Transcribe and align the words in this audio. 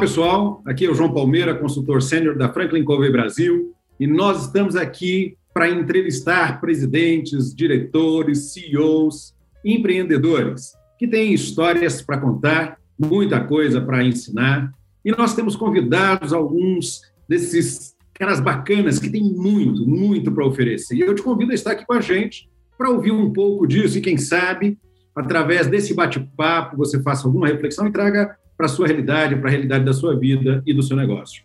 Pessoal, 0.00 0.62
aqui 0.64 0.86
é 0.86 0.90
o 0.90 0.94
João 0.94 1.12
Palmeira, 1.12 1.54
consultor 1.54 2.00
sênior 2.00 2.34
da 2.34 2.50
Franklin 2.50 2.82
Covey 2.82 3.12
Brasil, 3.12 3.74
e 3.98 4.06
nós 4.06 4.46
estamos 4.46 4.74
aqui 4.74 5.36
para 5.52 5.68
entrevistar 5.68 6.58
presidentes, 6.58 7.54
diretores, 7.54 8.50
CEOs, 8.50 9.34
empreendedores 9.62 10.72
que 10.98 11.06
têm 11.06 11.34
histórias 11.34 12.00
para 12.00 12.16
contar, 12.16 12.78
muita 12.98 13.44
coisa 13.44 13.78
para 13.78 14.02
ensinar, 14.02 14.72
e 15.04 15.10
nós 15.10 15.34
temos 15.34 15.54
convidados 15.54 16.32
alguns 16.32 17.02
desses 17.28 17.94
caras 18.14 18.40
bacanas 18.40 18.98
que 18.98 19.10
têm 19.10 19.22
muito, 19.22 19.86
muito 19.86 20.32
para 20.32 20.46
oferecer. 20.46 20.96
E 20.96 21.00
eu 21.00 21.14
te 21.14 21.22
convido 21.22 21.52
a 21.52 21.54
estar 21.54 21.72
aqui 21.72 21.84
com 21.84 21.92
a 21.92 22.00
gente 22.00 22.48
para 22.78 22.88
ouvir 22.88 23.12
um 23.12 23.30
pouco 23.30 23.66
disso 23.66 23.98
e 23.98 24.00
quem 24.00 24.16
sabe 24.16 24.78
através 25.14 25.66
desse 25.66 25.92
bate-papo 25.92 26.78
você 26.78 27.02
faça 27.02 27.26
alguma 27.26 27.48
reflexão 27.48 27.86
e 27.86 27.92
traga 27.92 28.34
para 28.60 28.66
a 28.66 28.68
sua 28.68 28.86
realidade, 28.86 29.36
para 29.36 29.48
a 29.48 29.50
realidade 29.50 29.86
da 29.86 29.92
sua 29.94 30.14
vida 30.14 30.62
e 30.66 30.74
do 30.74 30.82
seu 30.82 30.94
negócio. 30.94 31.42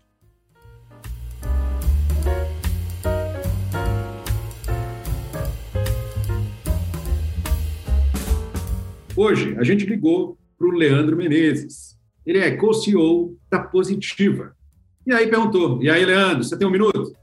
Hoje, 9.15 9.55
a 9.57 9.63
gente 9.63 9.85
ligou 9.85 10.37
para 10.57 10.67
o 10.67 10.71
Leandro 10.71 11.15
Menezes. 11.15 11.97
Ele 12.25 12.39
é 12.39 12.57
co-CEO 12.57 13.37
da 13.49 13.59
Positiva. 13.59 14.53
E 15.07 15.13
aí 15.13 15.25
perguntou, 15.27 15.81
e 15.81 15.89
aí, 15.89 16.03
Leandro, 16.03 16.43
você 16.43 16.57
tem 16.57 16.67
um 16.67 16.71
minuto? 16.71 17.15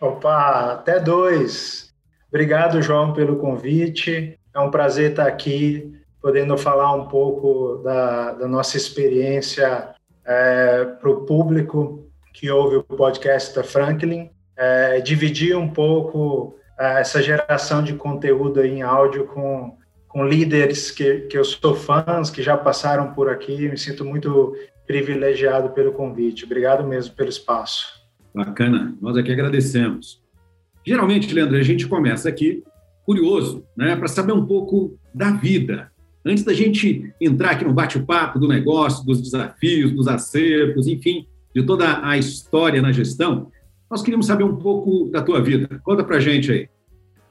Opa, 0.00 0.72
até 0.72 0.98
dois. 0.98 1.92
Obrigado, 2.28 2.80
João, 2.80 3.12
pelo 3.12 3.36
convite. 3.36 4.38
É 4.54 4.60
um 4.60 4.70
prazer 4.70 5.10
estar 5.10 5.26
aqui 5.26 5.92
podendo 6.26 6.58
falar 6.58 6.92
um 6.92 7.06
pouco 7.06 7.80
da, 7.84 8.32
da 8.32 8.48
nossa 8.48 8.76
experiência 8.76 9.90
é, 10.24 10.84
para 10.84 11.08
o 11.08 11.24
público 11.24 12.10
que 12.34 12.50
ouve 12.50 12.78
o 12.78 12.82
podcast 12.82 13.54
da 13.54 13.62
Franklin, 13.62 14.28
é, 14.56 15.00
dividir 15.00 15.56
um 15.56 15.68
pouco 15.68 16.56
é, 16.76 17.00
essa 17.00 17.22
geração 17.22 17.80
de 17.80 17.94
conteúdo 17.94 18.60
em 18.64 18.82
áudio 18.82 19.26
com, 19.26 19.78
com 20.08 20.26
líderes 20.26 20.90
que, 20.90 21.28
que 21.28 21.38
eu 21.38 21.44
sou 21.44 21.76
fãs, 21.76 22.28
que 22.28 22.42
já 22.42 22.56
passaram 22.56 23.14
por 23.14 23.30
aqui, 23.30 23.68
me 23.68 23.78
sinto 23.78 24.04
muito 24.04 24.52
privilegiado 24.84 25.70
pelo 25.70 25.92
convite. 25.92 26.44
Obrigado 26.44 26.82
mesmo 26.82 27.14
pelo 27.14 27.28
espaço. 27.28 27.86
Bacana, 28.34 28.96
nós 29.00 29.16
aqui 29.16 29.30
agradecemos. 29.30 30.20
Geralmente, 30.84 31.32
Leandro, 31.32 31.56
a 31.56 31.62
gente 31.62 31.86
começa 31.86 32.28
aqui 32.28 32.64
curioso, 33.04 33.64
né, 33.76 33.94
para 33.94 34.08
saber 34.08 34.32
um 34.32 34.44
pouco 34.44 34.98
da 35.14 35.30
vida, 35.30 35.92
Antes 36.28 36.42
da 36.42 36.52
gente 36.52 37.14
entrar 37.20 37.52
aqui 37.52 37.64
no 37.64 37.72
bate-papo 37.72 38.40
do 38.40 38.48
negócio, 38.48 39.06
dos 39.06 39.22
desafios, 39.22 39.92
dos 39.92 40.08
acertos, 40.08 40.88
enfim, 40.88 41.24
de 41.54 41.62
toda 41.62 42.04
a 42.04 42.18
história 42.18 42.82
na 42.82 42.90
gestão, 42.90 43.52
nós 43.88 44.02
queríamos 44.02 44.26
saber 44.26 44.42
um 44.42 44.56
pouco 44.56 45.08
da 45.08 45.22
tua 45.22 45.40
vida. 45.40 45.80
Conta 45.84 46.02
pra 46.02 46.18
gente 46.18 46.50
aí. 46.50 46.68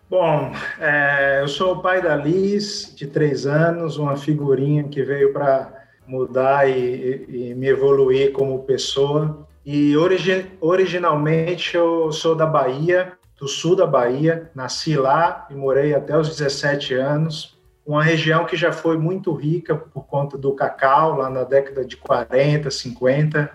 Bom, 0.10 0.50
é, 0.80 1.42
eu 1.42 1.48
sou 1.50 1.74
o 1.74 1.82
pai 1.82 2.02
da 2.02 2.16
Liz, 2.16 2.94
de 2.96 3.06
três 3.06 3.46
anos, 3.46 3.98
uma 3.98 4.16
figurinha 4.16 4.86
que 4.86 5.04
veio 5.04 5.34
para 5.34 5.74
mudar 6.08 6.70
e, 6.70 7.26
e, 7.28 7.54
me 7.54 7.68
evoluir 7.68 8.32
como 8.32 8.64
pessoa. 8.64 9.46
E 9.66 9.98
origi 9.98 10.46
originalmente 10.62 11.76
eu 11.76 12.14
sou 12.14 12.34
da 12.34 12.46
Bahia, 12.46 13.12
do 13.38 13.46
sul 13.46 13.76
da 13.76 13.86
Bahia, 13.86 14.50
nasci 14.56 14.96
lá 14.96 15.46
e 15.52 15.54
morei 15.54 15.94
até 15.94 16.18
os 16.18 16.30
17 16.30 16.94
anos 16.94 17.55
uma 17.86 18.04
região 18.04 18.46
que 18.46 18.58
já 18.58 18.72
foi 18.72 18.98
muito 18.98 19.32
rica 19.34 19.76
por 19.76 20.06
conta 20.06 20.38
do 20.38 20.54
cacau, 20.54 21.18
lá 21.18 21.30
na 21.30 21.44
década 21.44 21.86
de 21.86 21.96
40, 21.96 22.72
50, 22.72 23.52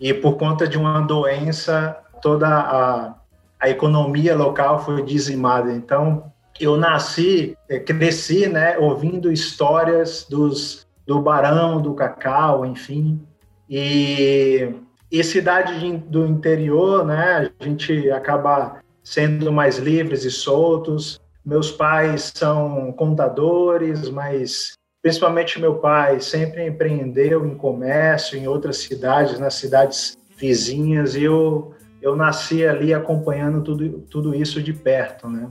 e 0.00 0.14
por 0.14 0.36
conta 0.36 0.66
de 0.66 0.78
uma 0.78 1.00
doença, 1.00 1.96
toda 2.22 2.48
a, 2.48 3.14
a 3.60 3.68
economia 3.68 4.34
local 4.34 4.82
foi 4.82 5.02
dizimada. 5.02 5.70
Então, 5.72 6.32
eu 6.58 6.76
nasci, 6.76 7.56
eh, 7.68 7.78
cresci, 7.78 8.48
né, 8.48 8.78
ouvindo 8.78 9.30
histórias 9.30 10.26
dos, 10.28 10.86
do 11.06 11.20
barão, 11.20 11.82
do 11.82 11.94
cacau, 11.94 12.64
enfim, 12.64 13.20
e, 13.68 14.74
e 15.10 15.24
cidade 15.24 15.78
de, 15.80 15.96
do 15.96 16.26
interior, 16.26 17.04
né, 17.04 17.50
a 17.58 17.64
gente 17.64 18.10
acaba 18.10 18.78
sendo 19.02 19.52
mais 19.52 19.78
livres 19.78 20.24
e 20.24 20.30
soltos, 20.30 21.20
meus 21.44 21.70
pais 21.70 22.32
são 22.34 22.92
contadores, 22.92 24.08
mas 24.08 24.72
principalmente 25.02 25.60
meu 25.60 25.76
pai 25.76 26.20
sempre 26.20 26.66
empreendeu 26.66 27.46
em 27.46 27.54
comércio 27.54 28.38
em 28.38 28.48
outras 28.48 28.78
cidades, 28.78 29.38
nas 29.38 29.54
cidades 29.54 30.16
vizinhas, 30.36 31.14
e 31.14 31.24
eu, 31.24 31.74
eu 32.00 32.16
nasci 32.16 32.66
ali 32.66 32.94
acompanhando 32.94 33.62
tudo, 33.62 34.00
tudo 34.10 34.34
isso 34.34 34.62
de 34.62 34.72
perto, 34.72 35.28
né? 35.28 35.50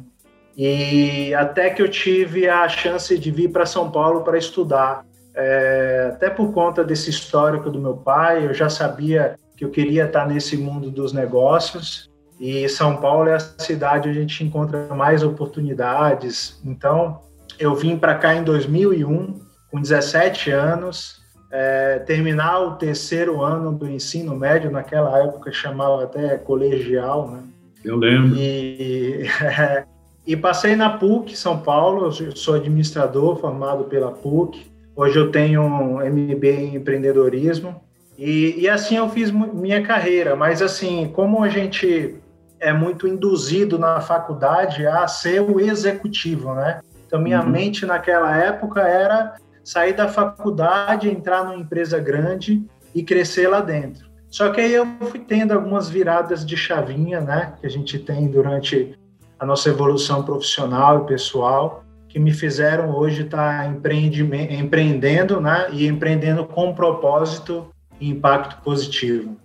E 0.55 1.33
até 1.33 1.69
que 1.69 1.81
eu 1.81 1.89
tive 1.89 2.47
a 2.47 2.67
chance 2.69 3.17
de 3.17 3.31
vir 3.31 3.51
para 3.51 3.65
São 3.65 3.89
Paulo 3.89 4.23
para 4.23 4.37
estudar. 4.37 5.03
É, 5.35 6.11
até 6.13 6.29
por 6.29 6.53
conta 6.53 6.83
desse 6.83 7.09
histórico 7.09 7.71
do 7.71 7.79
meu 7.79 7.97
pai, 7.97 8.45
eu 8.45 8.53
já 8.53 8.69
sabia 8.69 9.35
que 9.57 9.65
eu 9.65 9.71
queria 9.71 10.05
estar 10.05 10.27
nesse 10.27 10.55
mundo 10.55 10.91
dos 10.91 11.11
negócios 11.11 12.12
e 12.43 12.67
São 12.67 12.97
Paulo 12.97 13.29
é 13.29 13.35
a 13.35 13.39
cidade 13.39 14.09
onde 14.09 14.17
a 14.17 14.21
gente 14.21 14.43
encontra 14.43 14.93
mais 14.93 15.23
oportunidades. 15.23 16.59
Então, 16.65 17.21
eu 17.57 17.73
vim 17.73 17.97
para 17.97 18.15
cá 18.15 18.35
em 18.35 18.43
2001, 18.43 19.39
com 19.71 19.79
17 19.79 20.51
anos, 20.51 21.21
é, 21.49 21.99
terminar 21.99 22.59
o 22.59 22.71
terceiro 22.73 23.41
ano 23.41 23.71
do 23.71 23.89
ensino 23.89 24.35
médio, 24.35 24.69
naquela 24.69 25.23
época 25.23 25.53
chamava 25.53 26.03
até 26.03 26.37
colegial, 26.37 27.31
né? 27.31 27.43
Eu 27.81 27.95
lembro. 27.95 28.37
E, 28.37 29.25
é, 29.41 29.85
e 30.27 30.35
passei 30.35 30.75
na 30.75 30.89
PUC 30.97 31.37
São 31.37 31.59
Paulo, 31.59 32.07
eu 32.07 32.35
sou 32.35 32.55
administrador 32.55 33.37
formado 33.37 33.85
pela 33.85 34.11
PUC. 34.11 34.69
Hoje 34.93 35.17
eu 35.17 35.31
tenho 35.31 35.61
um 35.61 35.95
MBA 35.99 36.47
em 36.47 36.75
empreendedorismo. 36.75 37.81
E, 38.17 38.55
e 38.59 38.67
assim 38.67 38.97
eu 38.97 39.07
fiz 39.07 39.31
minha 39.31 39.81
carreira, 39.81 40.35
mas 40.35 40.61
assim, 40.61 41.09
como 41.13 41.41
a 41.41 41.47
gente 41.47 42.21
é 42.63 42.71
muito 42.71 43.05
induzido 43.05 43.77
na 43.77 43.99
faculdade 43.99 44.87
a 44.87 45.05
ser 45.05 45.41
o 45.41 45.59
executivo, 45.59 46.55
né? 46.55 46.79
Então, 47.05 47.21
minha 47.21 47.41
uhum. 47.41 47.49
mente 47.49 47.85
naquela 47.85 48.35
época 48.37 48.81
era 48.81 49.35
sair 49.63 49.93
da 49.93 50.07
faculdade, 50.07 51.09
entrar 51.09 51.43
numa 51.43 51.57
empresa 51.57 51.99
grande 51.99 52.65
e 52.95 53.03
crescer 53.03 53.49
lá 53.49 53.59
dentro. 53.59 54.07
Só 54.29 54.49
que 54.49 54.61
aí 54.61 54.73
eu 54.73 54.87
fui 55.11 55.19
tendo 55.19 55.51
algumas 55.51 55.89
viradas 55.89 56.45
de 56.45 56.55
chavinha, 56.55 57.19
né? 57.19 57.53
Que 57.59 57.67
a 57.67 57.69
gente 57.69 57.99
tem 57.99 58.27
durante 58.27 58.97
a 59.37 59.45
nossa 59.45 59.69
evolução 59.69 60.23
profissional 60.23 61.03
e 61.03 61.07
pessoal, 61.07 61.83
que 62.07 62.17
me 62.17 62.31
fizeram 62.31 62.95
hoje 62.95 63.23
estar 63.23 63.69
empreendendo, 63.69 65.41
né? 65.41 65.67
E 65.71 65.85
empreendendo 65.85 66.45
com 66.45 66.73
propósito 66.73 67.67
e 67.99 68.09
impacto 68.09 68.61
positivo. 68.63 69.35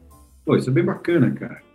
Pô, 0.47 0.57
isso 0.57 0.71
é 0.71 0.73
bem 0.73 0.85
bacana, 0.85 1.33
cara 1.33 1.68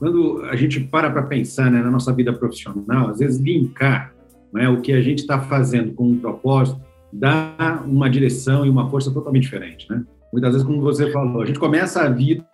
quando 0.00 0.42
a 0.44 0.56
gente 0.56 0.80
para 0.80 1.10
para 1.10 1.24
pensar 1.24 1.70
né, 1.70 1.82
na 1.82 1.90
nossa 1.90 2.10
vida 2.10 2.32
profissional, 2.32 3.10
às 3.10 3.18
vezes 3.18 3.38
linkar 3.38 4.14
né, 4.50 4.66
o 4.66 4.80
que 4.80 4.94
a 4.94 5.02
gente 5.02 5.18
está 5.18 5.38
fazendo 5.38 5.92
com 5.92 6.08
um 6.08 6.18
propósito 6.18 6.80
dá 7.12 7.84
uma 7.86 8.08
direção 8.08 8.64
e 8.64 8.70
uma 8.70 8.88
força 8.88 9.12
totalmente 9.12 9.42
diferente, 9.42 9.86
né? 9.90 10.02
Muitas 10.32 10.52
vezes, 10.52 10.66
como 10.66 10.80
você 10.80 11.10
falou, 11.10 11.42
a 11.42 11.46
gente 11.46 11.58
começa 11.58 12.02
a 12.02 12.08
vida, 12.08 12.46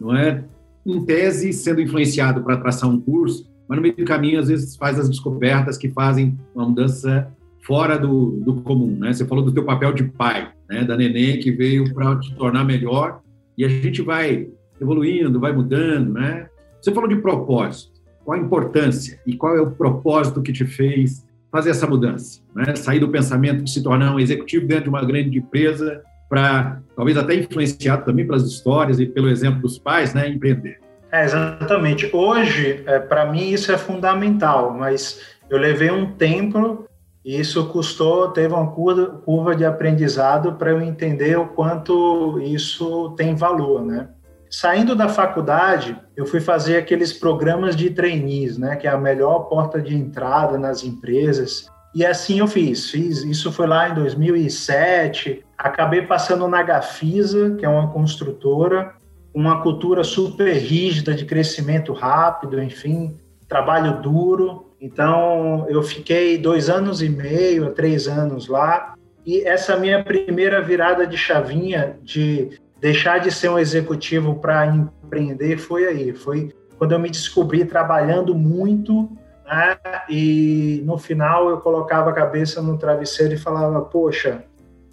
não 0.00 0.14
é, 0.14 0.44
em 0.84 1.04
tese, 1.06 1.52
sendo 1.52 1.80
influenciado 1.80 2.42
para 2.42 2.56
traçar 2.56 2.90
um 2.90 3.00
curso, 3.00 3.48
mas 3.68 3.76
no 3.76 3.82
meio 3.82 3.96
do 3.96 4.04
caminho, 4.04 4.40
às 4.40 4.48
vezes, 4.48 4.76
faz 4.76 4.98
as 4.98 5.08
descobertas 5.08 5.78
que 5.78 5.88
fazem 5.90 6.36
uma 6.54 6.68
mudança 6.68 7.32
fora 7.62 7.96
do, 7.96 8.32
do 8.40 8.60
comum, 8.62 8.96
né? 8.98 9.12
Você 9.12 9.24
falou 9.24 9.44
do 9.44 9.52
teu 9.52 9.64
papel 9.64 9.92
de 9.92 10.04
pai, 10.04 10.52
né? 10.68 10.84
Da 10.84 10.96
neném 10.96 11.38
que 11.38 11.50
veio 11.50 11.94
para 11.94 12.18
te 12.18 12.34
tornar 12.34 12.64
melhor 12.64 13.20
e 13.56 13.64
a 13.64 13.68
gente 13.68 14.02
vai 14.02 14.48
evoluindo, 14.80 15.40
vai 15.40 15.52
mudando, 15.52 16.12
né? 16.12 16.48
Você 16.84 16.92
falou 16.92 17.08
de 17.08 17.16
propósito. 17.16 17.94
Qual 18.22 18.38
a 18.38 18.40
importância 18.40 19.18
e 19.26 19.34
qual 19.34 19.56
é 19.56 19.60
o 19.62 19.70
propósito 19.70 20.42
que 20.42 20.52
te 20.52 20.66
fez 20.66 21.26
fazer 21.50 21.70
essa 21.70 21.86
mudança? 21.86 22.42
Né? 22.54 22.76
Sair 22.76 23.00
do 23.00 23.08
pensamento 23.08 23.64
de 23.64 23.70
se 23.70 23.82
tornar 23.82 24.14
um 24.14 24.20
executivo 24.20 24.66
dentro 24.66 24.84
de 24.84 24.88
uma 24.90 25.02
grande 25.02 25.38
empresa 25.38 26.02
para, 26.28 26.82
talvez 26.94 27.16
até 27.16 27.36
influenciado 27.36 28.04
também 28.04 28.26
pelas 28.26 28.42
histórias 28.42 29.00
e 29.00 29.06
pelo 29.06 29.30
exemplo 29.30 29.62
dos 29.62 29.78
pais, 29.78 30.12
né, 30.12 30.28
empreender. 30.28 30.78
É, 31.10 31.24
exatamente. 31.24 32.10
Hoje, 32.12 32.82
é, 32.84 32.98
para 32.98 33.32
mim, 33.32 33.48
isso 33.48 33.72
é 33.72 33.78
fundamental, 33.78 34.74
mas 34.74 35.22
eu 35.48 35.56
levei 35.56 35.90
um 35.90 36.12
tempo 36.12 36.84
e 37.24 37.40
isso 37.40 37.66
custou, 37.68 38.28
teve 38.28 38.52
uma 38.52 38.70
curva, 38.70 39.56
de 39.56 39.64
aprendizado 39.64 40.52
para 40.56 40.72
eu 40.72 40.82
entender 40.82 41.38
o 41.38 41.46
quanto 41.46 42.38
isso 42.42 43.14
tem 43.16 43.34
valor, 43.34 43.82
né? 43.82 44.10
Saindo 44.56 44.94
da 44.94 45.08
faculdade, 45.08 45.98
eu 46.16 46.24
fui 46.24 46.38
fazer 46.40 46.76
aqueles 46.76 47.12
programas 47.12 47.74
de 47.74 47.90
trainees, 47.90 48.56
né, 48.56 48.76
que 48.76 48.86
é 48.86 48.90
a 48.90 48.96
melhor 48.96 49.48
porta 49.48 49.82
de 49.82 49.96
entrada 49.96 50.56
nas 50.56 50.84
empresas. 50.84 51.68
E 51.92 52.06
assim 52.06 52.38
eu 52.38 52.46
fiz. 52.46 52.88
Fiz 52.88 53.24
isso 53.24 53.50
foi 53.50 53.66
lá 53.66 53.88
em 53.88 53.94
2007. 53.94 55.44
Acabei 55.58 56.02
passando 56.02 56.46
na 56.46 56.62
Gafisa, 56.62 57.56
que 57.56 57.66
é 57.66 57.68
uma 57.68 57.90
construtora, 57.90 58.94
uma 59.34 59.60
cultura 59.60 60.04
super 60.04 60.52
rígida 60.52 61.14
de 61.14 61.24
crescimento 61.24 61.92
rápido, 61.92 62.62
enfim, 62.62 63.18
trabalho 63.48 64.00
duro. 64.00 64.72
Então 64.80 65.66
eu 65.68 65.82
fiquei 65.82 66.38
dois 66.38 66.70
anos 66.70 67.02
e 67.02 67.08
meio, 67.08 67.72
três 67.72 68.06
anos 68.06 68.46
lá. 68.46 68.94
E 69.26 69.40
essa 69.40 69.76
minha 69.76 70.04
primeira 70.04 70.62
virada 70.62 71.04
de 71.04 71.16
chavinha 71.16 71.98
de 72.04 72.62
deixar 72.80 73.18
de 73.18 73.30
ser 73.30 73.48
um 73.48 73.58
executivo 73.58 74.36
para 74.36 74.66
empreender 74.66 75.58
foi 75.58 75.86
aí, 75.86 76.12
foi 76.12 76.54
quando 76.78 76.92
eu 76.92 76.98
me 76.98 77.08
descobri 77.08 77.64
trabalhando 77.64 78.34
muito, 78.34 79.10
né? 79.46 79.76
E 80.08 80.82
no 80.84 80.98
final 80.98 81.48
eu 81.48 81.58
colocava 81.58 82.10
a 82.10 82.12
cabeça 82.12 82.60
no 82.60 82.76
travesseiro 82.76 83.34
e 83.34 83.38
falava, 83.38 83.80
poxa, 83.82 84.44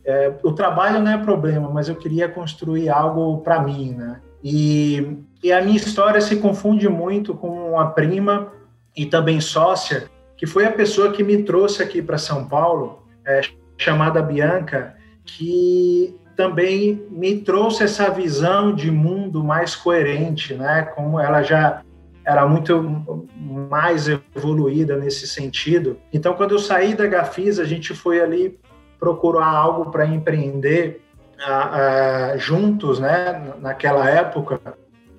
é, 0.04 0.34
o 0.44 0.52
trabalho 0.52 1.00
não 1.00 1.12
é 1.12 1.18
problema, 1.18 1.70
mas 1.70 1.88
eu 1.88 1.96
queria 1.96 2.28
construir 2.30 2.90
algo 2.90 3.40
para 3.40 3.62
mim, 3.62 3.94
né? 3.94 4.22
E, 4.44 5.18
e 5.44 5.52
a 5.52 5.62
minha 5.62 5.78
história 5.78 6.20
se 6.20 6.38
confunde 6.38 6.90
muito 6.90 7.36
com 7.36 7.80
a 7.80 7.88
prima 7.88 8.52
e 8.96 9.06
também 9.06 9.40
sócia, 9.40 10.10
que 10.36 10.46
foi 10.46 10.66
a 10.66 10.72
pessoa 10.72 11.12
que 11.12 11.24
me 11.24 11.44
trouxe 11.44 11.84
aqui 11.84 12.02
para 12.02 12.18
São 12.18 12.48
Paulo, 12.48 13.04
é, 13.26 13.42
chamada 13.78 14.22
Bianca, 14.22 14.96
que 15.24 16.20
também 16.42 17.06
me 17.12 17.38
trouxe 17.38 17.84
essa 17.84 18.10
visão 18.10 18.74
de 18.74 18.90
mundo 18.90 19.44
mais 19.44 19.76
coerente, 19.76 20.56
né? 20.56 20.82
Como 20.96 21.20
ela 21.20 21.44
já 21.44 21.84
era 22.26 22.48
muito 22.48 22.82
mais 23.70 24.08
evoluída 24.08 24.98
nesse 24.98 25.28
sentido. 25.28 26.00
Então, 26.12 26.34
quando 26.34 26.56
eu 26.56 26.60
saí 26.60 26.96
da 26.96 27.06
Gafis, 27.06 27.60
a 27.60 27.64
gente 27.64 27.94
foi 27.94 28.20
ali 28.20 28.60
procurar 29.00 29.48
algo 29.48 29.92
para 29.92 30.04
empreender 30.04 31.02
uh, 31.40 32.36
uh, 32.36 32.40
juntos, 32.40 33.00
né? 33.00 33.54
Naquela 33.60 34.10
época. 34.10 34.60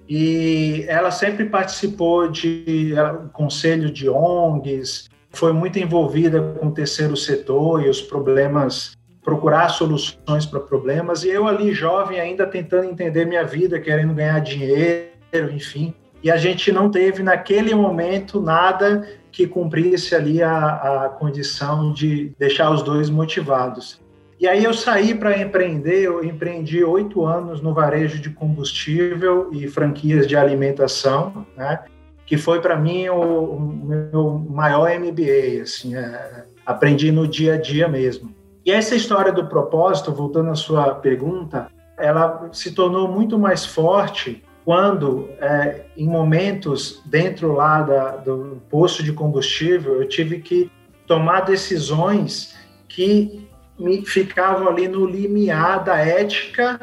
E 0.08 0.84
ela 0.88 1.12
sempre 1.12 1.44
participou 1.44 2.28
de 2.28 2.94
conselho 3.32 3.92
de 3.92 4.10
ONGs, 4.10 5.08
foi 5.30 5.52
muito 5.52 5.78
envolvida 5.78 6.42
com 6.58 6.66
o 6.66 6.72
terceiro 6.72 7.16
setor 7.16 7.84
e 7.84 7.88
os 7.88 8.02
problemas 8.02 8.92
procurar 9.24 9.69
soluções 9.69 10.46
para 10.46 10.60
problemas. 10.60 11.24
E 11.24 11.30
eu 11.30 11.46
ali, 11.46 11.72
jovem, 11.72 12.20
ainda 12.20 12.46
tentando 12.46 12.84
entender 12.84 13.24
minha 13.24 13.44
vida, 13.44 13.80
querendo 13.80 14.14
ganhar 14.14 14.38
dinheiro, 14.40 15.50
enfim. 15.50 15.94
E 16.22 16.30
a 16.30 16.36
gente 16.36 16.70
não 16.70 16.90
teve, 16.90 17.22
naquele 17.22 17.74
momento, 17.74 18.40
nada 18.40 19.08
que 19.30 19.46
cumprisse 19.46 20.14
ali 20.14 20.42
a, 20.42 21.06
a 21.06 21.08
condição 21.08 21.92
de 21.92 22.32
deixar 22.38 22.70
os 22.70 22.82
dois 22.82 23.08
motivados. 23.08 24.00
E 24.38 24.46
aí 24.46 24.64
eu 24.64 24.74
saí 24.74 25.14
para 25.14 25.38
empreender, 25.38 26.02
eu 26.02 26.24
empreendi 26.24 26.82
oito 26.82 27.24
anos 27.24 27.60
no 27.60 27.72
varejo 27.72 28.20
de 28.20 28.30
combustível 28.30 29.48
e 29.52 29.69
franquias 29.69 30.26
de 30.26 30.36
alimentação, 30.36 31.46
né? 31.56 31.78
que 32.26 32.36
foi 32.36 32.60
para 32.60 32.76
mim 32.76 33.08
o, 33.08 33.20
o, 33.20 33.60
meu 33.60 34.44
maior 34.50 34.90
MBA, 34.98 35.62
assim, 35.62 35.94
é, 35.94 36.44
aprendi 36.64 37.12
no 37.12 37.28
dia 37.28 37.54
a 37.54 37.56
dia 37.56 37.86
mesmo. 37.86 38.34
E 38.64 38.70
essa 38.70 38.94
história 38.94 39.32
do 39.32 39.47
propósito, 39.47 40.12
voltando 40.12 40.50
à 40.50 40.55
sua 40.55 40.94
pergunta, 40.94 41.69
ela 41.99 42.49
se 42.53 42.73
tornou 42.73 43.09
muito 43.09 43.38
mais 43.38 43.64
forte 43.67 44.44
quando, 44.64 45.29
é, 45.41 45.87
em 45.97 46.06
momentos 46.06 47.03
dentro 47.05 47.53
lá 47.53 47.82
da, 47.82 48.17
do 48.17 48.62
posto 48.70 49.03
de 49.03 49.12
combustível, 49.12 50.00
eu 50.00 50.09
tive 50.09 50.38
que 50.38 50.70
tomar 51.06 51.41
decisões 51.41 52.55
que 52.88 53.49
me 53.79 54.05
ficavam 54.06 54.69
ali 54.69 54.87
no 54.87 55.05
limiar 55.05 55.82
da 55.82 55.99
ética, 55.99 56.79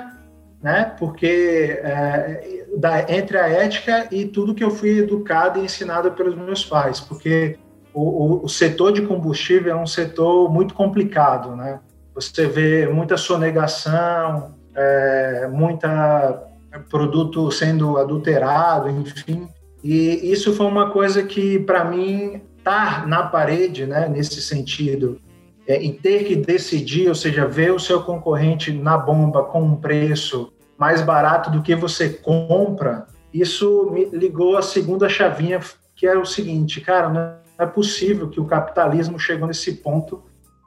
né? 0.62 0.94
Porque 1.00 1.80
é, 1.82 2.68
da, 2.78 3.10
entre 3.12 3.38
a 3.38 3.48
ética 3.48 4.08
e 4.12 4.26
tudo 4.26 4.54
que 4.54 4.64
eu 4.64 4.72
fui 4.72 5.00
educado 5.00 5.60
e 5.60 5.64
ensinado 5.64 6.12
pelos 6.12 6.36
meus 6.36 6.66
pais, 6.66 7.00
porque 7.00 7.58
o, 7.94 8.46
o, 8.46 8.50
setor 8.50 8.92
de 8.92 9.02
combustível 9.02 9.74
é 9.74 9.76
um 9.76 9.88
setor 9.88 10.52
muito 10.52 10.74
complicado, 10.74 11.56
né? 11.56 11.80
Você 12.14 12.48
vê 12.48 12.88
muita 12.88 13.18
sonegação, 13.18 14.54
é, 14.76 15.48
muita 15.52 16.44
produto 16.90 17.52
sendo 17.52 17.98
adulterado, 17.98 18.90
enfim. 18.90 19.48
E 19.84 20.32
isso 20.32 20.54
foi 20.54 20.66
uma 20.66 20.92
coisa 20.92 21.24
que, 21.24 21.60
para 21.60 21.86
mim, 21.86 22.42
tá 22.64 23.06
na 23.08 23.24
parede, 23.24 23.86
né, 23.86 24.08
nesse 24.08 24.42
sentido, 24.42 25.20
é, 25.68 25.78
em 25.78 25.94
ter 25.94 26.26
que 26.26 26.36
decidir, 26.36 27.08
ou 27.08 27.16
seja, 27.16 27.48
ver 27.48 27.72
o 27.74 27.80
seu 27.80 28.04
concorrente 28.04 28.72
na 28.72 28.98
bomba 28.98 29.44
com 29.44 29.62
um 29.62 29.76
preço 29.76 30.52
mais 30.78 31.02
barato 31.02 31.50
do 31.50 31.62
que 31.62 31.76
você 31.76 32.10
compra, 32.10 33.08
isso 33.34 33.90
me 33.92 34.06
ligou 34.06 34.58
a 34.58 34.62
segunda 34.62 35.08
chavinha, 35.08 35.60
que 35.96 36.08
é 36.08 36.18
o 36.18 36.26
seguinte, 36.26 36.82
cara, 36.82 37.40
é 37.60 37.66
possível 37.66 38.30
que 38.30 38.40
o 38.40 38.46
capitalismo 38.46 39.20
chegou 39.20 39.48
nesse 39.48 39.74
ponto, 39.74 40.24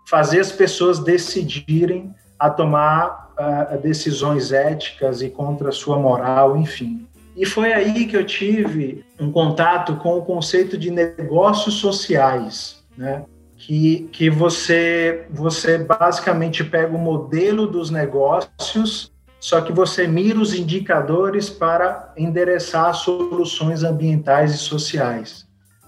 fazer 0.09 0.41
as 0.41 0.53
pessoas 0.53 0.99
decidirem 0.99 2.15
a 2.39 2.51
tomar 2.51 3.33
uh, 3.33 3.81
decisões 3.81 4.53
éticas 4.53 5.23
e 5.23 5.31
contra 5.31 5.71
a 5.71 5.73
sua 5.73 5.99
moral, 5.99 6.57
enfim. 6.57 7.09
E 7.35 7.47
foi 7.47 7.73
aí 7.73 8.07
que 8.07 8.17
eu 8.17 8.27
tive 8.27 9.05
um 9.19 9.33
contato 9.33 9.97
com 9.97 10.19
o 10.19 10.23
conceito 10.23 10.77
de 10.77 10.91
negócios 10.91 11.77
sociais, 11.77 12.85
né? 12.97 13.25
Que, 13.57 14.09
que 14.13 14.29
você, 14.29 15.27
você 15.31 15.79
basicamente 15.79 16.65
pega 16.65 16.95
o 16.95 16.99
modelo 16.99 17.67
dos 17.67 17.91
negócios, 17.91 19.13
só 19.39 19.61
que 19.61 19.73
você 19.73 20.07
mira 20.07 20.39
os 20.39 20.53
indicadores 20.53 21.49
para 21.49 22.13
endereçar 22.17 22.93
soluções 22.95 23.85
ambientais 23.85 24.53
e 24.53 24.59
sociais. 24.59 25.42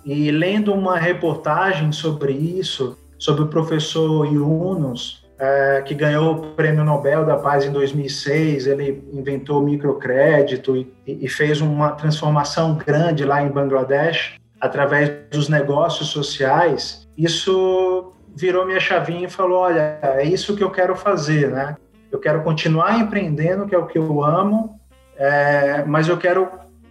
E 0.04 0.30
lendo 0.30 0.72
uma 0.72 0.98
reportagem 0.98 1.90
sobre 1.92 2.32
isso, 2.32 2.98
sobre 3.18 3.42
o 3.44 3.48
professor 3.48 4.26
Yunus, 4.26 5.24
é, 5.38 5.82
que 5.84 5.94
ganhou 5.94 6.34
o 6.34 6.40
Prêmio 6.52 6.84
Nobel 6.84 7.24
da 7.24 7.36
Paz 7.36 7.64
em 7.64 7.72
2006. 7.72 8.66
Ele 8.66 9.02
inventou 9.12 9.62
microcrédito 9.62 10.76
e, 10.76 10.92
e 11.06 11.28
fez 11.28 11.60
uma 11.60 11.92
transformação 11.92 12.76
grande 12.76 13.24
lá 13.24 13.42
em 13.42 13.48
Bangladesh 13.48 14.34
através 14.60 15.10
dos 15.30 15.48
negócios 15.48 16.08
sociais. 16.08 17.08
Isso 17.16 18.12
virou 18.34 18.66
minha 18.66 18.80
chavinha 18.80 19.26
e 19.26 19.30
falou: 19.30 19.60
olha, 19.60 19.98
é 20.02 20.24
isso 20.24 20.56
que 20.56 20.64
eu 20.64 20.70
quero 20.70 20.96
fazer, 20.96 21.50
né? 21.50 21.76
Eu 22.10 22.18
quero 22.18 22.42
continuar 22.42 22.98
empreendendo, 23.00 23.66
que 23.66 23.74
é 23.74 23.78
o 23.78 23.86
que 23.86 23.98
eu 23.98 24.24
amo, 24.24 24.78
é, 25.16 25.84
mas 25.84 26.08
eu 26.08 26.16
quero 26.16 26.48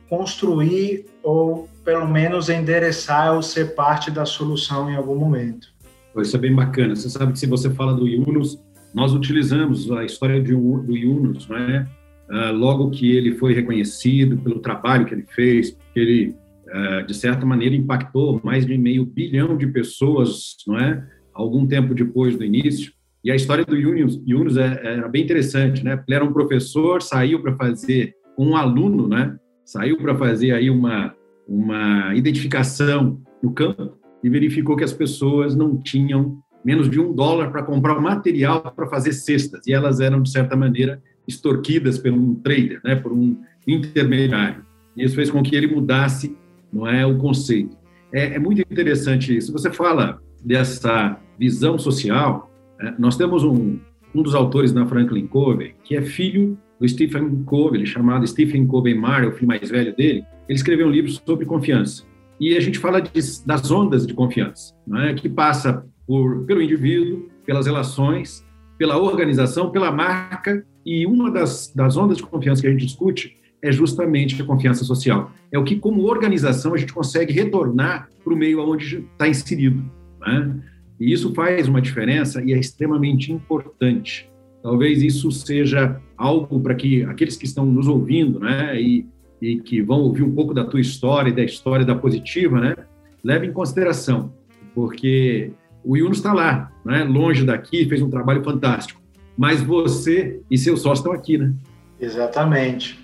construir 0.09 1.05
ou 1.23 1.67
pelo 1.83 2.07
menos 2.07 2.49
endereçar 2.49 3.33
ou 3.35 3.41
ser 3.41 3.75
parte 3.75 4.09
da 4.09 4.25
solução 4.25 4.89
em 4.89 4.95
algum 4.95 5.15
momento. 5.15 5.67
Isso 6.17 6.35
é 6.35 6.39
bem 6.39 6.53
bacana. 6.53 6.95
Você 6.95 7.09
sabe 7.09 7.33
que 7.33 7.39
se 7.39 7.47
você 7.47 7.69
fala 7.69 7.93
do 7.93 8.07
Yunus, 8.07 8.63
nós 8.93 9.13
utilizamos 9.13 9.91
a 9.91 10.05
história 10.05 10.41
de, 10.41 10.53
do 10.53 10.95
Yunus, 10.95 11.47
não 11.47 11.57
é? 11.57 11.87
Uh, 12.29 12.53
logo 12.53 12.89
que 12.89 13.11
ele 13.11 13.35
foi 13.35 13.53
reconhecido 13.53 14.37
pelo 14.37 14.59
trabalho 14.59 15.05
que 15.05 15.13
ele 15.13 15.25
fez, 15.27 15.77
que 15.93 15.99
ele, 15.99 16.35
uh, 16.67 17.05
de 17.05 17.13
certa 17.13 17.45
maneira, 17.45 17.75
impactou 17.75 18.39
mais 18.43 18.65
de 18.65 18.77
meio 18.77 19.05
bilhão 19.05 19.57
de 19.57 19.67
pessoas, 19.67 20.55
não 20.67 20.79
é? 20.79 21.03
Algum 21.33 21.65
tempo 21.67 21.93
depois 21.93 22.37
do 22.37 22.43
início. 22.43 22.93
E 23.23 23.31
a 23.31 23.35
história 23.35 23.65
do 23.65 23.75
Yunus, 23.75 24.21
Yunus 24.27 24.57
é, 24.57 24.81
era 24.83 25.07
bem 25.07 25.23
interessante, 25.23 25.83
né? 25.83 25.93
Ele 26.07 26.15
era 26.15 26.25
um 26.25 26.33
professor, 26.33 27.01
saiu 27.01 27.41
para 27.41 27.55
fazer 27.55 28.13
um 28.37 28.55
aluno, 28.55 29.07
né? 29.07 29.35
Saiu 29.65 29.97
para 29.97 30.15
fazer 30.15 30.51
aí 30.51 30.69
uma, 30.69 31.13
uma 31.47 32.15
identificação 32.15 33.19
no 33.41 33.51
campo 33.51 33.97
e 34.23 34.29
verificou 34.29 34.75
que 34.75 34.83
as 34.83 34.93
pessoas 34.93 35.55
não 35.55 35.77
tinham 35.77 36.41
menos 36.63 36.89
de 36.89 36.99
um 36.99 37.13
dólar 37.13 37.51
para 37.51 37.63
comprar 37.63 37.97
o 37.97 38.01
material 38.01 38.61
para 38.73 38.87
fazer 38.87 39.11
cestas, 39.11 39.67
e 39.67 39.73
elas 39.73 39.99
eram, 39.99 40.21
de 40.21 40.31
certa 40.31 40.55
maneira, 40.55 41.01
extorquidas 41.27 41.97
por 41.97 42.11
um 42.11 42.35
trader, 42.35 42.79
né, 42.83 42.95
por 42.95 43.11
um 43.11 43.37
intermediário. 43.67 44.63
E 44.95 45.03
isso 45.03 45.15
fez 45.15 45.29
com 45.29 45.43
que 45.43 45.55
ele 45.55 45.67
mudasse 45.67 46.37
não 46.71 46.87
é, 46.87 47.05
o 47.05 47.17
conceito. 47.17 47.77
É, 48.13 48.35
é 48.35 48.39
muito 48.39 48.61
interessante 48.61 49.35
isso. 49.35 49.51
Você 49.51 49.71
fala 49.71 50.21
dessa 50.43 51.17
visão 51.37 51.77
social, 51.77 52.51
é, 52.79 52.93
nós 52.97 53.17
temos 53.17 53.43
um, 53.43 53.79
um 54.15 54.23
dos 54.23 54.33
autores 54.35 54.71
da 54.71 54.85
Franklin 54.85 55.27
Covey, 55.27 55.75
que 55.83 55.95
é 55.95 56.01
filho 56.01 56.57
do 56.79 56.87
Stephen 56.87 57.43
Covey, 57.43 57.85
chamado 57.85 58.25
Stephen 58.27 58.65
Covey 58.67 58.93
Mar, 58.93 59.25
o 59.25 59.31
filho 59.31 59.47
mais 59.47 59.69
velho 59.69 59.95
dele, 59.95 60.25
ele 60.47 60.57
escreveu 60.57 60.87
um 60.87 60.91
livro 60.91 61.11
sobre 61.11 61.45
confiança. 61.45 62.03
E 62.39 62.57
a 62.57 62.59
gente 62.59 62.79
fala 62.79 63.01
de, 63.01 63.11
das 63.45 63.71
ondas 63.71 64.05
de 64.05 64.13
confiança, 64.13 64.73
é? 64.95 65.13
que 65.13 65.29
passa 65.29 65.85
por, 66.05 66.43
pelo 66.45 66.61
indivíduo, 66.61 67.29
pelas 67.45 67.65
relações, 67.65 68.45
pela 68.77 68.97
organização, 68.97 69.71
pela 69.71 69.91
marca, 69.91 70.65
e 70.85 71.05
uma 71.05 71.31
das, 71.31 71.71
das 71.73 71.95
ondas 71.95 72.17
de 72.17 72.23
confiança 72.23 72.61
que 72.61 72.67
a 72.67 72.71
gente 72.71 72.85
discute 72.85 73.37
é 73.61 73.71
justamente 73.71 74.41
a 74.41 74.45
confiança 74.45 74.83
social. 74.83 75.31
É 75.49 75.57
o 75.57 75.63
que, 75.63 75.77
como 75.77 76.03
organização, 76.03 76.73
a 76.73 76.77
gente 76.77 76.93
consegue 76.93 77.31
retornar 77.31 78.09
para 78.21 78.33
o 78.33 78.37
meio 78.37 78.59
onde 78.61 79.05
está 79.13 79.27
inserido. 79.27 79.81
Né? 80.19 80.59
E 80.99 81.13
isso 81.13 81.33
faz 81.33 81.67
uma 81.69 81.81
diferença 81.81 82.43
e 82.43 82.53
é 82.53 82.59
extremamente 82.59 83.31
importante. 83.31 84.29
Talvez 84.63 85.03
isso 85.03 85.29
seja 85.29 85.99
algo 86.17 86.57
para 86.61 86.73
que 86.73 87.03
aqueles 87.03 87.35
que 87.35 87.43
estão 87.43 87.65
nos 87.65 87.85
ouvindo, 87.85 88.39
né, 88.39 88.81
e, 88.81 89.05
e 89.41 89.57
que 89.57 89.81
vão 89.81 89.99
ouvir 89.99 90.23
um 90.23 90.33
pouco 90.33 90.53
da 90.53 90.63
tua 90.63 90.79
história 90.79 91.29
e 91.29 91.33
da 91.33 91.43
história 91.43 91.85
da 91.85 91.93
Positiva, 91.93 92.61
né, 92.61 92.75
levem 93.21 93.49
em 93.49 93.53
consideração, 93.53 94.33
porque 94.73 95.51
o 95.83 95.97
Yunus 95.97 96.19
está 96.19 96.31
lá, 96.31 96.71
né, 96.85 97.03
longe 97.03 97.43
daqui, 97.43 97.85
fez 97.85 98.01
um 98.01 98.09
trabalho 98.09 98.41
fantástico, 98.41 99.01
mas 99.37 99.61
você 99.61 100.39
e 100.49 100.57
seus 100.57 100.81
sócios 100.81 100.99
estão 100.99 101.11
aqui, 101.11 101.37
né? 101.37 101.53
Exatamente. 101.99 102.97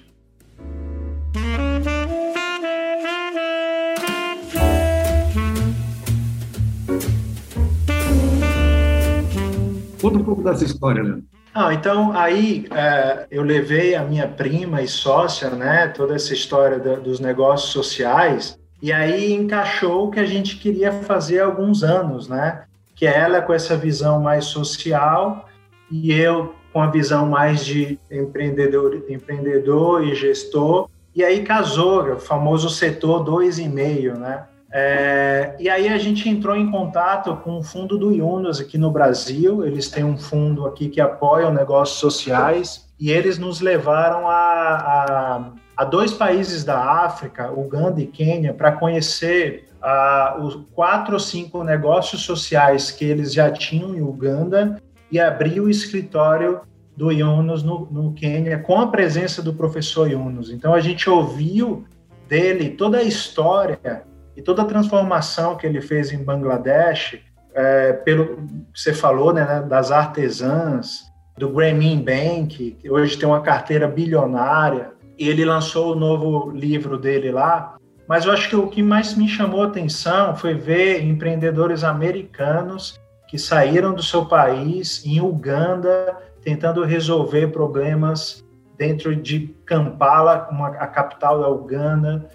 Conta 10.02 10.18
um 10.18 10.24
pouco 10.24 10.42
dessa 10.42 10.64
história, 10.64 11.04
Leandro. 11.04 11.39
Ah, 11.54 11.74
então 11.74 12.16
aí 12.16 12.68
é, 12.72 13.26
eu 13.32 13.42
levei 13.42 13.96
a 13.96 14.04
minha 14.04 14.28
prima 14.28 14.82
e 14.82 14.88
sócia, 14.88 15.50
né, 15.50 15.88
toda 15.88 16.16
essa 16.16 16.34
história 16.34 16.78
da, 16.78 16.96
dos 16.96 17.20
negócios 17.20 17.72
sociais, 17.72 18.58
e 18.82 18.94
aí 18.94 19.34
encaixou 19.34 20.08
o 20.08 20.12
que 20.12 20.20
a 20.20 20.26
gente 20.26 20.58
queria 20.58 20.92
fazer 20.92 21.42
há 21.42 21.46
alguns 21.46 21.84
anos, 21.84 22.28
né, 22.28 22.64
que 22.96 23.08
é 23.08 23.18
ela 23.18 23.42
com 23.42 23.54
essa 23.54 23.76
visão 23.76 24.22
mais 24.22 24.46
social 24.46 25.50
e 25.92 26.14
eu 26.14 26.54
com 26.72 26.82
a 26.82 26.88
visão 26.92 27.26
mais 27.26 27.66
de 27.66 27.98
empreendedor, 28.12 29.04
empreendedor 29.10 30.06
e 30.06 30.14
gestor, 30.14 30.88
e 31.16 31.24
aí 31.24 31.44
casou, 31.44 32.14
o 32.14 32.20
famoso 32.20 32.70
setor 32.70 33.24
dois 33.24 33.58
e 33.58 33.68
meio, 33.68 34.16
né, 34.18 34.44
é, 34.72 35.56
e 35.60 35.68
aí 35.68 35.88
a 35.90 35.98
gente 35.98 36.30
entrou 36.30 36.56
em 36.56 36.70
contato 36.70 37.36
com 37.38 37.58
o 37.58 37.64
fundo 37.64 37.98
do 37.98 38.12
Yunus 38.12 38.60
aqui 38.60 38.78
no 38.78 38.92
Brasil. 38.92 39.66
Eles 39.66 39.90
têm 39.90 40.04
um 40.04 40.18
fundo 40.18 40.66
aqui 40.68 40.90
que 40.90 41.02
apoia 41.02 41.50
negócios 41.50 41.98
sociais 42.00 42.88
e 43.00 43.10
eles 43.12 43.40
nos 43.40 43.62
levaram 43.62 44.28
a, 44.28 44.34
a, 44.36 45.52
a 45.76 45.84
dois 45.86 46.14
países 46.14 46.64
da 46.64 46.78
África, 47.04 47.52
Uganda 47.52 48.00
e 48.02 48.06
Quênia, 48.06 48.54
para 48.54 48.72
conhecer 48.74 49.68
os 50.42 50.60
quatro 50.74 51.14
ou 51.14 51.20
cinco 51.20 51.64
negócios 51.64 52.22
sociais 52.24 52.92
que 52.92 53.06
eles 53.06 53.34
já 53.34 53.50
tinham 53.50 53.96
em 53.96 54.02
Uganda 54.02 54.82
e 55.10 55.20
abrir 55.20 55.62
o 55.62 55.70
escritório 55.70 56.62
do 56.96 57.12
Yunus 57.12 57.64
no, 57.64 57.88
no 57.90 58.14
Quênia 58.14 58.60
com 58.60 58.80
a 58.80 58.88
presença 58.88 59.42
do 59.42 59.54
professor 59.54 60.12
Yunus. 60.12 60.52
Então 60.52 60.74
a 60.74 60.82
gente 60.82 61.10
ouviu 61.10 61.86
dele 62.28 62.72
toda 62.72 62.98
a 62.98 63.04
história 63.04 64.04
e 64.40 64.42
toda 64.42 64.62
a 64.62 64.66
transformação 64.66 65.58
que 65.58 65.68
ele 65.68 65.82
fez 65.82 66.14
em 66.14 66.24
Bangladesh, 66.24 67.20
é, 67.54 67.92
pelo 67.92 68.48
você 68.74 68.94
falou, 68.94 69.34
né, 69.34 69.66
das 69.68 69.92
artesãs, 69.92 71.12
do 71.38 71.50
Grameen 71.50 72.02
Bank, 72.02 72.78
que 72.80 72.90
hoje 72.90 73.18
tem 73.18 73.28
uma 73.28 73.42
carteira 73.42 73.86
bilionária, 73.86 74.92
e 75.18 75.28
ele 75.28 75.44
lançou 75.44 75.92
o 75.92 75.96
novo 75.96 76.52
livro 76.52 76.98
dele 76.98 77.34
lá. 77.34 77.76
Mas 78.08 78.24
eu 78.24 78.32
acho 78.32 78.48
que 78.48 78.56
o 78.56 78.68
que 78.68 78.82
mais 78.82 79.14
me 79.14 79.28
chamou 79.28 79.62
a 79.62 79.66
atenção 79.66 80.34
foi 80.38 80.54
ver 80.54 81.04
empreendedores 81.04 81.84
americanos 81.84 82.98
que 83.28 83.38
saíram 83.38 83.94
do 83.94 84.02
seu 84.02 84.26
país, 84.26 85.06
em 85.06 85.20
Uganda, 85.20 86.16
tentando 86.42 86.86
resolver 86.86 87.48
problemas 87.48 88.42
dentro 88.78 89.14
de 89.14 89.54
Kampala, 89.66 90.48
uma, 90.50 90.70
a 90.70 90.88
capital 90.88 91.42
da 91.42 91.50
Uganda, 91.50 92.30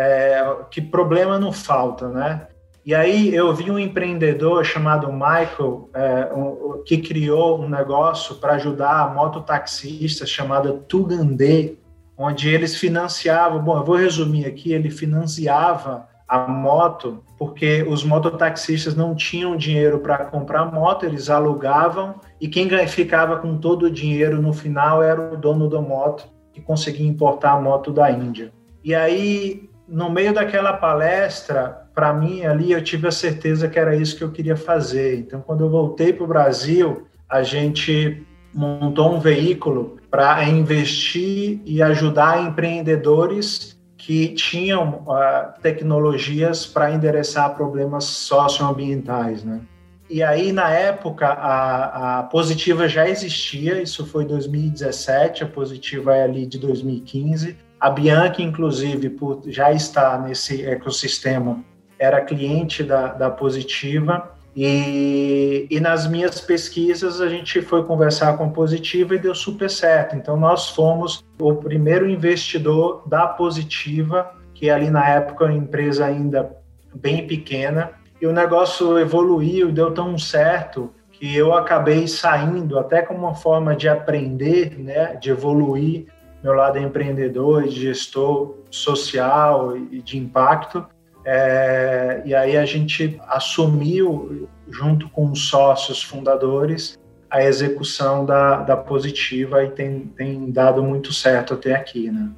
é, 0.00 0.56
que 0.70 0.80
problema 0.80 1.38
não 1.38 1.52
falta, 1.52 2.08
né? 2.08 2.46
E 2.84 2.94
aí 2.94 3.34
eu 3.34 3.54
vi 3.54 3.70
um 3.70 3.78
empreendedor 3.78 4.64
chamado 4.64 5.12
Michael 5.12 5.90
é, 5.92 6.32
um, 6.34 6.82
que 6.84 6.98
criou 6.98 7.60
um 7.60 7.68
negócio 7.68 8.36
para 8.36 8.54
ajudar 8.54 9.14
mototaxistas 9.14 10.30
chamada 10.30 10.72
Tugandê, 10.72 11.74
onde 12.16 12.48
eles 12.48 12.76
financiavam. 12.76 13.62
Bom, 13.62 13.76
eu 13.76 13.84
vou 13.84 13.96
resumir 13.96 14.46
aqui. 14.46 14.72
Ele 14.72 14.90
financiava 14.90 16.08
a 16.26 16.48
moto 16.48 17.22
porque 17.38 17.82
os 17.82 18.02
mototaxistas 18.02 18.94
não 18.94 19.14
tinham 19.14 19.56
dinheiro 19.56 19.98
para 19.98 20.24
comprar 20.24 20.64
moto, 20.72 21.04
eles 21.04 21.28
alugavam 21.28 22.14
e 22.40 22.48
quem 22.48 22.68
ficava 22.86 23.36
com 23.38 23.58
todo 23.58 23.86
o 23.86 23.90
dinheiro 23.90 24.40
no 24.40 24.52
final 24.52 25.02
era 25.02 25.34
o 25.34 25.36
dono 25.36 25.68
da 25.68 25.80
moto 25.80 26.28
que 26.52 26.60
conseguia 26.60 27.06
importar 27.06 27.52
a 27.52 27.60
moto 27.60 27.92
da 27.92 28.10
Índia. 28.10 28.52
E 28.82 28.94
aí 28.94 29.69
no 29.90 30.08
meio 30.08 30.32
daquela 30.32 30.72
palestra, 30.72 31.82
para 31.94 32.12
mim 32.12 32.44
ali 32.44 32.72
eu 32.72 32.82
tive 32.82 33.08
a 33.08 33.10
certeza 33.10 33.68
que 33.68 33.78
era 33.78 33.96
isso 33.96 34.16
que 34.16 34.22
eu 34.22 34.30
queria 34.30 34.56
fazer. 34.56 35.18
Então, 35.18 35.40
quando 35.40 35.64
eu 35.64 35.70
voltei 35.70 36.12
para 36.12 36.24
o 36.24 36.28
Brasil, 36.28 37.06
a 37.28 37.42
gente 37.42 38.24
montou 38.54 39.14
um 39.14 39.20
veículo 39.20 39.98
para 40.10 40.42
investir 40.44 41.60
e 41.64 41.82
ajudar 41.82 42.42
empreendedores 42.42 43.78
que 43.96 44.28
tinham 44.28 45.04
uh, 45.06 45.60
tecnologias 45.60 46.64
para 46.64 46.90
endereçar 46.90 47.54
problemas 47.54 48.04
socioambientais, 48.04 49.44
né? 49.44 49.60
E 50.08 50.24
aí, 50.24 50.50
na 50.50 50.68
época, 50.70 51.28
a, 51.28 52.18
a 52.18 52.22
Positiva 52.24 52.88
já 52.88 53.08
existia, 53.08 53.80
isso 53.80 54.04
foi 54.04 54.24
2017, 54.24 55.44
a 55.44 55.46
Positiva 55.46 56.16
é 56.16 56.24
ali 56.24 56.46
de 56.46 56.58
2015, 56.58 57.56
a 57.80 57.88
Bianca, 57.88 58.42
inclusive, 58.42 59.08
por 59.08 59.40
já 59.46 59.72
estar 59.72 60.20
nesse 60.20 60.66
ecossistema, 60.66 61.64
era 61.98 62.20
cliente 62.20 62.82
da, 62.82 63.08
da 63.08 63.30
Positiva. 63.30 64.32
E, 64.54 65.66
e, 65.70 65.80
nas 65.80 66.06
minhas 66.06 66.40
pesquisas 66.40 67.20
a 67.20 67.28
gente 67.28 67.62
foi 67.62 67.84
conversar 67.84 68.36
com 68.36 68.44
a 68.44 68.48
Positiva 68.48 69.14
e 69.14 69.18
deu 69.18 69.34
super 69.34 69.70
certo. 69.70 70.14
Então 70.14 70.36
nós 70.36 70.68
fomos 70.68 71.24
o 71.38 71.54
primeiro 71.54 72.08
investidor 72.08 73.02
da 73.06 73.26
Positiva, 73.26 74.30
que 74.52 74.68
ali 74.68 74.90
na 74.90 75.08
época 75.08 75.46
a 75.46 75.52
empresa 75.52 76.04
ainda 76.04 76.54
bem 76.94 77.26
pequena, 77.26 77.92
e 78.20 78.26
o 78.26 78.32
negócio 78.32 78.98
evoluiu, 78.98 79.72
deu 79.72 79.92
tão 79.92 80.18
certo 80.18 80.90
que 81.12 81.34
eu 81.34 81.54
acabei 81.54 82.06
saindo 82.08 82.78
até 82.78 83.00
como 83.00 83.20
uma 83.20 83.34
forma 83.34 83.74
de 83.74 83.88
aprender, 83.88 84.78
né, 84.78 85.14
de 85.16 85.30
evoluir 85.30 86.06
meu 86.42 86.52
lado 86.54 86.78
é 86.78 86.82
empreendedor, 86.82 87.64
de 87.64 87.80
gestor 87.80 88.56
social 88.70 89.76
e 89.76 90.00
de 90.00 90.18
impacto. 90.18 90.84
É, 91.24 92.22
e 92.24 92.34
aí 92.34 92.56
a 92.56 92.64
gente 92.64 93.20
assumiu, 93.28 94.48
junto 94.70 95.08
com 95.10 95.30
os 95.30 95.48
sócios 95.48 96.02
fundadores, 96.02 96.98
a 97.30 97.44
execução 97.44 98.24
da, 98.24 98.62
da 98.62 98.76
Positiva 98.76 99.62
e 99.62 99.70
tem, 99.70 100.00
tem 100.16 100.50
dado 100.50 100.82
muito 100.82 101.12
certo 101.12 101.54
até 101.54 101.74
aqui, 101.74 102.10
né? 102.10 102.30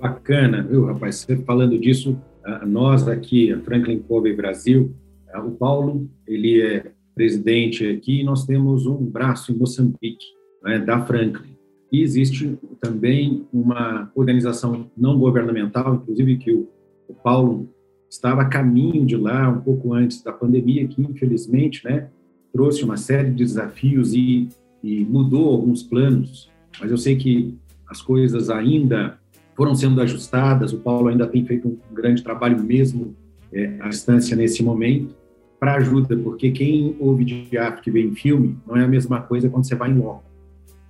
Bacana, 0.00 0.62
viu, 0.62 0.86
rapaz? 0.86 1.16
Você 1.16 1.36
falando 1.36 1.78
disso, 1.78 2.18
nós 2.66 3.06
aqui, 3.06 3.52
a 3.52 3.60
Franklin 3.60 4.00
Covey 4.00 4.34
Brasil, 4.34 4.94
o 5.44 5.50
Paulo, 5.52 6.08
ele 6.26 6.62
é 6.62 6.90
presidente 7.14 7.86
aqui 7.86 8.20
e 8.20 8.24
nós 8.24 8.46
temos 8.46 8.86
um 8.86 8.96
braço 8.96 9.52
em 9.52 9.56
Moçambique, 9.56 10.24
né, 10.62 10.78
da 10.78 11.04
Franklin. 11.04 11.56
E 11.92 12.02
existe 12.02 12.56
também 12.80 13.44
uma 13.52 14.10
organização 14.14 14.86
não 14.96 15.18
governamental, 15.18 15.94
inclusive 15.94 16.36
que 16.36 16.52
o, 16.52 16.68
Paulo 17.24 17.68
estava 18.08 18.42
a 18.42 18.44
caminho 18.44 19.04
de 19.04 19.16
lá 19.16 19.48
um 19.48 19.60
pouco 19.60 19.92
antes 19.92 20.22
da 20.22 20.32
pandemia, 20.32 20.86
que 20.86 21.02
infelizmente, 21.02 21.84
né, 21.84 22.08
trouxe 22.52 22.84
uma 22.84 22.96
série 22.96 23.30
de 23.30 23.44
desafios 23.44 24.14
e, 24.14 24.48
e 24.82 25.04
mudou 25.04 25.48
alguns 25.48 25.82
planos. 25.82 26.48
Mas 26.80 26.90
eu 26.90 26.96
sei 26.96 27.16
que 27.16 27.54
as 27.88 28.00
coisas 28.00 28.48
ainda 28.48 29.18
foram 29.56 29.74
sendo 29.74 30.00
ajustadas. 30.00 30.72
O 30.72 30.78
Paulo 30.78 31.08
ainda 31.08 31.26
tem 31.26 31.44
feito 31.44 31.68
um 31.68 31.94
grande 31.94 32.22
trabalho 32.22 32.62
mesmo 32.62 33.14
é, 33.52 33.76
à 33.80 33.88
distância 33.88 34.36
nesse 34.36 34.62
momento 34.62 35.14
para 35.58 35.74
ajuda, 35.74 36.16
porque 36.16 36.50
quem 36.50 36.96
ouve 36.98 37.22
de 37.22 37.58
África 37.58 37.90
e 37.90 37.92
vê 37.92 38.00
em 38.00 38.14
filme 38.14 38.56
não 38.66 38.76
é 38.76 38.84
a 38.84 38.88
mesma 38.88 39.20
coisa 39.20 39.50
quando 39.50 39.66
você 39.66 39.74
vai 39.74 39.90
em 39.90 39.98
loco. 39.98 40.29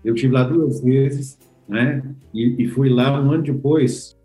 Eu 0.05 0.15
tive 0.15 0.33
lá 0.33 0.45
duas 0.45 0.81
vezes, 0.83 1.39
né? 1.69 2.03
E, 2.33 2.65
e 2.65 2.69
fui 2.69 2.89
lá 2.89 3.21
um 3.21 3.31
ano 3.31 3.43
depois 3.43 4.17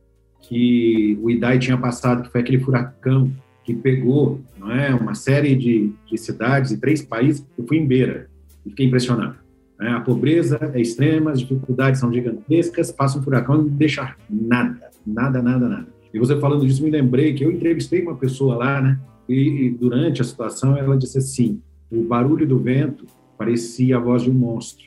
que 0.42 1.18
o 1.22 1.30
Idai 1.30 1.60
tinha 1.60 1.78
passado, 1.78 2.24
que 2.24 2.32
foi 2.32 2.42
aquele 2.42 2.60
furacão 2.60 3.32
que 3.64 3.74
pegou, 3.74 4.40
não 4.60 4.72
é, 4.72 4.94
uma 4.94 5.16
série 5.16 5.56
de, 5.56 5.92
de 6.06 6.18
cidades 6.18 6.72
e 6.72 6.78
três 6.78 7.02
países. 7.02 7.46
Eu 7.58 7.66
fui 7.68 7.78
em 7.78 7.86
Beira 7.86 8.30
e 8.66 8.70
fiquei 8.70 8.86
impressionado. 8.86 9.38
Né? 9.80 9.90
A 9.90 10.00
pobreza 10.00 10.60
é 10.74 10.80
extrema, 10.80 11.32
as 11.32 11.40
dificuldades 11.40 12.00
são 12.00 12.14
gigantescas, 12.14 12.92
passa 12.92 13.18
um 13.18 13.24
furacão 13.24 13.56
e 13.56 13.58
não 13.58 13.68
deixa 13.70 14.16
nada, 14.30 14.90
nada, 15.06 15.42
nada, 15.42 15.68
nada. 15.68 15.88
E 16.14 16.20
você 16.20 16.40
falando 16.40 16.66
disso, 16.66 16.84
me 16.84 16.90
lembrei 16.90 17.34
que 17.34 17.44
eu 17.44 17.52
entrevistei 17.52 18.02
uma 18.02 18.16
pessoa 18.16 18.56
lá, 18.56 18.82
né? 18.82 19.00
E, 19.28 19.66
e 19.66 19.70
durante 19.70 20.22
a 20.22 20.24
situação 20.24 20.78
ela 20.78 20.98
disse 20.98 21.18
assim: 21.18 21.60
o 21.92 22.04
barulho 22.04 22.48
do 22.48 22.60
vento 22.60 23.06
parecia 23.38 23.98
a 23.98 24.00
voz 24.00 24.24
de 24.24 24.30
um 24.30 24.34
monstro. 24.34 24.86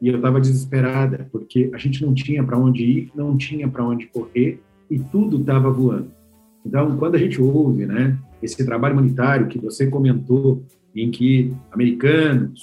E 0.00 0.08
eu 0.08 0.16
estava 0.16 0.40
desesperada, 0.40 1.28
porque 1.32 1.70
a 1.74 1.78
gente 1.78 2.04
não 2.04 2.14
tinha 2.14 2.42
para 2.44 2.56
onde 2.56 2.84
ir, 2.84 3.10
não 3.14 3.36
tinha 3.36 3.68
para 3.68 3.84
onde 3.84 4.06
correr 4.06 4.60
e 4.90 4.98
tudo 4.98 5.40
estava 5.40 5.70
voando. 5.70 6.10
Então, 6.64 6.96
quando 6.96 7.14
a 7.14 7.18
gente 7.18 7.40
ouve, 7.40 7.86
né, 7.86 8.18
esse 8.42 8.64
trabalho 8.64 8.94
humanitário 8.94 9.48
que 9.48 9.58
você 9.58 9.86
comentou, 9.86 10.62
em 10.94 11.10
que 11.10 11.52
americanos, 11.70 12.60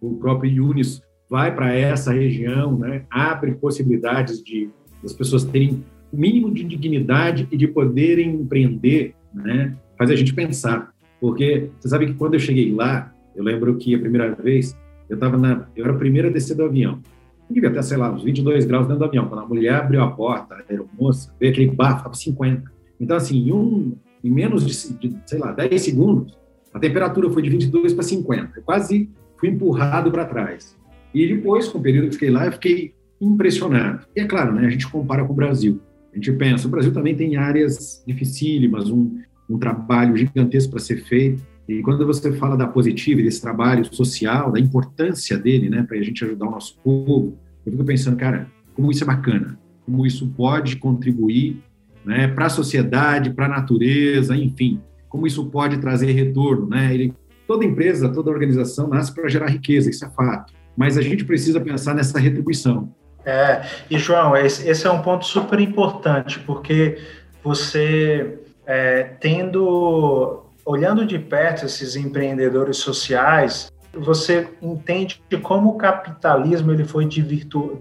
o 0.00 0.14
próprio 0.14 0.50
Yunis 0.50 1.02
vai 1.28 1.54
para 1.54 1.72
essa 1.72 2.12
região, 2.12 2.78
né, 2.78 3.04
abre 3.10 3.54
possibilidades 3.54 4.42
de 4.42 4.70
as 5.04 5.12
pessoas 5.12 5.44
terem 5.44 5.84
o 6.12 6.16
mínimo 6.16 6.52
de 6.52 6.64
dignidade 6.64 7.48
e 7.50 7.56
de 7.56 7.66
poderem 7.66 8.30
empreender, 8.30 9.14
né, 9.34 9.76
faz 9.98 10.10
a 10.10 10.16
gente 10.16 10.34
pensar. 10.34 10.92
Porque 11.20 11.70
você 11.78 11.88
sabe 11.88 12.06
que 12.06 12.14
quando 12.14 12.34
eu 12.34 12.40
cheguei 12.40 12.72
lá, 12.72 13.12
eu 13.34 13.42
lembro 13.42 13.76
que 13.76 13.94
a 13.94 13.98
primeira 13.98 14.34
vez 14.34 14.76
eu 15.08 15.14
estava 15.14 15.36
na, 15.36 15.66
eu 15.76 15.84
era 15.84 15.94
o 15.94 15.98
primeiro 15.98 16.28
a 16.28 16.30
descer 16.30 16.56
do 16.56 16.64
avião. 16.64 17.00
Devia 17.48 17.68
até, 17.68 17.80
sei 17.82 17.96
lá, 17.96 18.12
uns 18.12 18.24
22 18.24 18.64
graus 18.64 18.86
dentro 18.86 19.00
do 19.00 19.04
avião. 19.04 19.28
Quando 19.28 19.42
a 19.42 19.46
mulher 19.46 19.74
abriu 19.74 20.02
a 20.02 20.10
porta, 20.10 20.54
a 20.54 20.62
aeromoça, 20.68 21.32
veio 21.38 21.52
aquele 21.52 21.70
bafo, 21.70 21.98
estava 21.98 22.14
50. 22.14 22.70
Então, 23.00 23.16
assim, 23.16 23.48
em, 23.48 23.52
um, 23.52 23.96
em 24.24 24.30
menos 24.30 24.66
de, 24.66 24.98
de, 24.98 25.16
sei 25.26 25.38
lá, 25.38 25.52
10 25.52 25.80
segundos, 25.80 26.36
a 26.74 26.78
temperatura 26.78 27.30
foi 27.30 27.42
de 27.42 27.50
22 27.50 27.94
para 27.94 28.02
50. 28.02 28.58
Eu 28.58 28.62
quase 28.62 29.08
fui 29.38 29.48
empurrado 29.48 30.10
para 30.10 30.24
trás. 30.24 30.76
E 31.14 31.26
depois, 31.26 31.68
com 31.68 31.78
o 31.78 31.82
período 31.82 32.08
que 32.08 32.14
fiquei 32.14 32.30
lá, 32.30 32.46
eu 32.46 32.52
fiquei 32.52 32.92
impressionado. 33.20 34.06
E 34.14 34.20
é 34.20 34.26
claro, 34.26 34.52
né, 34.52 34.66
a 34.66 34.70
gente 34.70 34.88
compara 34.88 35.24
com 35.24 35.32
o 35.32 35.36
Brasil. 35.36 35.80
A 36.12 36.16
gente 36.16 36.32
pensa, 36.32 36.66
o 36.66 36.70
Brasil 36.70 36.92
também 36.92 37.14
tem 37.14 37.36
áreas 37.36 38.02
dificílimas, 38.06 38.90
um, 38.90 39.18
um 39.48 39.58
trabalho 39.58 40.16
gigantesco 40.16 40.70
para 40.70 40.80
ser 40.80 41.04
feito. 41.04 41.42
E 41.68 41.82
quando 41.82 42.06
você 42.06 42.32
fala 42.32 42.56
da 42.56 42.66
positiva, 42.66 43.22
desse 43.22 43.40
trabalho 43.40 43.84
social, 43.92 44.52
da 44.52 44.60
importância 44.60 45.36
dele, 45.36 45.68
né, 45.68 45.82
para 45.82 45.96
a 45.96 46.02
gente 46.02 46.24
ajudar 46.24 46.46
o 46.46 46.50
nosso 46.52 46.78
povo, 46.78 47.36
eu 47.64 47.72
fico 47.72 47.84
pensando, 47.84 48.16
cara, 48.16 48.46
como 48.74 48.90
isso 48.90 49.02
é 49.02 49.06
bacana, 49.06 49.58
como 49.84 50.06
isso 50.06 50.28
pode 50.36 50.76
contribuir 50.76 51.60
né, 52.04 52.28
para 52.28 52.46
a 52.46 52.50
sociedade, 52.50 53.30
para 53.30 53.46
a 53.46 53.48
natureza, 53.48 54.36
enfim, 54.36 54.80
como 55.08 55.26
isso 55.26 55.44
pode 55.46 55.78
trazer 55.78 56.12
retorno, 56.12 56.68
né? 56.68 56.94
Ele, 56.94 57.12
toda 57.48 57.64
empresa, 57.64 58.08
toda 58.08 58.30
organização 58.30 58.88
nasce 58.88 59.12
para 59.12 59.28
gerar 59.28 59.48
riqueza, 59.48 59.90
isso 59.90 60.04
é 60.04 60.10
fato. 60.10 60.52
Mas 60.76 60.96
a 60.96 61.02
gente 61.02 61.24
precisa 61.24 61.60
pensar 61.60 61.94
nessa 61.94 62.18
retribuição. 62.18 62.94
É, 63.24 63.62
e 63.90 63.98
João, 63.98 64.36
esse, 64.36 64.86
é 64.86 64.90
um 64.90 65.02
ponto 65.02 65.24
super 65.24 65.58
importante, 65.58 66.38
porque 66.40 66.98
você 67.42 68.38
é, 68.64 69.02
tendo 69.02 70.45
olhando 70.66 71.06
de 71.06 71.16
perto 71.16 71.64
esses 71.64 71.94
empreendedores 71.94 72.78
sociais, 72.78 73.72
você 73.94 74.48
entende 74.60 75.22
como 75.40 75.70
o 75.70 75.78
capitalismo 75.78 76.72
ele 76.72 76.84
foi 76.84 77.08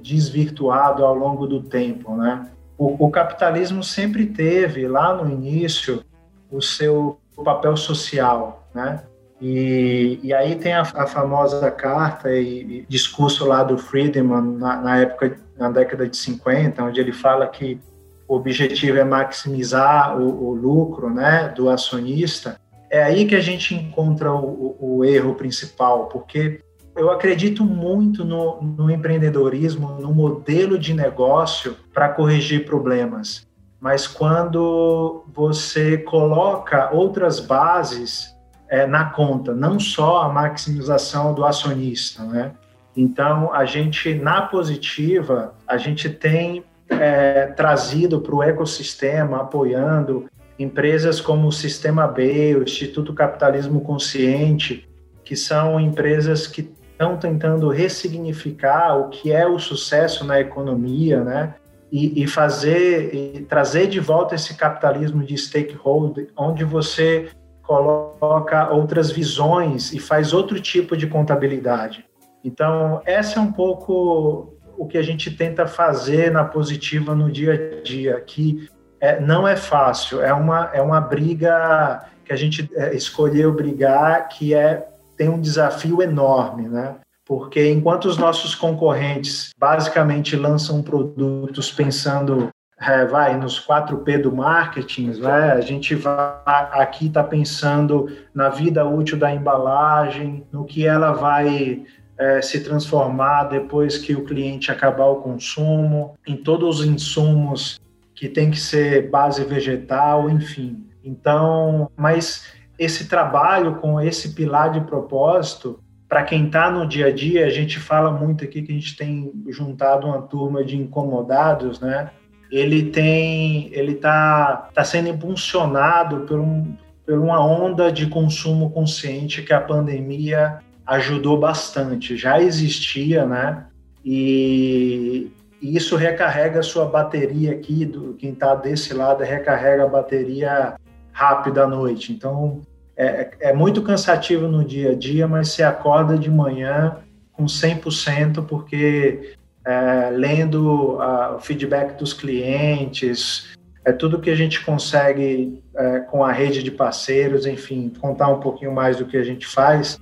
desvirtuado 0.01 1.03
ao 1.03 1.15
longo 1.15 1.47
do 1.47 1.61
tempo, 1.61 2.15
né? 2.15 2.47
O, 2.77 3.05
o, 3.05 3.09
capitalismo 3.09 3.83
sempre 3.83 4.27
teve 4.27 4.87
lá 4.87 5.15
no 5.15 5.29
início 5.29 6.03
o 6.51 6.61
seu 6.61 7.19
papel 7.43 7.75
social, 7.75 8.67
né? 8.73 9.03
E, 9.41 10.19
e 10.21 10.33
aí 10.33 10.55
tem 10.55 10.73
a, 10.73 10.81
a 10.81 11.07
famosa 11.07 11.69
carta 11.71 12.31
e, 12.31 12.81
e, 12.81 12.85
discurso 12.87 13.45
lá 13.45 13.63
do 13.63 13.77
Friedman 13.77 14.57
na, 14.57 14.77
na 14.77 14.97
época 14.99 15.37
na 15.57 15.69
década 15.69 16.07
de 16.07 16.15
50, 16.15 16.83
onde 16.83 16.99
ele 16.99 17.11
fala 17.11 17.47
que 17.47 17.79
o 18.27 18.35
objetivo 18.35 18.97
é 18.97 19.03
maximizar 19.03 20.17
o, 20.17 20.49
o 20.49 20.53
lucro, 20.53 21.09
né, 21.09 21.49
do 21.55 21.69
acionista 21.69 22.59
é 22.89 23.03
aí 23.03 23.25
que 23.25 23.35
a 23.35 23.41
gente 23.41 23.73
encontra 23.73 24.31
o, 24.33 24.77
o 24.79 25.05
erro 25.05 25.35
principal, 25.35 26.07
porque 26.07 26.59
eu 26.95 27.11
acredito 27.11 27.63
muito 27.63 28.23
no, 28.23 28.61
no 28.61 28.89
empreendedorismo, 28.89 29.99
no 29.99 30.13
modelo 30.13 30.79
de 30.79 30.93
negócio 30.93 31.75
para 31.93 32.09
corrigir 32.09 32.65
problemas. 32.65 33.45
Mas 33.79 34.07
quando 34.07 35.25
você 35.33 35.97
coloca 35.97 36.89
outras 36.93 37.39
bases 37.39 38.33
é, 38.69 38.87
na 38.87 39.05
conta, 39.05 39.53
não 39.53 39.79
só 39.79 40.23
a 40.23 40.29
maximização 40.29 41.33
do 41.33 41.45
acionista, 41.45 42.23
né? 42.23 42.53
Então, 42.95 43.53
a 43.53 43.65
gente, 43.65 44.15
na 44.15 44.43
positiva, 44.43 45.53
a 45.67 45.75
gente 45.75 46.09
tem 46.09 46.63
é, 46.89 47.47
trazido 47.47 48.21
para 48.21 48.33
o 48.33 48.41
ecossistema, 48.41 49.41
apoiando 49.41 50.29
empresas 50.57 51.19
como 51.19 51.47
o 51.47 51.51
Sistema 51.51 52.07
B, 52.07 52.55
o 52.55 52.63
Instituto 52.63 53.13
Capitalismo 53.13 53.81
Consciente, 53.81 54.87
que 55.23 55.35
são 55.35 55.79
empresas 55.79 56.47
que 56.47 56.73
estão 56.91 57.17
tentando 57.17 57.69
ressignificar 57.69 58.95
o 58.97 59.09
que 59.09 59.31
é 59.31 59.45
o 59.45 59.59
sucesso 59.59 60.23
na 60.23 60.39
economia, 60.39 61.23
né? 61.23 61.55
E, 61.91 62.23
e 62.23 62.27
fazer 62.27 63.13
e 63.13 63.41
trazer 63.41 63.87
de 63.87 63.99
volta 63.99 64.35
esse 64.35 64.55
capitalismo 64.55 65.23
de 65.23 65.37
stakeholder, 65.37 66.29
onde 66.35 66.63
você 66.63 67.29
coloca 67.61 68.69
outras 68.71 69.11
visões 69.11 69.93
e 69.93 69.99
faz 69.99 70.33
outro 70.33 70.59
tipo 70.59 70.95
de 70.95 71.07
contabilidade. 71.07 72.05
Então, 72.43 73.01
essa 73.05 73.39
é 73.39 73.41
um 73.41 73.51
pouco 73.51 74.53
o 74.77 74.85
que 74.85 74.97
a 74.97 75.01
gente 75.01 75.31
tenta 75.31 75.65
fazer 75.65 76.31
na 76.31 76.43
positiva 76.43 77.15
no 77.15 77.31
dia 77.31 77.53
a 77.53 77.83
dia, 77.83 78.21
que 78.21 78.69
é, 78.99 79.19
não 79.19 79.47
é 79.47 79.55
fácil, 79.55 80.21
é 80.21 80.33
uma, 80.33 80.69
é 80.73 80.81
uma 80.81 81.01
briga 81.01 82.05
que 82.23 82.33
a 82.33 82.35
gente 82.35 82.69
é, 82.75 82.95
escolheu 82.95 83.53
brigar, 83.53 84.27
que 84.29 84.53
é 84.53 84.87
tem 85.17 85.29
um 85.29 85.39
desafio 85.39 86.01
enorme, 86.01 86.67
né? 86.67 86.95
Porque 87.25 87.71
enquanto 87.71 88.05
os 88.05 88.17
nossos 88.17 88.53
concorrentes 88.53 89.51
basicamente 89.57 90.35
lançam 90.35 90.81
produtos 90.81 91.71
pensando 91.71 92.49
é, 92.79 93.05
vai 93.05 93.37
nos 93.37 93.59
4P 93.65 94.21
do 94.21 94.35
marketing, 94.35 95.11
né? 95.19 95.53
a 95.53 95.61
gente 95.61 95.95
vai 95.95 96.35
aqui 96.45 97.07
está 97.07 97.23
pensando 97.23 98.11
na 98.33 98.49
vida 98.49 98.85
útil 98.85 99.17
da 99.17 99.33
embalagem, 99.33 100.45
no 100.51 100.65
que 100.65 100.85
ela 100.85 101.13
vai 101.13 101.83
é, 102.17 102.41
se 102.41 102.59
transformar 102.61 103.45
depois 103.45 103.97
que 103.97 104.13
o 104.13 104.25
cliente 104.25 104.71
acabar 104.71 105.05
o 105.05 105.21
consumo, 105.21 106.15
em 106.27 106.35
todos 106.35 106.81
os 106.81 106.85
insumos 106.85 107.79
que 108.15 108.29
tem 108.29 108.49
que 108.49 108.59
ser 108.59 109.09
base 109.09 109.43
vegetal, 109.43 110.29
enfim. 110.29 110.85
Então, 111.03 111.91
mas 111.97 112.45
esse 112.79 113.07
trabalho 113.07 113.75
com 113.75 113.99
esse 114.01 114.33
pilar 114.33 114.71
de 114.71 114.81
propósito, 114.81 115.79
para 116.07 116.23
quem 116.23 116.45
está 116.45 116.71
no 116.71 116.87
dia 116.87 117.07
a 117.07 117.11
dia, 117.11 117.45
a 117.45 117.49
gente 117.49 117.79
fala 117.79 118.11
muito 118.11 118.43
aqui 118.43 118.61
que 118.61 118.71
a 118.71 118.75
gente 118.75 118.95
tem 118.95 119.31
juntado 119.49 120.07
uma 120.07 120.21
turma 120.21 120.63
de 120.63 120.77
incomodados, 120.77 121.79
né? 121.79 122.09
Ele 122.51 122.83
tem, 122.83 123.69
ele 123.73 123.93
está 123.93 124.69
tá 124.73 124.83
sendo 124.83 125.09
impulsionado 125.09 126.21
por, 126.21 126.39
um, 126.39 126.73
por 127.05 127.17
uma 127.17 127.43
onda 127.43 127.91
de 127.91 128.07
consumo 128.07 128.69
consciente 128.69 129.41
que 129.41 129.51
a 129.51 129.59
pandemia 129.59 130.59
ajudou 130.85 131.39
bastante. 131.39 132.15
Já 132.15 132.39
existia, 132.39 133.25
né? 133.25 133.65
E, 134.05 135.31
e 135.65 135.75
isso 135.75 135.95
recarrega 135.95 136.59
a 136.59 136.63
sua 136.63 136.85
bateria 136.85 137.51
aqui, 137.51 137.85
do, 137.85 138.13
quem 138.13 138.33
está 138.33 138.53
desse 138.53 138.93
lado 138.93 139.23
recarrega 139.23 139.83
a 139.83 139.87
bateria 139.87 140.75
rápido 141.11 141.59
à 141.59 141.65
noite. 141.65 142.13
Então, 142.13 142.61
é, 142.95 143.31
é 143.39 143.53
muito 143.53 143.81
cansativo 143.81 144.47
no 144.47 144.63
dia 144.63 144.91
a 144.91 144.95
dia, 144.95 145.27
mas 145.27 145.49
você 145.49 145.63
acorda 145.63 146.19
de 146.19 146.29
manhã 146.29 146.97
com 147.33 147.45
100%, 147.45 148.45
porque 148.45 149.33
é, 149.65 150.11
lendo 150.11 150.99
o 150.99 151.39
feedback 151.39 151.97
dos 151.97 152.13
clientes, 152.13 153.57
é 153.83 153.91
tudo 153.91 154.21
que 154.21 154.29
a 154.29 154.35
gente 154.35 154.63
consegue 154.63 155.63
é, 155.75 155.99
com 156.01 156.23
a 156.23 156.31
rede 156.31 156.61
de 156.61 156.69
parceiros, 156.69 157.47
enfim, 157.47 157.91
contar 157.99 158.27
um 158.27 158.39
pouquinho 158.39 158.71
mais 158.71 158.97
do 158.97 159.05
que 159.05 159.17
a 159.17 159.23
gente 159.23 159.47
faz, 159.47 159.99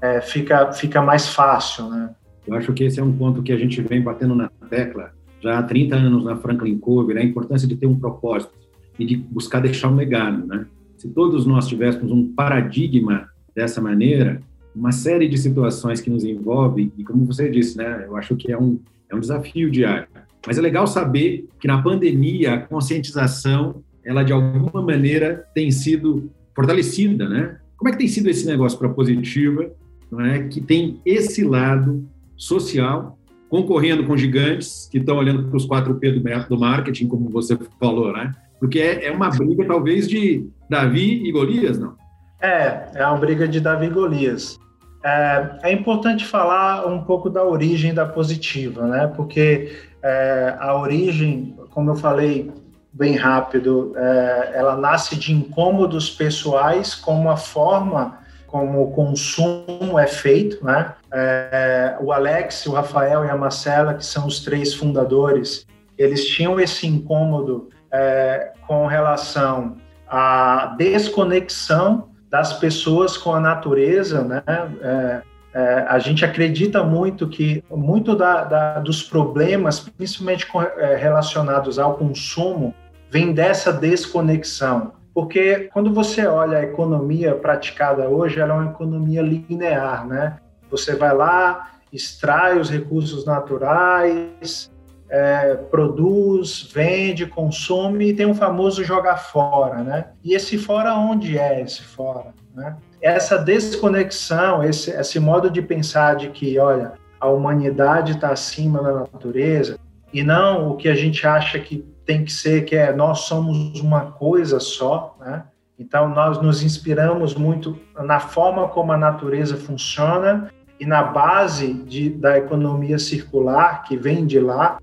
é, 0.00 0.20
fica, 0.20 0.72
fica 0.72 1.00
mais 1.00 1.28
fácil, 1.28 1.88
né? 1.88 2.10
Eu 2.46 2.54
acho 2.54 2.72
que 2.72 2.84
esse 2.84 3.00
é 3.00 3.02
um 3.02 3.12
ponto 3.12 3.42
que 3.42 3.52
a 3.52 3.56
gente 3.56 3.80
vem 3.80 4.02
batendo 4.02 4.34
na 4.34 4.48
tecla 4.68 5.12
já 5.40 5.58
há 5.58 5.62
30 5.62 5.96
anos 5.96 6.24
na 6.24 6.36
Franklin 6.36 6.78
Covey, 6.78 7.14
né? 7.14 7.20
a 7.20 7.24
importância 7.24 7.68
de 7.68 7.76
ter 7.76 7.86
um 7.86 7.98
propósito 7.98 8.52
e 8.98 9.04
de 9.04 9.16
buscar 9.16 9.60
deixar 9.60 9.90
um 9.90 9.96
legado. 9.96 10.46
Né? 10.46 10.66
Se 10.96 11.08
todos 11.08 11.44
nós 11.44 11.68
tivéssemos 11.68 12.10
um 12.10 12.32
paradigma 12.32 13.28
dessa 13.54 13.80
maneira, 13.80 14.40
uma 14.74 14.90
série 14.90 15.28
de 15.28 15.36
situações 15.36 16.00
que 16.00 16.10
nos 16.10 16.24
envolvem, 16.24 16.90
e 16.96 17.04
como 17.04 17.26
você 17.26 17.50
disse, 17.50 17.76
né, 17.76 18.04
eu 18.06 18.16
acho 18.16 18.34
que 18.36 18.50
é 18.50 18.58
um, 18.58 18.78
é 19.10 19.14
um 19.14 19.20
desafio 19.20 19.70
diário. 19.70 20.08
Mas 20.46 20.58
é 20.58 20.60
legal 20.60 20.86
saber 20.86 21.46
que 21.60 21.68
na 21.68 21.80
pandemia 21.80 22.54
a 22.54 22.60
conscientização, 22.60 23.82
ela 24.04 24.22
de 24.22 24.32
alguma 24.32 24.82
maneira 24.82 25.46
tem 25.54 25.70
sido 25.70 26.30
fortalecida, 26.54 27.28
né? 27.28 27.58
Como 27.76 27.88
é 27.88 27.92
que 27.92 27.98
tem 27.98 28.08
sido 28.08 28.28
esse 28.28 28.46
negócio 28.46 28.78
para 28.78 28.88
positiva, 28.88 29.70
não 30.10 30.20
é? 30.20 30.46
Que 30.48 30.60
tem 30.60 31.00
esse 31.04 31.42
lado 31.44 32.06
social, 32.36 33.18
concorrendo 33.48 34.04
com 34.04 34.16
gigantes 34.16 34.88
que 34.90 34.98
estão 34.98 35.16
olhando 35.16 35.44
para 35.44 35.56
os 35.56 35.66
4P 35.66 36.48
do 36.48 36.58
marketing, 36.58 37.06
como 37.06 37.28
você 37.28 37.56
falou, 37.78 38.12
né? 38.12 38.32
Porque 38.58 38.78
é, 38.78 39.06
é 39.06 39.12
uma 39.12 39.30
briga, 39.30 39.64
talvez, 39.66 40.08
de 40.08 40.48
Davi 40.68 41.22
e 41.24 41.30
Golias, 41.30 41.78
não? 41.78 41.94
É, 42.40 42.88
é 42.94 43.06
uma 43.06 43.16
briga 43.16 43.46
de 43.46 43.60
Davi 43.60 43.86
e 43.86 43.90
Golias. 43.90 44.58
É, 45.04 45.58
é 45.64 45.72
importante 45.72 46.24
falar 46.24 46.86
um 46.86 47.02
pouco 47.04 47.28
da 47.28 47.44
origem 47.44 47.92
da 47.92 48.06
positiva, 48.06 48.86
né? 48.86 49.06
Porque 49.14 49.72
é, 50.02 50.56
a 50.58 50.76
origem, 50.76 51.54
como 51.70 51.90
eu 51.90 51.96
falei 51.96 52.50
bem 52.92 53.16
rápido, 53.16 53.92
é, 53.96 54.52
ela 54.54 54.76
nasce 54.76 55.16
de 55.16 55.32
incômodos 55.32 56.10
pessoais 56.10 56.94
com 56.94 57.28
a 57.28 57.36
forma 57.36 58.18
como 58.46 58.84
o 58.84 58.92
consumo 58.92 59.98
é 59.98 60.06
feito, 60.06 60.64
né? 60.64 60.94
É, 61.16 61.96
o 62.00 62.12
Alex, 62.12 62.66
o 62.66 62.72
Rafael 62.72 63.24
e 63.24 63.30
a 63.30 63.36
Marcela, 63.36 63.94
que 63.94 64.04
são 64.04 64.26
os 64.26 64.40
três 64.40 64.74
fundadores, 64.74 65.64
eles 65.96 66.26
tinham 66.26 66.58
esse 66.58 66.88
incômodo 66.88 67.68
é, 67.92 68.52
com 68.66 68.86
relação 68.86 69.76
à 70.08 70.74
desconexão 70.76 72.08
das 72.28 72.54
pessoas 72.54 73.16
com 73.16 73.32
a 73.32 73.38
natureza, 73.38 74.24
né? 74.24 74.42
É, 74.82 75.22
é, 75.54 75.86
a 75.88 76.00
gente 76.00 76.24
acredita 76.24 76.82
muito 76.82 77.28
que 77.28 77.62
muito 77.70 78.16
da, 78.16 78.42
da, 78.42 78.80
dos 78.80 79.04
problemas, 79.04 79.78
principalmente 79.78 80.48
com, 80.48 80.60
é, 80.60 80.96
relacionados 80.96 81.78
ao 81.78 81.94
consumo, 81.94 82.74
vem 83.08 83.32
dessa 83.32 83.72
desconexão. 83.72 84.94
Porque 85.14 85.70
quando 85.72 85.94
você 85.94 86.26
olha 86.26 86.58
a 86.58 86.64
economia 86.64 87.36
praticada 87.36 88.08
hoje, 88.08 88.40
ela 88.40 88.54
é 88.54 88.56
uma 88.56 88.70
economia 88.72 89.22
linear, 89.22 90.04
né? 90.04 90.38
Você 90.74 90.96
vai 90.96 91.14
lá, 91.14 91.70
extrai 91.92 92.58
os 92.58 92.68
recursos 92.68 93.24
naturais, 93.24 94.68
é, 95.08 95.54
produz, 95.54 96.68
vende, 96.74 97.26
consome 97.26 98.08
e 98.08 98.12
tem 98.12 98.26
um 98.26 98.34
famoso 98.34 98.82
jogar 98.82 99.18
fora, 99.18 99.84
né? 99.84 100.06
E 100.24 100.34
esse 100.34 100.58
fora 100.58 100.96
onde 100.96 101.38
é 101.38 101.60
esse 101.60 101.82
fora, 101.82 102.34
né? 102.52 102.76
Essa 103.00 103.38
desconexão, 103.38 104.64
esse, 104.64 104.90
esse 104.90 105.20
modo 105.20 105.48
de 105.48 105.62
pensar 105.62 106.16
de 106.16 106.30
que, 106.30 106.58
olha, 106.58 106.94
a 107.20 107.28
humanidade 107.28 108.12
está 108.12 108.30
acima 108.30 108.82
da 108.82 108.92
natureza 108.92 109.78
e 110.12 110.24
não 110.24 110.70
o 110.70 110.76
que 110.76 110.88
a 110.88 110.94
gente 110.96 111.24
acha 111.24 111.60
que 111.60 111.86
tem 112.04 112.24
que 112.24 112.32
ser, 112.32 112.64
que 112.64 112.74
é 112.74 112.92
nós 112.92 113.20
somos 113.20 113.80
uma 113.80 114.10
coisa 114.12 114.58
só, 114.58 115.16
né? 115.20 115.44
Então 115.78 116.08
nós 116.08 116.42
nos 116.42 116.60
inspiramos 116.62 117.34
muito 117.34 117.78
na 117.96 118.18
forma 118.18 118.66
como 118.66 118.90
a 118.90 118.98
natureza 118.98 119.56
funciona 119.56 120.50
e 120.84 120.86
na 120.86 121.02
base 121.02 121.72
de, 121.72 122.10
da 122.10 122.36
economia 122.36 122.98
circular 122.98 123.84
que 123.84 123.96
vem 123.96 124.26
de 124.26 124.38
lá, 124.38 124.78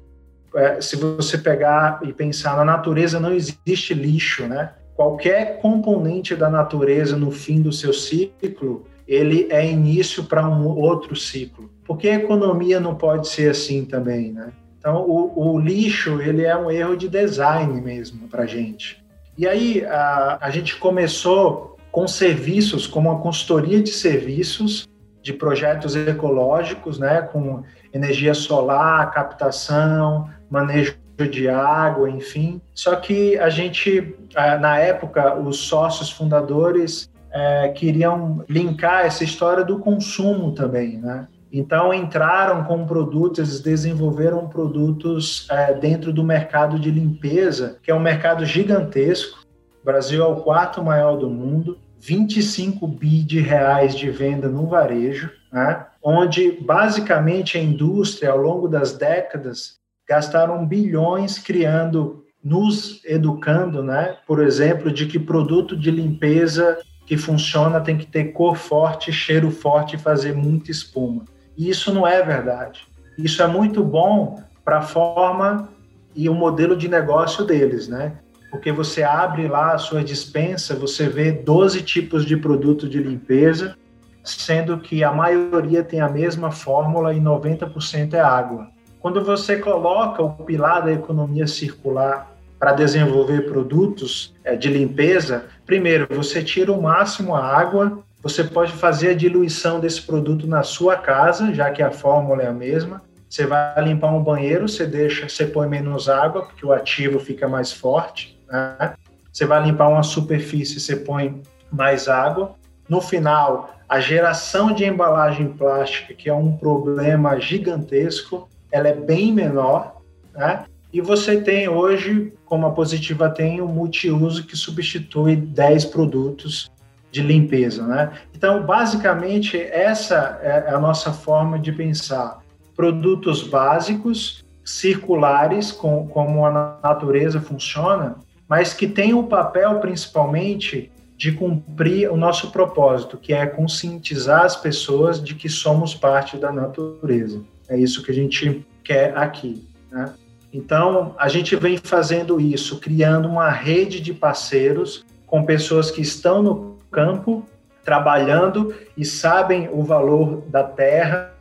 é, 0.56 0.82
se 0.82 0.96
você 0.96 1.38
pegar 1.38 2.00
e 2.04 2.12
pensar 2.12 2.58
na 2.58 2.66
natureza, 2.66 3.20
não 3.20 3.32
existe 3.32 3.94
lixo, 3.94 4.48
né? 4.48 4.72
Qualquer 4.96 5.60
componente 5.62 6.36
da 6.36 6.50
natureza 6.50 7.16
no 7.16 7.30
fim 7.30 7.62
do 7.62 7.72
seu 7.72 7.94
ciclo, 7.94 8.88
ele 9.08 9.48
é 9.52 9.64
início 9.64 10.24
para 10.24 10.50
um 10.50 10.66
outro 10.66 11.16
ciclo. 11.16 11.70
Porque 11.86 12.10
a 12.10 12.16
economia 12.16 12.80
não 12.80 12.96
pode 12.96 13.28
ser 13.28 13.52
assim 13.52 13.86
também, 13.86 14.32
né? 14.32 14.52
Então, 14.80 15.06
o, 15.08 15.54
o 15.54 15.60
lixo, 15.60 16.20
ele 16.20 16.44
é 16.44 16.58
um 16.58 16.72
erro 16.72 16.98
de 16.98 17.08
design 17.08 17.80
mesmo 17.80 18.28
para 18.28 18.44
a 18.44 18.48
gente. 18.48 19.04
E 19.38 19.48
aí, 19.48 19.86
a, 19.86 20.40
a 20.42 20.50
gente 20.50 20.78
começou 20.78 21.78
com 21.92 22.08
serviços, 22.08 22.88
como 22.88 23.08
uma 23.08 23.20
consultoria 23.20 23.84
de 23.84 23.92
serviços, 23.92 24.90
de 25.22 25.34
projetos 25.34 25.96
ecológicos, 25.96 26.98
né, 26.98 27.22
com 27.22 27.64
energia 27.94 28.34
solar, 28.34 29.12
captação, 29.12 30.30
manejo 30.50 30.96
de 31.30 31.48
água, 31.48 32.10
enfim. 32.10 32.60
Só 32.74 32.96
que 32.96 33.38
a 33.38 33.50
gente, 33.50 34.16
na 34.60 34.80
época, 34.80 35.36
os 35.36 35.58
sócios 35.58 36.12
fundadores 36.12 37.12
é, 37.32 37.70
queriam 37.70 38.44
linkar 38.50 39.06
essa 39.06 39.24
história 39.24 39.64
do 39.64 39.80
consumo 39.80 40.52
também, 40.52 40.98
né? 40.98 41.28
Então 41.52 41.94
entraram 41.94 42.64
com 42.64 42.86
produtos, 42.86 43.60
desenvolveram 43.60 44.48
produtos 44.48 45.48
é, 45.52 45.74
dentro 45.74 46.14
do 46.14 46.24
mercado 46.24 46.80
de 46.80 46.90
limpeza, 46.90 47.78
que 47.84 47.92
é 47.92 47.96
um 47.96 48.00
mercado 48.00 48.46
gigantesco. 48.46 49.40
O 49.82 49.86
Brasil 49.86 50.24
é 50.24 50.28
o 50.28 50.38
quarto 50.38 50.82
maior 50.82 51.18
do 51.18 51.30
mundo, 51.30 51.78
25 52.02 52.88
bi 52.88 53.22
de 53.22 53.40
reais 53.40 53.96
de 53.96 54.10
venda 54.10 54.50
no 54.50 54.66
varejo, 54.66 55.30
né? 55.54 55.86
onde 56.04 56.52
basicamente 56.60 57.60
a 57.60 57.62
indústria, 57.62 58.32
ao 58.32 58.38
longo 58.38 58.68
das 58.68 58.98
décadas, 58.98 59.76
gastaram 60.10 60.66
bilhões 60.66 61.38
criando, 61.38 62.26
nos 62.44 63.06
educando, 63.06 63.84
né? 63.84 64.18
por 64.26 64.42
exemplo, 64.42 64.92
de 64.92 65.06
que 65.06 65.20
produto 65.20 65.78
de 65.78 65.92
limpeza 65.92 66.80
que 67.06 67.16
funciona 67.18 67.80
tem 67.80 68.00
que 68.00 68.08
ter 68.08 68.34
cor 68.34 68.56
forte, 68.56 69.14
cheiro 69.14 69.52
forte 69.52 69.96
e 69.96 70.00
fazer 70.00 70.36
muita 70.36 70.72
espuma. 70.72 71.26
E 71.56 71.70
isso 71.70 71.94
não 71.94 72.08
é 72.08 72.24
verdade. 72.24 72.88
Isso 73.16 73.44
é 73.44 73.48
muito 73.48 73.84
bom 73.84 74.42
para 74.66 74.80
a 74.80 74.82
forma 74.82 75.70
e 76.16 76.28
o 76.28 76.34
modelo 76.34 76.76
de 76.76 76.88
negócio 76.88 77.46
deles, 77.46 77.88
né? 77.88 78.14
Porque 78.52 78.70
você 78.70 79.02
abre 79.02 79.48
lá 79.48 79.72
a 79.72 79.78
sua 79.78 80.04
dispensa, 80.04 80.76
você 80.76 81.08
vê 81.08 81.32
12 81.32 81.82
tipos 81.84 82.26
de 82.26 82.36
produto 82.36 82.88
de 82.88 83.02
limpeza, 83.02 83.78
sendo 84.24 84.78
que 84.78 85.04
a 85.04 85.12
maioria 85.12 85.82
tem 85.82 86.02
a 86.02 86.10
mesma 86.10 86.52
fórmula 86.52 87.14
e 87.14 87.20
90% 87.20 88.14
é 88.14 88.20
água. 88.20 88.68
Quando 89.00 89.24
você 89.24 89.58
coloca 89.58 90.22
o 90.22 90.32
pilar 90.44 90.84
da 90.84 90.92
economia 90.92 91.48
circular 91.48 92.30
para 92.60 92.74
desenvolver 92.74 93.50
produtos 93.50 94.36
é, 94.44 94.56
de 94.56 94.70
limpeza, 94.70 95.46
primeiro, 95.66 96.06
você 96.12 96.44
tira 96.44 96.72
o 96.72 96.82
máximo 96.82 97.34
a 97.36 97.44
água, 97.44 98.04
você 98.22 98.44
pode 98.44 98.74
fazer 98.74 99.10
a 99.10 99.16
diluição 99.16 99.80
desse 99.80 100.02
produto 100.04 100.46
na 100.46 100.62
sua 100.62 100.98
casa, 100.98 101.52
já 101.54 101.72
que 101.72 101.82
a 101.82 101.90
fórmula 101.90 102.44
é 102.44 102.48
a 102.48 102.54
mesma. 102.54 103.02
Você 103.28 103.48
vai 103.48 103.82
limpar 103.82 104.14
um 104.14 104.22
banheiro, 104.22 104.68
você 104.68 104.86
deixa, 104.86 105.28
você 105.28 105.46
põe 105.46 105.68
menos 105.68 106.10
água, 106.10 106.44
porque 106.44 106.66
o 106.66 106.74
ativo 106.74 107.18
fica 107.18 107.48
mais 107.48 107.72
forte. 107.72 108.40
Né? 108.52 108.94
Você 109.32 109.46
vai 109.46 109.64
limpar 109.64 109.88
uma 109.88 110.04
superfície, 110.04 110.80
você 110.80 110.96
põe 110.96 111.42
mais 111.72 112.08
água. 112.08 112.56
No 112.90 113.00
final, 113.00 113.76
a 113.88 114.00
geração 114.00 114.74
de 114.74 114.84
embalagem 114.84 115.48
plástica, 115.48 116.14
que 116.14 116.30
é 116.30 116.34
um 116.34 116.58
problema 116.58 117.40
gigantesco, 117.40 118.50
ela 118.72 118.90
é 118.90 118.94
bem 118.94 119.34
menor, 119.34 120.02
né? 120.34 120.66
E 120.94 121.00
você 121.00 121.40
tem 121.40 121.70
hoje, 121.70 122.34
como 122.46 122.68
a 122.68 122.72
Positiva 122.72 123.30
tem, 123.30 123.62
o 123.62 123.66
um 123.66 123.68
multiuso 123.68 124.46
que 124.46 124.58
substitui 124.58 125.38
10 125.38 125.86
produtos 125.86 126.70
de 127.10 127.22
limpeza, 127.22 127.86
né? 127.86 128.12
Então, 128.36 128.66
basicamente, 128.66 129.58
essa 129.58 130.40
é 130.42 130.74
a 130.74 130.80
nossa 130.80 131.14
forma 131.14 131.58
de 131.58 131.72
pensar. 131.72 132.40
Produtos 132.76 133.44
básicos, 133.44 134.44
circulares, 134.66 135.72
com, 135.72 136.08
como 136.08 136.46
a 136.46 136.80
natureza 136.82 137.40
funciona, 137.40 138.18
mas 138.52 138.74
que 138.74 138.86
tem 138.86 139.14
o 139.14 139.24
papel 139.24 139.80
principalmente 139.80 140.92
de 141.16 141.32
cumprir 141.32 142.12
o 142.12 142.18
nosso 142.18 142.52
propósito, 142.52 143.18
que 143.18 143.32
é 143.32 143.46
conscientizar 143.46 144.44
as 144.44 144.58
pessoas 144.58 145.24
de 145.24 145.36
que 145.36 145.48
somos 145.48 145.96
parte 145.96 146.36
da 146.36 146.52
natureza. 146.52 147.42
É 147.70 147.78
isso 147.78 148.04
que 148.04 148.12
a 148.12 148.14
gente 148.14 148.68
quer 148.84 149.18
aqui. 149.18 149.66
Né? 149.90 150.14
Então, 150.52 151.16
a 151.18 151.30
gente 151.30 151.56
vem 151.56 151.78
fazendo 151.78 152.42
isso, 152.42 152.78
criando 152.82 153.30
uma 153.30 153.50
rede 153.50 154.02
de 154.02 154.14
parceiros 154.14 155.06
com 155.26 155.46
pessoas 155.46 155.90
que 155.90 156.02
estão 156.02 156.44
no 156.44 156.78
campo, 156.92 157.46
trabalhando 157.86 158.76
e 158.98 159.06
sabem 159.06 159.70
o 159.72 159.82
valor 159.82 160.44
da 160.50 160.62
terra, 160.62 161.32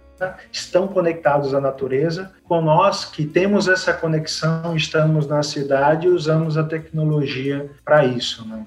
estão 0.52 0.88
conectados 0.88 1.54
à 1.54 1.61
natureza, 1.61 2.33
com 2.44 2.61
nós 2.61 3.04
que 3.04 3.24
temos 3.24 3.68
essa 3.68 3.92
conexão, 3.92 4.76
estamos 4.76 5.26
na 5.26 5.42
cidade 5.42 6.06
e 6.06 6.11
usamos 6.11 6.56
a 6.56 6.64
tecnologia 6.64 7.70
para 7.85 8.04
isso. 8.04 8.46
Né? 8.46 8.64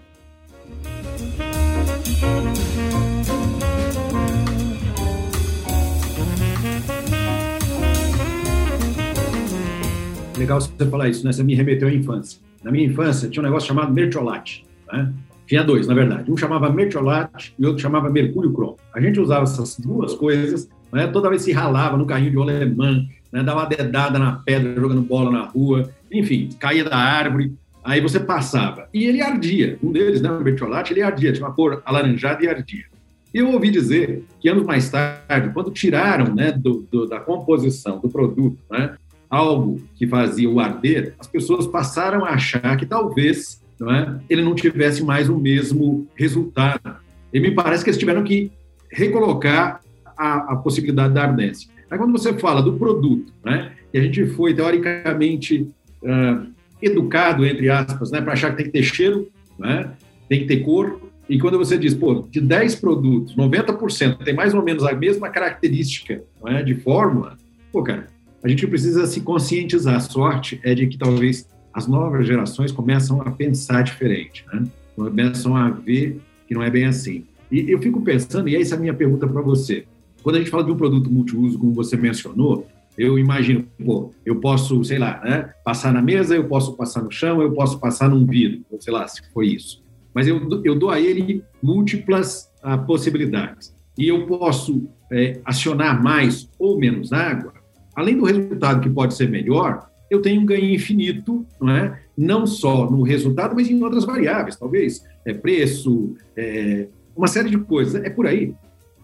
Legal 10.37 10.59
você 10.59 10.85
falar 10.89 11.09
isso, 11.09 11.25
né? 11.25 11.31
Você 11.31 11.43
me 11.43 11.53
remeteu 11.53 11.87
à 11.87 11.91
infância. 11.93 12.39
Na 12.63 12.71
minha 12.71 12.85
infância 12.85 13.29
tinha 13.29 13.41
um 13.41 13.45
negócio 13.45 13.67
chamado 13.67 13.93
mertiolate, 13.93 14.65
né? 14.91 15.13
Tinha 15.45 15.63
dois, 15.63 15.87
na 15.87 15.93
verdade. 15.93 16.31
Um 16.31 16.37
chamava 16.37 16.69
mertiolate 16.69 17.53
e 17.59 17.65
outro 17.65 17.81
chamava 17.81 18.09
mercúrio 18.09 18.51
cromo. 18.51 18.77
A 18.93 18.99
gente 18.99 19.19
usava 19.19 19.43
essas 19.43 19.77
duas 19.77 20.13
coisas 20.15 20.69
né? 20.93 21.07
toda 21.07 21.29
vez 21.29 21.41
se 21.41 21.51
ralava 21.51 21.97
no 21.97 22.05
carrinho 22.05 22.31
de 22.31 22.37
alemã, 22.37 23.05
né? 23.31 23.43
dava 23.43 23.65
dedada 23.65 24.19
na 24.19 24.33
pedra 24.33 24.79
jogando 24.79 25.01
bola 25.01 25.31
na 25.31 25.45
rua, 25.45 25.89
enfim, 26.11 26.49
caía 26.59 26.83
da 26.83 26.95
árvore, 26.95 27.53
aí 27.83 27.99
você 27.99 28.19
passava. 28.19 28.87
E 28.93 29.05
ele 29.05 29.21
ardia, 29.21 29.77
um 29.83 29.91
deles, 29.91 30.21
né, 30.21 30.31
o 30.31 30.43
Bertolatti, 30.43 30.93
ele 30.93 31.01
ardia, 31.01 31.33
tinha 31.33 31.45
uma 31.45 31.53
cor 31.53 31.81
alaranjada 31.83 32.43
e 32.43 32.47
ardia. 32.47 32.85
Eu 33.33 33.51
ouvi 33.51 33.71
dizer 33.71 34.23
que 34.39 34.47
anos 34.47 34.63
mais 34.63 34.89
tarde, 34.89 35.49
quando 35.53 35.71
tiraram 35.71 36.35
né, 36.35 36.51
do, 36.51 36.87
do, 36.91 37.07
da 37.07 37.19
composição 37.19 37.99
do 37.99 38.07
produto 38.07 38.57
né, 38.69 38.95
algo 39.27 39.81
que 39.95 40.05
fazia 40.05 40.47
o 40.47 40.59
arder, 40.59 41.15
as 41.17 41.25
pessoas 41.25 41.65
passaram 41.65 42.23
a 42.23 42.29
achar 42.29 42.77
que 42.77 42.85
talvez 42.85 43.59
não 43.79 43.91
é, 43.91 44.19
ele 44.29 44.43
não 44.43 44.53
tivesse 44.53 45.03
mais 45.03 45.29
o 45.29 45.37
mesmo 45.37 46.07
resultado. 46.15 46.97
E 47.33 47.39
me 47.39 47.49
parece 47.49 47.83
que 47.83 47.89
eles 47.89 47.97
tiveram 47.97 48.23
que 48.23 48.51
recolocar 48.91 49.81
a, 50.17 50.53
a 50.53 50.55
possibilidade 50.55 51.13
da 51.13 51.23
ardência. 51.23 51.69
Aí 51.89 51.97
quando 51.97 52.11
você 52.11 52.33
fala 52.33 52.61
do 52.61 52.73
produto, 52.73 53.33
né, 53.43 53.71
e 53.93 53.97
a 53.97 54.01
gente 54.01 54.25
foi 54.27 54.53
teoricamente 54.53 55.69
uh, 56.01 56.47
educado, 56.81 57.45
entre 57.45 57.69
aspas, 57.69 58.11
né, 58.11 58.21
para 58.21 58.33
achar 58.33 58.51
que 58.51 58.57
tem 58.57 58.65
que 58.65 58.71
ter 58.71 58.83
cheiro, 58.83 59.27
né, 59.59 59.91
tem 60.27 60.39
que 60.39 60.45
ter 60.45 60.57
cor, 60.57 60.99
e 61.29 61.39
quando 61.39 61.57
você 61.57 61.77
diz, 61.77 61.93
pô, 61.93 62.27
de 62.29 62.41
10 62.41 62.75
produtos, 62.75 63.35
90% 63.35 64.17
tem 64.23 64.33
mais 64.33 64.53
ou 64.53 64.61
menos 64.61 64.83
a 64.83 64.93
mesma 64.93 65.29
característica 65.29 66.21
é, 66.45 66.61
de 66.61 66.75
fórmula, 66.75 67.37
pô, 67.71 67.81
cara, 67.81 68.07
a 68.43 68.49
gente 68.49 68.67
precisa 68.67 69.05
se 69.07 69.21
conscientizar. 69.21 69.95
A 69.95 69.99
sorte 70.01 70.59
é 70.63 70.75
de 70.75 70.85
que 70.87 70.97
talvez 70.97 71.47
as 71.73 71.87
novas 71.87 72.27
gerações 72.27 72.71
começam 72.71 73.21
a 73.21 73.31
pensar 73.31 73.83
diferente, 73.83 74.45
né? 74.51 74.65
começam 74.95 75.55
a 75.55 75.69
ver 75.69 76.19
que 76.47 76.53
não 76.53 76.61
é 76.61 76.69
bem 76.69 76.85
assim. 76.85 77.23
E 77.51 77.71
eu 77.71 77.81
fico 77.81 78.01
pensando, 78.01 78.49
e 78.49 78.55
essa 78.55 78.75
é 78.75 78.77
a 78.77 78.81
minha 78.81 78.93
pergunta 78.93 79.27
para 79.27 79.41
você. 79.41 79.85
Quando 80.23 80.37
a 80.37 80.39
gente 80.39 80.49
fala 80.49 80.63
de 80.63 80.71
um 80.71 80.77
produto 80.77 81.11
multiuso, 81.11 81.59
como 81.59 81.73
você 81.73 81.95
mencionou, 81.95 82.65
eu 82.97 83.19
imagino, 83.19 83.65
pô, 83.83 84.11
eu 84.25 84.39
posso, 84.39 84.83
sei 84.83 84.97
lá, 84.97 85.19
né, 85.23 85.53
passar 85.63 85.91
na 85.91 86.01
mesa, 86.01 86.35
eu 86.35 86.47
posso 86.47 86.75
passar 86.75 87.03
no 87.03 87.11
chão, 87.11 87.41
eu 87.41 87.51
posso 87.51 87.79
passar 87.79 88.09
num 88.09 88.25
vidro, 88.25 88.63
sei 88.79 88.93
lá, 88.93 89.07
se 89.07 89.21
foi 89.33 89.47
isso 89.47 89.83
mas 90.13 90.27
eu, 90.27 90.39
eu 90.63 90.77
dou 90.77 90.89
a 90.89 90.99
ele 90.99 91.43
múltiplas 91.61 92.49
ah, 92.61 92.77
possibilidades. 92.77 93.73
E 93.97 94.07
eu 94.07 94.25
posso 94.27 94.87
é, 95.11 95.39
acionar 95.43 96.01
mais 96.01 96.49
ou 96.59 96.77
menos 96.77 97.11
água, 97.11 97.53
além 97.95 98.17
do 98.17 98.25
resultado 98.25 98.81
que 98.81 98.89
pode 98.89 99.15
ser 99.15 99.29
melhor, 99.29 99.89
eu 100.09 100.21
tenho 100.21 100.41
um 100.41 100.45
ganho 100.45 100.71
infinito, 100.71 101.45
não 101.59 101.71
é? 101.71 101.99
Não 102.15 102.45
só 102.45 102.89
no 102.89 103.01
resultado, 103.01 103.55
mas 103.55 103.69
em 103.69 103.81
outras 103.83 104.05
variáveis, 104.05 104.55
talvez 104.55 105.03
é 105.25 105.33
preço, 105.33 106.15
é, 106.37 106.87
uma 107.15 107.27
série 107.27 107.49
de 107.49 107.57
coisas. 107.57 108.03
É 108.03 108.09
por 108.09 108.27
aí. 108.27 108.53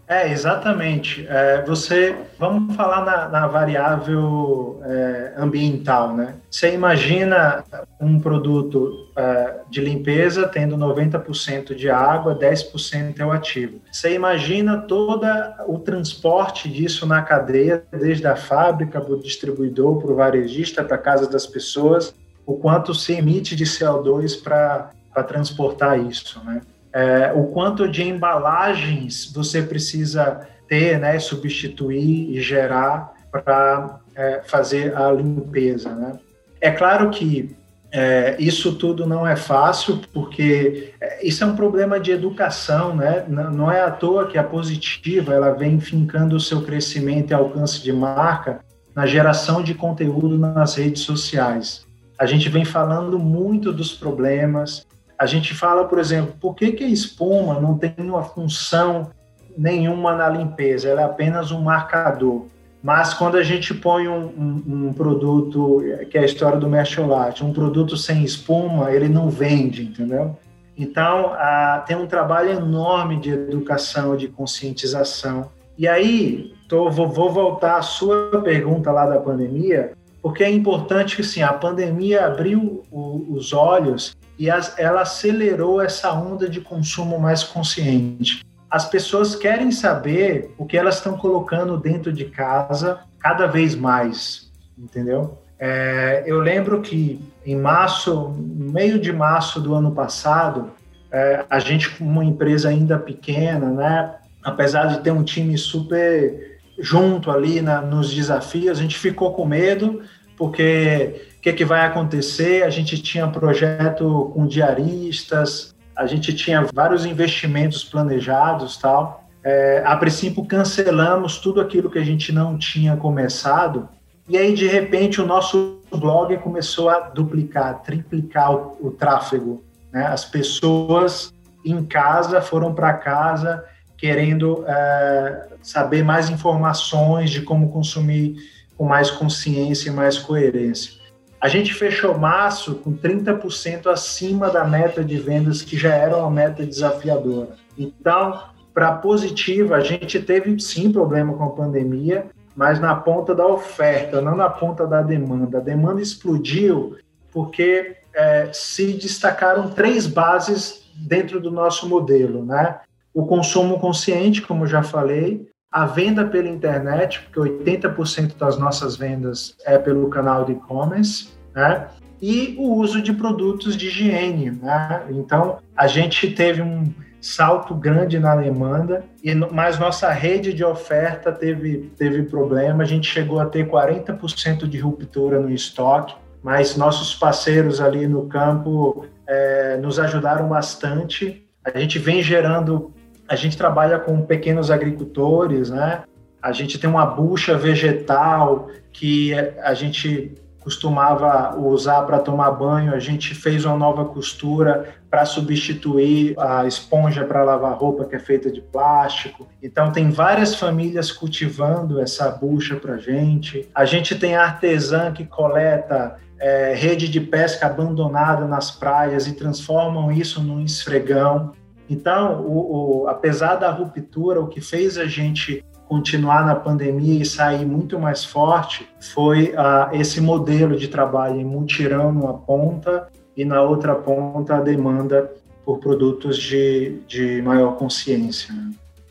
É, 0.10 0.32
exatamente. 0.32 1.24
É, 1.30 1.64
você, 1.64 2.16
vamos 2.40 2.76
falar 2.76 3.06
na, 3.06 3.30
na 3.30 3.48
variável 3.48 4.82
é, 4.84 5.36
ambiental, 5.38 6.16
né? 6.16 6.34
Você 6.50 6.74
imagina 6.74 7.64
um 8.02 8.20
produto 8.20 9.12
é, 9.16 9.58
de 9.70 9.80
limpeza 9.80 10.48
tendo 10.48 10.76
90% 10.76 11.76
de 11.76 11.92
água, 11.92 12.36
10% 12.36 13.20
é 13.20 13.26
o 13.26 13.32
ativo. 13.32 13.82
Você 13.92 14.16
imagina 14.16 14.82
todo 14.82 15.28
o 15.68 15.78
transporte 15.78 16.68
disso 16.68 17.06
na 17.06 17.22
cadeia, 17.22 17.84
desde 17.92 18.26
a 18.26 18.36
fábrica, 18.36 19.00
para 19.00 19.14
o 19.14 19.22
distribuidor, 19.22 20.02
para 20.02 20.12
o 20.12 20.16
varejista, 20.16 20.84
para 20.84 20.96
a 20.96 21.00
casa 21.00 21.30
das 21.30 21.46
pessoas, 21.46 22.16
o 22.48 22.56
quanto 22.56 22.96
se 22.96 23.14
emite 23.14 23.56
de 23.56 23.64
CO2 23.64 24.42
para 24.42 24.92
transportar 25.24 26.00
isso, 26.00 26.44
né? 26.44 26.62
É, 26.94 27.32
o 27.34 27.46
quanto 27.48 27.88
de 27.88 28.04
embalagens 28.04 29.32
você 29.34 29.62
precisa 29.62 30.48
ter, 30.68 31.00
né, 31.00 31.20
substituir 31.20 32.36
e 32.36 32.42
gerar 32.42 33.14
para 33.32 34.00
é, 34.16 34.42
fazer 34.46 34.96
a 34.96 35.12
limpeza. 35.12 35.94
Né? 35.94 36.14
É 36.62 36.72
claro 36.72 37.10
que 37.10 37.56
é, 37.92 38.36
isso 38.40 38.76
tudo 38.76 39.08
não 39.08 39.28
é 39.28 39.36
fácil, 39.36 40.00
porque 40.14 40.94
é, 41.02 41.26
isso 41.26 41.44
é 41.44 41.48
um 41.48 41.56
problema 41.56 42.00
de 42.00 42.12
educação, 42.12 42.96
né? 42.96 43.26
Não 43.28 43.72
é 43.72 43.82
à 43.82 43.90
toa 43.90 44.28
que 44.28 44.38
a 44.38 44.44
positiva 44.44 45.34
ela 45.34 45.52
vem 45.52 45.80
fincando 45.80 46.36
o 46.36 46.40
seu 46.40 46.62
crescimento 46.62 47.32
e 47.32 47.34
alcance 47.34 47.82
de 47.82 47.92
marca 47.92 48.60
na 48.94 49.08
geração 49.08 49.64
de 49.64 49.74
conteúdo 49.74 50.38
nas 50.38 50.76
redes 50.76 51.02
sociais. 51.02 51.86
A 52.18 52.26
gente 52.28 52.48
vem 52.48 52.66
falando 52.66 53.18
muito 53.18 53.72
dos 53.72 53.94
problemas, 53.94 54.86
a 55.20 55.26
gente 55.26 55.54
fala, 55.54 55.84
por 55.84 56.00
exemplo, 56.00 56.34
por 56.40 56.56
que, 56.56 56.72
que 56.72 56.84
a 56.86 56.88
espuma 56.88 57.60
não 57.60 57.78
tem 57.78 57.94
uma 58.00 58.24
função 58.24 59.12
nenhuma 59.58 60.16
na 60.16 60.30
limpeza? 60.30 60.88
Ela 60.88 61.02
é 61.02 61.04
apenas 61.04 61.52
um 61.52 61.62
marcador. 61.62 62.46
Mas 62.82 63.14
quando 63.14 63.36
a 63.36 63.44
gente 63.44 63.74
põe 63.74 64.08
um, 64.08 64.28
um, 64.28 64.88
um 64.88 64.94
produto, 64.94 65.84
que 66.10 66.18
é 66.18 66.22
a 66.22 66.26
história 66.26 66.58
do 66.58 66.70
mercholate, 66.70 67.44
um 67.44 67.52
produto 67.52 67.98
sem 67.98 68.24
espuma, 68.24 68.94
ele 68.94 69.10
não 69.10 69.30
vende, 69.30 69.84
entendeu? 69.84 70.38
Então, 70.78 71.34
a, 71.34 71.84
tem 71.86 71.98
um 71.98 72.08
trabalho 72.08 72.52
enorme 72.52 73.20
de 73.20 73.32
educação, 73.32 74.16
de 74.16 74.30
conscientização. 74.30 75.52
E 75.78 75.86
aí, 75.86 76.54
tô, 76.70 76.90
vou, 76.90 77.10
vou 77.10 77.30
voltar 77.30 77.76
à 77.76 77.82
sua 77.82 78.42
pergunta 78.42 78.90
lá 78.90 79.06
da 79.06 79.20
pandemia, 79.20 79.92
porque 80.22 80.42
é 80.42 80.50
importante 80.50 81.18
que 81.18 81.22
assim, 81.22 81.42
a 81.42 81.52
pandemia 81.52 82.26
abriu 82.26 82.86
o, 82.90 83.26
os 83.34 83.52
olhos 83.52 84.16
e 84.40 84.50
as, 84.50 84.80
ela 84.80 85.02
acelerou 85.02 85.82
essa 85.82 86.14
onda 86.14 86.48
de 86.48 86.62
consumo 86.62 87.20
mais 87.20 87.44
consciente. 87.44 88.46
As 88.72 88.88
pessoas 88.90 89.36
querem 89.36 89.70
saber 89.70 90.56
o 90.58 90.66
que 90.66 90.78
elas 90.78 90.96
estão 90.96 91.18
colocando 91.18 91.78
dentro 91.78 92.14
de 92.14 92.24
casa 92.26 93.02
cada 93.20 93.46
vez 93.48 93.76
mais, 93.76 94.50
entendeu? 94.78 95.38
É, 95.60 96.24
eu 96.26 96.40
lembro 96.40 96.82
que 96.82 97.20
em 97.46 97.58
março, 97.58 98.34
meio 98.40 98.98
de 98.98 99.12
março 99.12 99.60
do 99.60 99.74
ano 99.74 99.92
passado, 99.92 100.72
é, 101.12 101.44
a 101.50 101.60
gente, 101.60 102.02
uma 102.02 102.24
empresa 102.24 102.70
ainda 102.70 102.98
pequena, 102.98 103.70
né, 103.70 104.16
apesar 104.42 104.86
de 104.86 105.02
ter 105.02 105.12
um 105.12 105.24
time 105.24 105.58
super 105.58 106.60
junto 106.80 107.30
ali 107.30 107.62
na, 107.62 107.82
nos 107.82 108.14
desafios, 108.14 108.78
a 108.78 108.82
gente 108.82 108.98
ficou 108.98 109.34
com 109.34 109.46
medo, 109.46 110.02
porque 110.38 111.29
o 111.40 111.42
que, 111.42 111.54
que 111.54 111.64
vai 111.64 111.86
acontecer? 111.86 112.64
A 112.64 112.70
gente 112.70 113.02
tinha 113.02 113.26
projeto 113.26 114.30
com 114.34 114.46
diaristas, 114.46 115.74
a 115.96 116.06
gente 116.06 116.34
tinha 116.34 116.68
vários 116.74 117.06
investimentos 117.06 117.82
planejados 117.84 118.76
tal. 118.76 119.24
É, 119.42 119.82
a 119.86 119.96
princípio 119.96 120.44
cancelamos 120.44 121.38
tudo 121.38 121.62
aquilo 121.62 121.90
que 121.90 121.98
a 121.98 122.04
gente 122.04 122.34
não 122.34 122.58
tinha 122.58 122.98
começado 122.98 123.88
e 124.28 124.38
aí 124.38 124.54
de 124.54 124.68
repente 124.68 125.20
o 125.20 125.26
nosso 125.26 125.80
blog 125.90 126.38
começou 126.38 126.88
a 126.90 127.00
duplicar, 127.00 127.82
triplicar 127.82 128.54
o, 128.54 128.78
o 128.80 128.92
tráfego. 128.92 129.64
Né? 129.92 130.06
As 130.06 130.24
pessoas 130.24 131.34
em 131.66 131.84
casa 131.84 132.42
foram 132.42 132.76
para 132.76 132.94
casa 132.94 133.64
querendo 133.98 134.64
é, 134.68 135.48
saber 135.64 136.04
mais 136.04 136.30
informações 136.30 137.32
de 137.32 137.42
como 137.42 137.72
consumir 137.72 138.36
com 138.78 138.86
mais 138.86 139.10
consciência 139.10 139.90
e 139.90 139.94
mais 139.94 140.18
coerência. 140.18 140.99
A 141.42 141.48
gente 141.48 141.74
fechou 141.74 142.18
março 142.18 142.76
com 142.76 142.92
30% 142.94 143.88
acima 143.88 144.50
da 144.50 144.66
meta 144.66 145.04
de 145.04 145.18
vendas, 145.18 145.62
que 145.62 145.78
já 145.78 145.94
era 145.94 146.18
uma 146.18 146.30
meta 146.30 146.66
desafiadora. 146.66 147.56
Então, 147.78 148.44
para 148.74 148.92
positiva, 148.94 149.78
a 149.78 149.80
gente 149.80 150.20
teve 150.20 150.60
sim 150.60 150.92
problema 150.92 151.34
com 151.34 151.46
a 151.46 151.52
pandemia, 151.52 152.28
mas 152.56 152.80
na 152.80 152.94
ponta 152.94 153.34
da 153.34 153.48
oferta, 153.48 154.22
não 154.22 154.36
na 154.36 154.50
ponta 154.50 154.86
da 154.86 155.02
demanda. 155.02 155.60
A 155.60 155.62
demanda 155.62 156.02
explodiu 156.02 156.98
porque 157.32 157.96
é, 158.14 158.50
se 158.52 158.94
destacaram 158.94 159.70
três 159.70 160.06
bases 160.08 160.84
dentro 160.96 161.40
do 161.40 161.52
nosso 161.52 161.88
modelo, 161.88 162.44
né? 162.44 162.80
O 163.14 163.26
consumo 163.26 163.80
consciente, 163.80 164.42
como 164.42 164.68
já 164.68 164.84
falei, 164.84 165.48
a 165.72 165.86
venda 165.86 166.26
pela 166.26 166.48
internet, 166.48 167.22
porque 167.22 167.40
80% 167.40 168.38
das 168.38 168.58
nossas 168.58 168.96
vendas 168.96 169.56
é 169.66 169.78
pelo 169.78 170.10
canal 170.10 170.46
de 170.46 170.54
e-commerce, 170.54 171.30
né? 171.54 171.88
E 172.22 172.56
o 172.58 172.74
uso 172.76 173.02
de 173.02 173.14
produtos 173.14 173.78
de 173.78 173.88
higiene, 173.88 174.52
né? 174.52 175.04
Então, 175.12 175.60
a 175.76 175.88
gente 175.88 176.32
teve 176.32 176.62
um 176.62 176.92
salto 177.22 177.76
grande 177.76 178.18
na 178.18 178.36
demanda, 178.36 179.04
e, 179.24 179.34
mas 179.36 179.78
nossa 179.78 180.10
rede 180.12 180.54
de 180.54 180.64
oferta 180.64 181.32
teve, 181.32 181.92
teve 181.98 182.24
problema, 182.24 182.84
a 182.84 182.86
gente 182.86 183.08
chegou 183.08 183.40
a 183.40 183.46
ter 183.46 183.70
40% 183.70 184.68
de 184.68 184.80
ruptura 184.80 185.40
no 185.40 185.52
estoque, 185.52 186.16
mas 186.42 186.78
nossos 186.78 187.14
parceiros 187.14 187.82
ali 187.82 188.08
no 188.08 188.26
campo 188.28 189.06
é, 189.28 189.78
nos 189.78 190.00
ajudaram 190.00 190.48
bastante. 190.48 191.46
A 191.64 191.78
gente 191.78 192.00
vem 192.00 192.24
gerando 192.24 192.94
a 193.30 193.36
gente 193.36 193.56
trabalha 193.56 194.00
com 194.00 194.22
pequenos 194.22 194.72
agricultores, 194.72 195.70
né? 195.70 196.04
A 196.42 196.52
gente 196.52 196.80
tem 196.80 196.90
uma 196.90 197.06
bucha 197.06 197.56
vegetal 197.56 198.70
que 198.92 199.34
a 199.62 199.74
gente 199.74 200.34
costumava 200.60 201.58
usar 201.58 202.02
para 202.04 202.20
tomar 202.20 202.52
banho, 202.52 202.94
a 202.94 203.00
gente 203.00 203.34
fez 203.34 203.66
uma 203.66 203.78
nova 203.78 204.06
costura 204.06 204.96
para 205.10 205.26
substituir 205.26 206.36
a 206.38 206.66
esponja 206.68 207.24
para 207.24 207.44
lavar 207.44 207.78
roupa 207.78 208.06
que 208.06 208.16
é 208.16 208.20
feita 208.20 208.52
de 208.52 208.62
plástico. 208.62 209.48
Então 209.64 209.92
tem 209.92 210.12
várias 210.12 210.56
famílias 210.56 211.12
cultivando 211.12 212.00
essa 212.00 212.30
bucha 212.30 212.76
para 212.76 212.98
gente. 212.98 213.68
A 213.74 213.86
gente 213.86 214.16
tem 214.16 214.36
artesã 214.36 215.12
que 215.12 215.26
coleta 215.26 216.18
é, 216.40 216.74
rede 216.74 217.08
de 217.10 217.20
pesca 217.20 217.68
abandonada 217.68 218.46
nas 218.46 218.72
praias 218.72 219.28
e 219.28 219.34
transformam 219.34 220.12
isso 220.12 220.42
num 220.42 220.62
esfregão. 220.64 221.54
Então, 221.90 222.42
o, 222.42 223.02
o, 223.02 223.08
apesar 223.08 223.56
da 223.56 223.72
ruptura, 223.72 224.40
o 224.40 224.48
que 224.48 224.62
fez 224.62 224.98
a 224.98 225.06
gente 225.06 225.64
continuar 225.88 226.46
na 226.46 226.54
pandemia 226.54 227.20
e 227.20 227.26
sair 227.26 227.66
muito 227.66 228.00
mais 228.00 228.24
forte 228.24 228.88
foi 229.00 229.54
uh, 229.54 229.94
esse 229.94 230.22
modelo 230.22 230.78
de 230.78 230.88
trabalho 230.88 231.42
em 231.42 231.44
mutirão 231.44 232.14
numa 232.14 232.36
ponta 232.36 233.08
e 233.36 233.44
na 233.44 233.64
outra 233.64 233.96
ponta 233.96 234.58
a 234.58 234.62
demanda 234.62 235.32
por 235.66 235.80
produtos 235.80 236.38
de, 236.38 237.00
de 237.08 237.42
maior 237.42 237.76
consciência. 237.76 238.54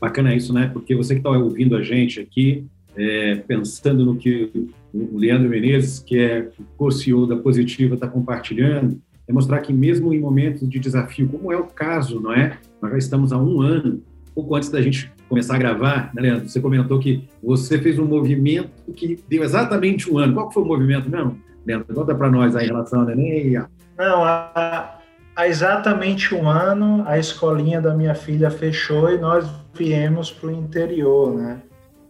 Bacana 0.00 0.34
isso, 0.34 0.52
né? 0.52 0.70
Porque 0.72 0.94
você 0.94 1.14
que 1.14 1.20
está 1.20 1.30
ouvindo 1.30 1.74
a 1.74 1.82
gente 1.82 2.20
aqui, 2.20 2.64
é, 2.96 3.36
pensando 3.36 4.04
no 4.04 4.16
que 4.16 4.70
o 4.94 5.18
Leandro 5.18 5.48
Menezes, 5.48 5.98
que 5.98 6.18
é 6.18 6.48
co-CEO 6.76 7.26
da 7.26 7.36
Positiva, 7.36 7.94
está 7.94 8.06
compartilhando, 8.06 9.00
é 9.28 9.32
mostrar 9.32 9.60
que 9.60 9.72
mesmo 9.72 10.12
em 10.12 10.18
momentos 10.18 10.66
de 10.68 10.78
desafio, 10.78 11.28
como 11.28 11.52
é 11.52 11.56
o 11.56 11.64
caso, 11.64 12.18
não 12.18 12.32
é? 12.32 12.56
Nós 12.80 12.92
já 12.92 12.98
estamos 12.98 13.32
há 13.32 13.36
um 13.36 13.60
ano, 13.60 14.02
pouco 14.34 14.56
antes 14.56 14.70
da 14.70 14.80
gente 14.80 15.12
começar 15.28 15.56
a 15.56 15.58
gravar, 15.58 16.10
né, 16.14 16.22
Leandro? 16.22 16.48
Você 16.48 16.60
comentou 16.60 16.98
que 16.98 17.28
você 17.42 17.78
fez 17.78 17.98
um 17.98 18.06
movimento 18.06 18.70
que 18.94 19.22
deu 19.28 19.44
exatamente 19.44 20.10
um 20.10 20.18
ano. 20.18 20.32
Qual 20.32 20.50
foi 20.50 20.62
o 20.62 20.66
movimento 20.66 21.10
mesmo, 21.10 21.38
Leandro? 21.66 21.94
Conta 21.94 22.14
para 22.14 22.30
nós 22.30 22.56
aí 22.56 22.64
em 22.64 22.68
relação 22.68 23.00
ao 23.00 23.06
neném. 23.06 23.62
Não, 23.98 24.24
há, 24.24 24.98
há 25.36 25.46
exatamente 25.46 26.34
um 26.34 26.48
ano 26.48 27.04
a 27.06 27.18
escolinha 27.18 27.82
da 27.82 27.94
minha 27.94 28.14
filha 28.14 28.50
fechou 28.50 29.12
e 29.12 29.18
nós 29.18 29.46
viemos 29.74 30.30
para 30.32 30.48
o 30.48 30.52
interior, 30.52 31.34
né? 31.34 31.60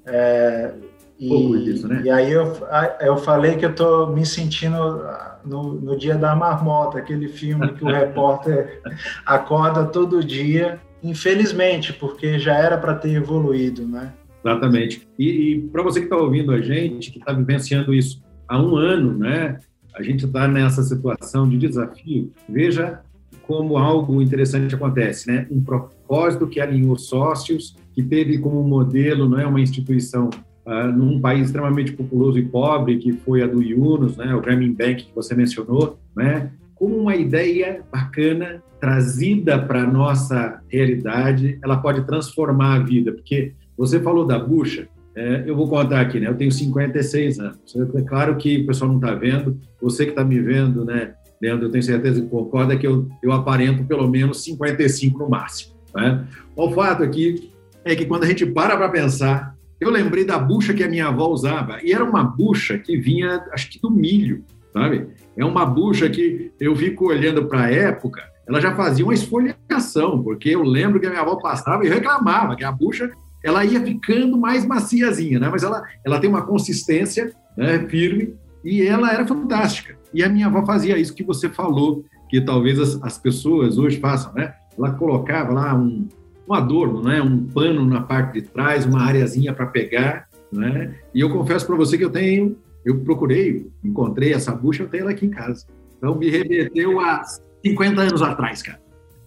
É, 0.07 0.73
e, 1.19 1.65
disso, 1.65 1.89
né? 1.89 2.03
e 2.05 2.11
aí 2.11 2.31
eu, 2.31 2.53
eu 3.01 3.17
falei 3.17 3.57
que 3.57 3.65
eu 3.65 3.71
estou 3.71 4.13
me 4.13 4.25
sentindo 4.25 5.03
no, 5.45 5.75
no 5.75 5.99
dia 5.99 6.17
da 6.17 6.37
marmota, 6.37 6.99
aquele 6.99 7.29
filme 7.29 7.73
que 7.73 7.85
o 7.85 7.89
repórter 7.93 8.81
acorda 9.27 9.85
todo 9.85 10.23
dia 10.23 10.81
infelizmente, 11.03 11.93
porque 11.93 12.39
já 12.39 12.57
era 12.57 12.77
para 12.77 12.95
ter 12.95 13.13
evoluído, 13.15 13.87
né? 13.87 14.13
Exatamente. 14.45 15.07
E, 15.19 15.53
e 15.53 15.61
para 15.69 15.83
você 15.83 16.01
que 16.01 16.07
está 16.07 16.17
ouvindo 16.17 16.53
a 16.53 16.61
gente, 16.61 17.11
que 17.11 17.19
está 17.19 17.33
vivenciando 17.33 17.95
isso 17.95 18.23
há 18.47 18.61
um 18.61 18.77
ano, 18.77 19.17
né? 19.17 19.59
A 19.95 20.03
gente 20.03 20.25
está 20.25 20.47
nessa 20.47 20.83
situação 20.83 21.49
de 21.49 21.59
desafio. 21.59 22.33
Veja 22.49 23.01
como 23.43 23.79
algo 23.79 24.21
interessante 24.21 24.75
acontece, 24.75 25.29
né? 25.29 25.47
Um 25.51 25.63
propósito 25.63 26.47
que 26.47 26.61
alinhou 26.61 26.97
sócios, 26.97 27.77
que 27.95 28.03
teve 28.03 28.39
como 28.39 28.63
modelo, 28.63 29.29
não 29.29 29.39
é 29.39 29.47
uma 29.47 29.61
instituição 29.61 30.31
uh, 30.69 30.93
num 30.93 31.21
país 31.21 31.47
extremamente 31.47 31.93
populoso 31.93 32.39
e 32.39 32.45
pobre, 32.45 32.99
que 32.99 33.13
foi 33.13 33.43
a 33.43 33.47
do 33.47 33.63
Yunus, 33.63 34.17
né? 34.17 34.35
O 34.35 34.41
Grameen 34.41 34.73
Bank 34.73 35.07
que 35.07 35.15
você 35.15 35.35
mencionou, 35.35 35.99
né? 36.15 36.51
como 36.79 36.97
uma 36.97 37.17
ideia 37.17 37.83
bacana 37.93 38.63
trazida 38.81 39.59
para 39.59 39.83
a 39.83 39.87
nossa 39.87 40.63
realidade, 40.69 41.59
ela 41.63 41.77
pode 41.77 42.07
transformar 42.07 42.77
a 42.77 42.79
vida. 42.79 43.13
Porque 43.13 43.53
você 43.77 44.01
falou 44.01 44.25
da 44.25 44.39
bucha, 44.39 44.89
é, 45.17 45.43
eu 45.45 45.57
vou 45.57 45.69
contar 45.69 46.01
aqui, 46.01 46.21
né? 46.21 46.29
Eu 46.29 46.37
tenho 46.37 46.53
56 46.53 47.41
anos. 47.41 47.59
É 47.97 48.03
claro 48.03 48.37
que 48.37 48.59
o 48.59 48.67
pessoal 48.67 48.91
não 48.91 48.99
está 48.99 49.13
vendo, 49.13 49.59
você 49.83 50.05
que 50.05 50.11
está 50.11 50.25
me 50.25 50.39
vendo, 50.41 50.85
né, 50.85 51.15
Leandro, 51.43 51.67
eu 51.67 51.71
tenho 51.71 51.83
certeza 51.83 52.23
que 52.23 52.29
concorda 52.29 52.77
que 52.77 52.87
eu, 52.87 53.09
eu 53.23 53.33
aparento 53.33 53.85
pelo 53.85 54.09
menos 54.09 54.45
55 54.45 55.19
no 55.19 55.29
máximo. 55.29 55.75
Né? 55.95 56.25
O 56.55 56.71
fato 56.71 57.03
aqui 57.03 57.51
é 57.85 57.97
que 57.97 58.07
quando 58.07 58.23
a 58.25 58.27
gente 58.27 58.47
para 58.47 58.77
para 58.77 58.89
pensar, 58.89 59.57
eu 59.81 59.91
lembrei 59.91 60.25
da 60.25 60.39
bucha 60.39 60.75
que 60.75 60.83
a 60.83 60.89
minha 60.89 61.09
avó 61.09 61.29
usava, 61.29 61.79
e 61.83 61.93
era 61.93 62.05
uma 62.05 62.25
bucha 62.25 62.79
que 62.79 62.97
vinha, 62.97 63.45
acho 63.53 63.71
que 63.71 63.81
do 63.81 63.91
milho 63.91 64.45
sabe? 64.73 65.09
É 65.37 65.45
uma 65.45 65.65
bucha 65.65 66.09
que 66.09 66.53
eu 66.61 66.75
fico 66.77 67.09
olhando 67.09 67.47
para 67.47 67.63
a 67.63 67.71
época, 67.71 68.23
ela 68.47 68.61
já 68.61 68.75
fazia 68.75 69.05
uma 69.05 69.15
esfoliação, 69.15 70.23
porque 70.23 70.51
eu 70.51 70.63
lembro 70.63 70.99
que 70.99 71.07
a 71.07 71.11
minha 71.11 71.23
avó 71.23 71.37
passava 71.37 71.85
e 71.85 71.89
reclamava 71.89 72.57
que 72.57 72.65
a 72.65 72.73
bucha 72.73 73.11
ela 73.45 73.65
ia 73.65 73.81
ficando 73.81 74.39
mais 74.39 74.65
maciazinha, 74.65 75.39
né? 75.39 75.49
Mas 75.51 75.63
ela, 75.63 75.83
ela 76.05 76.19
tem 76.19 76.29
uma 76.29 76.43
consistência 76.43 77.33
né, 77.57 77.87
firme 77.89 78.35
e 78.65 78.83
ela 78.83 79.13
era 79.13 79.27
fantástica. 79.27 79.97
E 80.13 80.25
a 80.25 80.29
minha 80.29 80.47
avó 80.47 80.65
fazia 80.65 80.99
isso 80.99 81.15
que 81.15 81.23
você 81.23 81.49
falou, 81.49 82.05
que 82.29 82.41
talvez 82.41 82.81
as, 82.81 83.03
as 83.03 83.19
pessoas 83.19 83.79
hoje 83.79 84.01
façam, 84.01 84.33
né? 84.33 84.55
Ela 84.77 84.93
colocava 84.93 85.53
lá 85.53 85.75
um, 85.75 86.09
um 86.49 86.55
adorno, 86.55 87.03
né? 87.03 87.21
Um 87.21 87.45
pano 87.47 87.85
na 87.85 88.01
parte 88.01 88.41
de 88.41 88.43
trás, 88.43 88.87
uma 88.87 89.03
areazinha 89.03 89.53
para 89.53 89.67
pegar, 89.67 90.29
né? 90.51 90.95
E 91.15 91.21
eu 91.21 91.31
confesso 91.31 91.67
para 91.67 91.77
você 91.77 91.99
que 91.99 92.05
eu 92.05 92.11
tenho 92.11 92.57
eu 92.89 92.99
procurei, 93.01 93.71
encontrei 93.85 94.33
essa 94.33 94.53
bucha, 94.53 94.83
eu 94.83 94.89
tenho 94.89 95.03
ela 95.03 95.11
aqui 95.11 95.27
em 95.27 95.31
casa. 95.31 95.67
Então 95.99 96.15
me 96.15 96.31
remeteu 96.31 96.99
a 97.01 97.23
50 97.65 98.01
anos 98.01 98.23
atrás, 98.23 98.63
cara. 98.63 98.81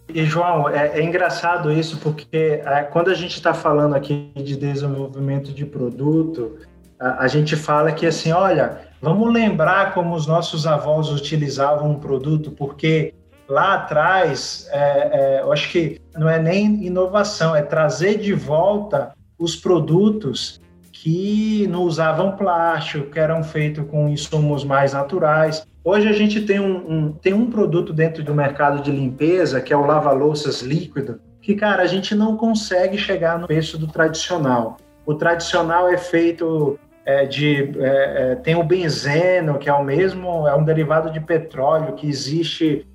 E, 0.10 0.26
João, 0.26 0.68
é, 0.68 1.00
é 1.00 1.04
engraçado 1.04 1.72
isso, 1.72 1.98
porque 2.00 2.28
é, 2.66 2.84
quando 2.92 3.10
a 3.10 3.14
gente 3.14 3.36
está 3.36 3.54
falando 3.54 3.94
aqui 3.94 4.32
de 4.36 4.58
desenvolvimento 4.58 5.54
de 5.54 5.64
produto, 5.64 6.58
a, 7.00 7.24
a, 7.24 7.28
gente 7.28 7.56
fala 7.56 7.92
que 7.92 8.06
assim, 8.06 8.32
olha, 8.32 8.82
vamos 9.00 9.32
lembrar 9.32 9.94
como 9.94 10.16
os 10.16 10.26
nossos 10.26 10.66
avós 10.66 11.10
utilizavam 11.10 11.92
um 11.92 12.00
produto, 12.00 12.52
porque 12.52 13.14
lá 13.52 13.74
atrás, 13.74 14.66
é, 14.72 14.80
é, 14.80 15.42
eu 15.42 15.52
acho 15.52 15.70
que 15.70 16.00
não 16.16 16.30
é 16.30 16.40
nem 16.40 16.86
inovação, 16.86 17.54
é 17.54 17.62
trazer 17.62 18.18
de 18.18 18.34
volta 18.34 19.14
os 19.38 19.58
produtos 19.58 20.62
que 20.94 21.68
não 21.68 21.84
usavam 21.84 22.38
plástico, 22.38 23.12
que 23.12 23.20
eram 23.20 23.44
feitos 23.44 23.86
com 23.90 24.08
insumos 24.08 24.64
mais 24.64 24.94
naturais. 24.94 25.68
Hoje 25.84 26.08
a 26.08 26.14
gente 26.14 26.42
tem 26.42 26.62
um, 26.62 26.78
um, 26.90 27.12
tem 27.12 27.34
um 27.34 27.50
produto 27.50 27.92
dentro 27.92 28.24
do 28.24 28.34
mercado 28.34 28.82
de 28.82 28.90
limpeza, 28.90 29.60
que 29.60 29.74
é 29.74 29.76
o 29.76 29.86
lava-louças 29.86 30.62
líquido, 30.62 31.20
que, 31.42 31.54
cara, 31.54 31.84
a 31.84 31.88
gente 31.88 32.16
não 32.16 32.38
consegue 32.38 32.98
chegar 32.98 33.38
no 33.38 33.48
preço 33.48 33.78
do 33.78 33.88
tradicional. 33.88 34.78
O 35.06 35.16
tradicional 35.16 35.90
é 35.90 35.98
feito 35.98 36.80
é, 37.04 37.26
de... 37.26 37.74
É, 37.80 38.32
é, 38.32 38.36
tem 38.36 38.56
o 38.56 38.64
benzeno, 38.64 39.58
que 39.58 39.68
é 39.68 39.74
o 39.74 39.84
mesmo, 39.84 40.48
é 40.48 40.56
um 40.56 40.64
derivado 40.64 41.12
de 41.12 41.20
petróleo 41.20 41.96
que 41.96 42.08
existe 42.08 42.88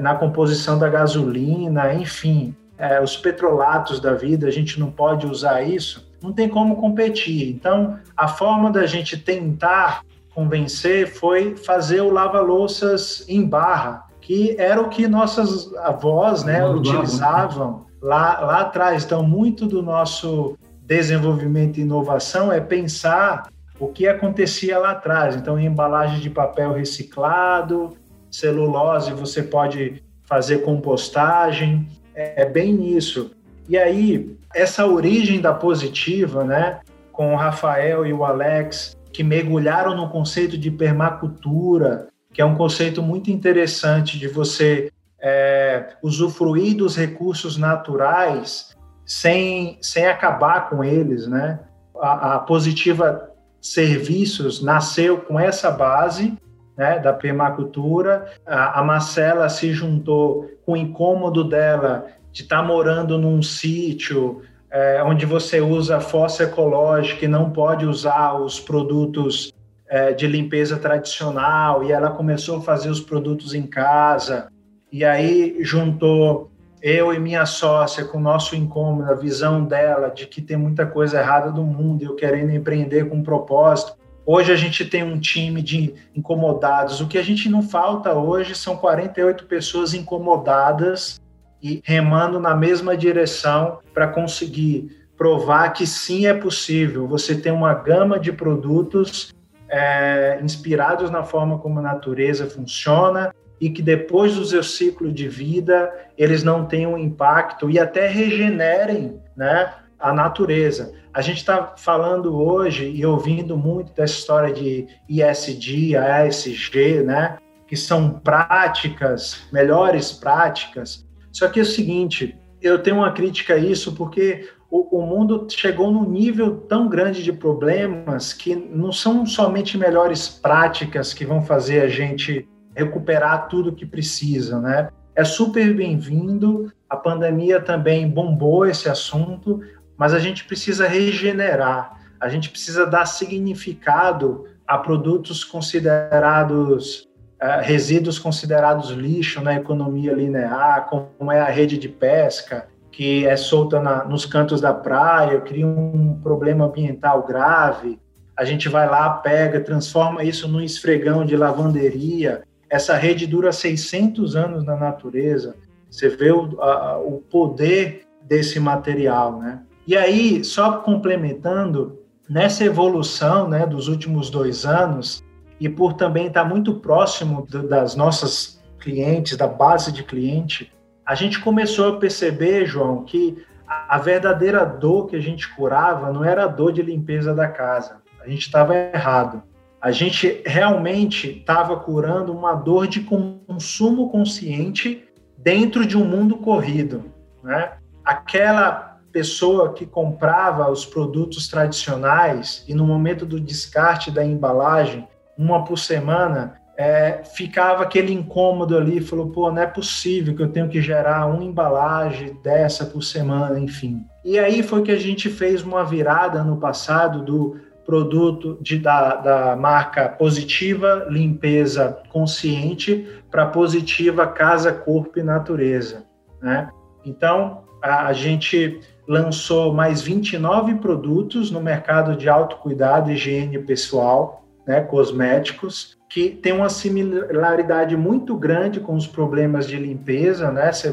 na 0.00 0.14
composição 0.14 0.78
da 0.78 0.88
gasolina, 0.88 1.94
enfim. 1.94 2.54
É, 2.78 3.00
os 3.00 3.16
petrolatos 3.16 4.00
da 4.00 4.12
vida, 4.12 4.46
a 4.46 4.50
gente 4.50 4.78
não 4.78 4.90
pode 4.90 5.26
usar 5.26 5.62
isso 5.62 6.06
não 6.22 6.32
tem 6.32 6.48
como 6.48 6.76
competir. 6.76 7.50
Então, 7.50 7.98
a 8.16 8.28
forma 8.28 8.70
da 8.70 8.86
gente 8.86 9.16
tentar 9.16 10.02
convencer 10.34 11.06
foi 11.06 11.56
fazer 11.56 12.00
o 12.00 12.10
lava-louças 12.10 13.24
em 13.28 13.46
barra, 13.46 14.04
que 14.20 14.56
era 14.58 14.80
o 14.80 14.88
que 14.88 15.08
nossas 15.08 15.72
avós 15.76 16.44
né, 16.44 16.66
utilizavam 16.66 17.86
lá, 18.02 18.40
lá 18.40 18.60
atrás. 18.62 19.04
Então, 19.04 19.22
muito 19.22 19.66
do 19.66 19.82
nosso 19.82 20.58
desenvolvimento 20.82 21.78
e 21.78 21.82
inovação 21.82 22.52
é 22.52 22.60
pensar 22.60 23.48
o 23.78 23.88
que 23.88 24.06
acontecia 24.06 24.78
lá 24.78 24.92
atrás. 24.92 25.36
Então, 25.36 25.58
embalagem 25.58 26.18
de 26.20 26.30
papel 26.30 26.72
reciclado, 26.72 27.96
celulose, 28.36 29.12
você 29.12 29.42
pode 29.42 30.02
fazer 30.24 30.58
compostagem, 30.58 31.88
é, 32.14 32.42
é 32.42 32.44
bem 32.44 32.94
isso. 32.94 33.30
E 33.66 33.78
aí, 33.78 34.36
essa 34.54 34.86
origem 34.86 35.40
da 35.40 35.54
positiva, 35.54 36.44
né, 36.44 36.80
com 37.12 37.32
o 37.32 37.36
Rafael 37.36 38.04
e 38.04 38.12
o 38.12 38.24
Alex, 38.24 38.94
que 39.10 39.24
mergulharam 39.24 39.96
no 39.96 40.10
conceito 40.10 40.58
de 40.58 40.70
permacultura, 40.70 42.08
que 42.30 42.42
é 42.42 42.44
um 42.44 42.54
conceito 42.54 43.02
muito 43.02 43.30
interessante 43.30 44.18
de 44.18 44.28
você 44.28 44.92
é, 45.18 45.94
usufruir 46.02 46.76
dos 46.76 46.94
recursos 46.94 47.56
naturais 47.56 48.76
sem, 49.06 49.78
sem 49.80 50.06
acabar 50.06 50.68
com 50.68 50.84
eles, 50.84 51.26
né? 51.26 51.60
A, 51.98 52.34
a 52.34 52.38
positiva 52.40 53.30
serviços 53.62 54.62
nasceu 54.62 55.18
com 55.22 55.40
essa 55.40 55.70
base 55.70 56.36
né, 56.76 56.98
da 56.98 57.12
permacultura. 57.12 58.26
A, 58.46 58.80
a 58.80 58.84
Marcela 58.84 59.48
se 59.48 59.72
juntou 59.72 60.50
com 60.64 60.72
o 60.72 60.76
incômodo 60.76 61.42
dela 61.44 62.06
de 62.32 62.42
estar 62.42 62.58
tá 62.58 62.62
morando 62.62 63.16
num 63.18 63.42
sítio 63.42 64.42
é, 64.70 65.02
onde 65.02 65.24
você 65.24 65.60
usa 65.60 66.00
fossa 66.00 66.44
ecológica 66.44 67.24
e 67.24 67.28
não 67.28 67.50
pode 67.50 67.86
usar 67.86 68.34
os 68.34 68.60
produtos 68.60 69.54
é, 69.88 70.12
de 70.12 70.26
limpeza 70.26 70.76
tradicional, 70.76 71.84
e 71.84 71.92
ela 71.92 72.10
começou 72.10 72.58
a 72.58 72.60
fazer 72.60 72.90
os 72.90 73.00
produtos 73.00 73.54
em 73.54 73.66
casa, 73.66 74.48
e 74.90 75.04
aí 75.04 75.58
juntou 75.60 76.50
eu 76.82 77.12
e 77.12 77.18
minha 77.18 77.46
sócia 77.46 78.04
com 78.04 78.18
o 78.18 78.20
nosso 78.20 78.54
incômodo, 78.54 79.10
a 79.10 79.14
visão 79.14 79.64
dela 79.64 80.08
de 80.08 80.26
que 80.26 80.42
tem 80.42 80.56
muita 80.56 80.86
coisa 80.86 81.18
errada 81.20 81.50
no 81.50 81.64
mundo 81.64 82.02
e 82.02 82.06
eu 82.06 82.14
querendo 82.14 82.52
empreender 82.52 83.08
com 83.08 83.16
um 83.16 83.22
propósito. 83.22 83.96
Hoje 84.26 84.52
a 84.52 84.56
gente 84.56 84.84
tem 84.84 85.04
um 85.04 85.20
time 85.20 85.62
de 85.62 85.94
incomodados. 86.14 87.00
O 87.00 87.06
que 87.06 87.16
a 87.16 87.22
gente 87.22 87.48
não 87.48 87.62
falta 87.62 88.12
hoje 88.12 88.56
são 88.56 88.76
48 88.76 89.46
pessoas 89.46 89.94
incomodadas 89.94 91.20
e 91.62 91.80
remando 91.84 92.40
na 92.40 92.54
mesma 92.54 92.96
direção 92.96 93.78
para 93.94 94.08
conseguir 94.08 95.06
provar 95.16 95.72
que 95.72 95.86
sim 95.86 96.26
é 96.26 96.34
possível 96.34 97.06
você 97.06 97.36
ter 97.36 97.52
uma 97.52 97.72
gama 97.72 98.18
de 98.18 98.32
produtos 98.32 99.32
é, 99.68 100.40
inspirados 100.42 101.08
na 101.08 101.22
forma 101.22 101.58
como 101.58 101.78
a 101.78 101.82
natureza 101.82 102.46
funciona, 102.50 103.32
e 103.60 103.70
que 103.70 103.80
depois 103.80 104.34
do 104.34 104.44
seu 104.44 104.62
ciclo 104.62 105.10
de 105.10 105.28
vida 105.28 105.90
eles 106.18 106.42
não 106.42 106.66
tenham 106.66 106.98
impacto 106.98 107.70
e 107.70 107.78
até 107.78 108.06
regenerem 108.06 109.20
né, 109.36 109.72
a 109.98 110.12
natureza. 110.12 110.92
A 111.16 111.22
gente 111.22 111.38
está 111.38 111.72
falando 111.78 112.36
hoje 112.36 112.90
e 112.94 113.06
ouvindo 113.06 113.56
muito 113.56 113.90
dessa 113.94 114.12
história 114.12 114.52
de 114.52 114.86
ISD, 115.08 115.96
ASG, 115.96 117.02
né, 117.02 117.38
que 117.66 117.74
são 117.74 118.10
práticas, 118.10 119.40
melhores 119.50 120.12
práticas. 120.12 121.06
Só 121.32 121.48
que 121.48 121.58
é 121.58 121.62
o 121.62 121.64
seguinte, 121.64 122.36
eu 122.60 122.82
tenho 122.82 122.96
uma 122.96 123.12
crítica 123.12 123.54
a 123.54 123.58
isso 123.58 123.94
porque 123.94 124.46
o, 124.70 124.98
o, 124.98 125.06
mundo 125.06 125.46
chegou 125.48 125.90
num 125.90 126.06
nível 126.06 126.58
tão 126.68 126.86
grande 126.86 127.22
de 127.22 127.32
problemas 127.32 128.34
que 128.34 128.54
não 128.54 128.92
são 128.92 129.24
somente 129.24 129.78
melhores 129.78 130.28
práticas 130.28 131.14
que 131.14 131.24
vão 131.24 131.40
fazer 131.40 131.80
a 131.80 131.88
gente 131.88 132.46
recuperar 132.74 133.48
tudo 133.48 133.72
que 133.72 133.86
precisa, 133.86 134.60
né? 134.60 134.90
É 135.14 135.24
super 135.24 135.74
bem-vindo. 135.74 136.70
A 136.90 136.94
pandemia 136.94 137.58
também 137.58 138.06
bombou 138.06 138.66
esse 138.66 138.86
assunto, 138.86 139.62
mas 139.96 140.14
a 140.14 140.18
gente 140.18 140.44
precisa 140.44 140.86
regenerar. 140.86 142.00
A 142.20 142.28
gente 142.28 142.50
precisa 142.50 142.86
dar 142.86 143.06
significado 143.06 144.46
a 144.66 144.78
produtos 144.78 145.44
considerados 145.44 147.08
uh, 147.42 147.62
resíduos 147.62 148.18
considerados 148.18 148.90
lixo 148.90 149.40
na 149.40 149.54
economia 149.54 150.12
linear, 150.12 150.86
como 150.86 151.30
é 151.30 151.40
a 151.40 151.46
rede 151.46 151.78
de 151.78 151.88
pesca, 151.88 152.68
que 152.90 153.26
é 153.26 153.36
solta 153.36 153.80
na, 153.80 154.04
nos 154.04 154.24
cantos 154.24 154.60
da 154.60 154.72
praia, 154.72 155.40
cria 155.40 155.66
um 155.66 156.18
problema 156.22 156.64
ambiental 156.64 157.22
grave. 157.24 157.98
A 158.36 158.44
gente 158.44 158.68
vai 158.68 158.88
lá, 158.88 159.10
pega, 159.10 159.60
transforma 159.60 160.24
isso 160.24 160.48
num 160.48 160.60
esfregão 160.60 161.24
de 161.24 161.36
lavanderia. 161.36 162.42
Essa 162.68 162.96
rede 162.96 163.26
dura 163.26 163.52
600 163.52 164.34
anos 164.34 164.64
na 164.64 164.76
natureza. 164.76 165.54
Você 165.90 166.08
vê 166.08 166.32
o, 166.32 166.60
a, 166.60 166.98
o 166.98 167.22
poder 167.30 168.06
desse 168.22 168.58
material, 168.58 169.38
né? 169.38 169.60
E 169.86 169.96
aí, 169.96 170.44
só 170.44 170.78
complementando, 170.78 171.98
nessa 172.28 172.64
evolução 172.64 173.48
né, 173.48 173.64
dos 173.66 173.88
últimos 173.88 174.30
dois 174.30 174.66
anos, 174.66 175.22
e 175.60 175.68
por 175.68 175.94
também 175.94 176.26
estar 176.26 176.44
muito 176.44 176.74
próximo 176.74 177.46
das 177.46 177.94
nossas 177.94 178.62
clientes, 178.78 179.36
da 179.36 179.46
base 179.46 179.92
de 179.92 180.02
cliente, 180.02 180.72
a 181.04 181.14
gente 181.14 181.40
começou 181.40 181.94
a 181.94 181.98
perceber, 181.98 182.66
João, 182.66 183.04
que 183.04 183.44
a 183.66 183.98
verdadeira 183.98 184.64
dor 184.64 185.06
que 185.06 185.16
a 185.16 185.20
gente 185.20 185.52
curava 185.54 186.12
não 186.12 186.24
era 186.24 186.44
a 186.44 186.48
dor 186.48 186.72
de 186.72 186.82
limpeza 186.82 187.34
da 187.34 187.48
casa. 187.48 188.02
A 188.20 188.28
gente 188.28 188.42
estava 188.42 188.74
errado. 188.74 189.42
A 189.80 189.92
gente 189.92 190.42
realmente 190.44 191.30
estava 191.30 191.76
curando 191.76 192.32
uma 192.32 192.54
dor 192.54 192.88
de 192.88 193.00
consumo 193.00 194.10
consciente 194.10 195.04
dentro 195.38 195.86
de 195.86 195.96
um 195.96 196.04
mundo 196.04 196.36
corrido. 196.38 197.04
Né? 197.42 197.72
Aquela 198.04 198.85
pessoa 199.16 199.72
que 199.72 199.86
comprava 199.86 200.70
os 200.70 200.84
produtos 200.84 201.48
tradicionais 201.48 202.62
e 202.68 202.74
no 202.74 202.86
momento 202.86 203.24
do 203.24 203.40
descarte 203.40 204.10
da 204.10 204.22
embalagem, 204.22 205.08
uma 205.38 205.64
por 205.64 205.78
semana, 205.78 206.60
é, 206.76 207.22
ficava 207.24 207.82
aquele 207.82 208.12
incômodo 208.12 208.76
ali, 208.76 209.00
falou, 209.00 209.30
pô, 209.30 209.50
não 209.50 209.62
é 209.62 209.66
possível 209.66 210.36
que 210.36 210.42
eu 210.42 210.52
tenho 210.52 210.68
que 210.68 210.82
gerar 210.82 211.24
uma 211.28 211.42
embalagem 211.42 212.38
dessa 212.42 212.84
por 212.84 213.02
semana, 213.02 213.58
enfim. 213.58 214.04
E 214.22 214.38
aí 214.38 214.62
foi 214.62 214.82
que 214.82 214.92
a 214.92 214.98
gente 214.98 215.30
fez 215.30 215.62
uma 215.62 215.82
virada 215.82 216.44
no 216.44 216.58
passado 216.58 217.24
do 217.24 217.58
produto 217.86 218.58
de, 218.60 218.78
da, 218.78 219.16
da 219.16 219.56
marca 219.56 220.10
Positiva 220.10 221.06
Limpeza 221.08 222.02
Consciente 222.10 223.08
para 223.30 223.46
Positiva 223.46 224.26
Casa, 224.26 224.74
Corpo 224.74 225.18
e 225.18 225.22
Natureza, 225.22 226.04
né? 226.42 226.68
Então, 227.02 227.64
a, 227.82 228.08
a 228.08 228.12
gente 228.12 228.80
lançou 229.06 229.72
mais 229.72 230.02
29 230.02 230.76
produtos 230.76 231.50
no 231.50 231.60
mercado 231.60 232.16
de 232.16 232.28
autocuidado 232.28 233.10
higiene 233.10 233.58
pessoal, 233.58 234.44
né, 234.66 234.80
cosméticos, 234.80 235.96
que 236.08 236.30
tem 236.30 236.52
uma 236.52 236.68
similaridade 236.68 237.96
muito 237.96 238.36
grande 238.36 238.80
com 238.80 238.94
os 238.94 239.06
problemas 239.06 239.66
de 239.66 239.76
limpeza, 239.76 240.50
né? 240.50 240.72
Você 240.72 240.92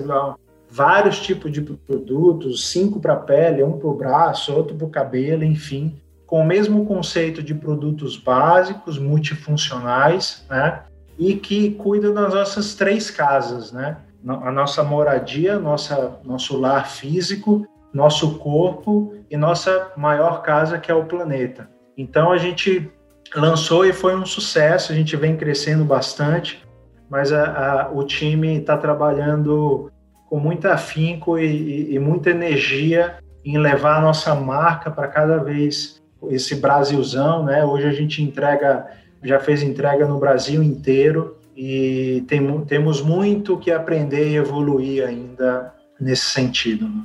vários 0.69 1.19
tipos 1.19 1.51
de 1.51 1.61
produtos, 1.61 2.69
cinco 2.69 2.99
para 2.99 3.15
pele, 3.15 3.63
um 3.63 3.77
para 3.77 3.87
o 3.87 3.95
braço, 3.95 4.53
outro 4.53 4.75
para 4.75 4.87
o 4.87 4.89
cabelo, 4.89 5.43
enfim, 5.43 5.95
com 6.25 6.41
o 6.41 6.45
mesmo 6.45 6.85
conceito 6.85 7.43
de 7.43 7.53
produtos 7.53 8.17
básicos, 8.17 8.97
multifuncionais, 8.97 10.45
né? 10.49 10.81
E 11.17 11.35
que 11.35 11.71
cuidam 11.71 12.13
das 12.13 12.33
nossas 12.33 12.73
três 12.73 13.11
casas, 13.11 13.71
né? 13.71 13.97
A 14.27 14.51
nossa 14.51 14.83
moradia, 14.83 15.59
nossa, 15.59 16.19
nosso 16.23 16.57
lar 16.57 16.89
físico, 16.89 17.67
nosso 17.93 18.39
corpo 18.39 19.13
e 19.29 19.37
nossa 19.37 19.91
maior 19.95 20.41
casa, 20.41 20.79
que 20.79 20.91
é 20.91 20.95
o 20.95 21.05
planeta. 21.05 21.69
Então, 21.97 22.31
a 22.31 22.37
gente 22.37 22.91
lançou 23.35 23.85
e 23.85 23.93
foi 23.93 24.15
um 24.15 24.25
sucesso, 24.25 24.91
a 24.91 24.95
gente 24.95 25.15
vem 25.15 25.37
crescendo 25.37 25.85
bastante, 25.85 26.63
mas 27.09 27.31
a, 27.31 27.83
a, 27.83 27.91
o 27.91 28.03
time 28.03 28.57
está 28.57 28.75
trabalhando 28.77 29.91
com 30.29 30.39
muito 30.39 30.67
afinco 30.67 31.37
e, 31.37 31.45
e, 31.45 31.95
e, 31.95 31.99
muita 31.99 32.31
energia 32.31 33.17
em 33.45 33.57
levar 33.57 33.97
a 33.97 34.01
nossa 34.01 34.33
marca 34.33 34.89
para 34.89 35.07
cada 35.07 35.37
vez 35.37 36.01
esse 36.29 36.55
Brasilzão, 36.55 37.43
né? 37.43 37.63
Hoje 37.63 37.87
a 37.87 37.91
gente 37.91 38.23
entrega, 38.23 38.87
já 39.21 39.39
fez 39.39 39.61
entrega 39.61 40.07
no 40.07 40.19
Brasil 40.19 40.63
inteiro 40.63 41.37
e 41.55 42.23
tem, 42.27 42.61
temos 42.61 43.01
muito 43.01 43.57
que 43.57 43.69
aprender 43.69 44.29
e 44.29 44.35
evoluir 44.35 45.05
ainda 45.05 45.73
nesse 45.99 46.25
sentido. 46.25 46.85
Né? 46.85 47.03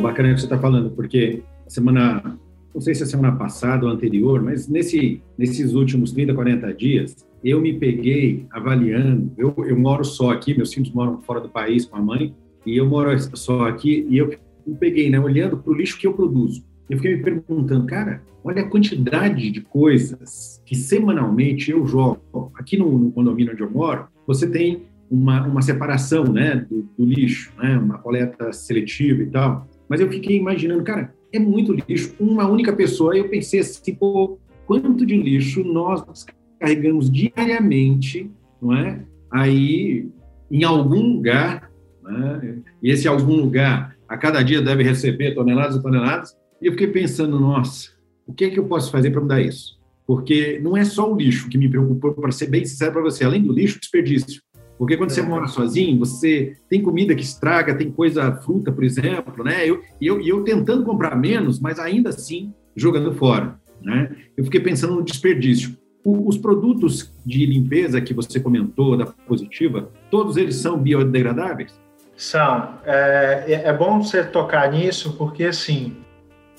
Bacana 0.00 0.34
que 0.34 0.40
você 0.40 0.46
está 0.46 0.58
falando, 0.58 0.90
porque 0.90 1.42
semana, 1.68 2.38
não 2.74 2.80
sei 2.80 2.94
se 2.94 3.02
é 3.02 3.06
semana 3.06 3.36
passada 3.36 3.86
ou 3.86 3.92
anterior, 3.92 4.42
mas 4.42 4.68
nesse, 4.68 5.22
nesses 5.36 5.74
últimos 5.74 6.12
30, 6.12 6.34
40 6.34 6.74
dias, 6.74 7.16
eu 7.42 7.60
me 7.60 7.72
peguei 7.72 8.46
avaliando. 8.50 9.32
Eu, 9.36 9.54
eu 9.58 9.78
moro 9.78 10.04
só 10.04 10.30
aqui, 10.30 10.54
meus 10.54 10.72
filhos 10.72 10.90
moram 10.92 11.20
fora 11.22 11.40
do 11.40 11.48
país 11.48 11.84
com 11.84 11.96
a 11.96 12.02
mãe, 12.02 12.34
e 12.66 12.76
eu 12.76 12.86
moro 12.86 13.10
só 13.36 13.66
aqui, 13.66 14.06
e 14.08 14.18
eu 14.18 14.34
me 14.66 14.74
peguei, 14.74 15.08
né, 15.10 15.18
olhando 15.18 15.56
para 15.56 15.72
o 15.72 15.74
lixo 15.74 15.98
que 15.98 16.06
eu 16.06 16.12
produzo. 16.12 16.64
Eu 16.88 16.96
fiquei 16.96 17.16
me 17.16 17.22
perguntando, 17.22 17.86
cara, 17.86 18.22
olha 18.42 18.62
a 18.62 18.68
quantidade 18.68 19.50
de 19.50 19.60
coisas 19.60 20.60
que 20.66 20.74
semanalmente 20.74 21.70
eu 21.70 21.86
jogo. 21.86 22.50
Aqui 22.54 22.76
no, 22.76 22.98
no 22.98 23.12
condomínio 23.12 23.52
onde 23.52 23.62
eu 23.62 23.70
moro, 23.70 24.08
você 24.26 24.48
tem 24.48 24.82
uma, 25.10 25.46
uma 25.46 25.62
separação 25.62 26.24
né, 26.24 26.66
do, 26.68 26.88
do, 26.96 27.04
lixo, 27.04 27.52
né, 27.58 27.76
uma 27.76 27.98
coleta 27.98 28.52
seletiva 28.52 29.22
e 29.22 29.26
tal. 29.26 29.68
Mas 29.90 30.00
eu 30.00 30.08
fiquei 30.08 30.36
imaginando, 30.36 30.84
cara, 30.84 31.12
é 31.32 31.38
muito 31.40 31.72
lixo, 31.72 32.14
uma 32.20 32.46
única 32.46 32.72
pessoa. 32.72 33.16
Eu 33.16 33.28
pensei 33.28 33.58
assim, 33.58 33.92
pô, 33.92 34.38
quanto 34.64 35.04
de 35.04 35.16
lixo 35.16 35.64
nós 35.64 36.24
carregamos 36.60 37.10
diariamente, 37.10 38.30
não 38.62 38.72
é? 38.72 39.04
Aí, 39.32 40.08
em 40.48 40.62
algum 40.62 41.14
lugar, 41.14 41.72
né? 42.04 42.58
e 42.80 42.88
esse 42.88 43.08
algum 43.08 43.34
lugar, 43.34 43.96
a 44.08 44.16
cada 44.16 44.42
dia 44.42 44.62
deve 44.62 44.84
receber 44.84 45.34
toneladas 45.34 45.74
e 45.74 45.82
toneladas. 45.82 46.36
E 46.62 46.66
eu 46.66 46.72
fiquei 46.72 46.86
pensando, 46.86 47.40
nossa, 47.40 47.90
o 48.24 48.32
que 48.32 48.44
é 48.44 48.50
que 48.50 48.60
eu 48.60 48.66
posso 48.66 48.92
fazer 48.92 49.10
para 49.10 49.20
mudar 49.20 49.40
isso? 49.40 49.76
Porque 50.06 50.60
não 50.62 50.76
é 50.76 50.84
só 50.84 51.12
o 51.12 51.16
lixo 51.16 51.48
que 51.48 51.58
me 51.58 51.68
preocupou, 51.68 52.12
para 52.14 52.30
ser 52.30 52.46
bem 52.46 52.64
sincero 52.64 52.92
para 52.92 53.02
você, 53.02 53.24
além 53.24 53.42
do 53.42 53.52
lixo, 53.52 53.80
desperdício. 53.80 54.40
Porque 54.80 54.96
quando 54.96 55.10
você 55.10 55.20
é. 55.20 55.22
mora 55.22 55.46
sozinho, 55.46 55.98
você 55.98 56.56
tem 56.66 56.80
comida 56.80 57.14
que 57.14 57.20
estraga, 57.20 57.74
tem 57.74 57.90
coisa, 57.90 58.32
fruta, 58.36 58.72
por 58.72 58.82
exemplo, 58.82 59.44
né? 59.44 59.68
Eu, 59.68 59.82
e 60.00 60.06
eu, 60.06 60.18
eu 60.22 60.42
tentando 60.42 60.84
comprar 60.84 61.14
menos, 61.14 61.60
mas 61.60 61.78
ainda 61.78 62.08
assim 62.08 62.54
jogando 62.74 63.12
fora, 63.12 63.60
né? 63.82 64.10
Eu 64.34 64.42
fiquei 64.42 64.58
pensando 64.58 64.94
no 64.94 65.02
desperdício. 65.02 65.76
O, 66.02 66.26
os 66.26 66.38
produtos 66.38 67.12
de 67.26 67.44
limpeza 67.44 68.00
que 68.00 68.14
você 68.14 68.40
comentou, 68.40 68.96
da 68.96 69.04
Positiva, 69.04 69.90
todos 70.10 70.38
eles 70.38 70.56
são 70.56 70.78
biodegradáveis? 70.78 71.78
São. 72.16 72.78
É, 72.86 73.44
é, 73.48 73.52
é 73.68 73.72
bom 73.74 74.02
você 74.02 74.24
tocar 74.24 74.72
nisso, 74.72 75.14
porque, 75.18 75.44
assim, 75.44 75.94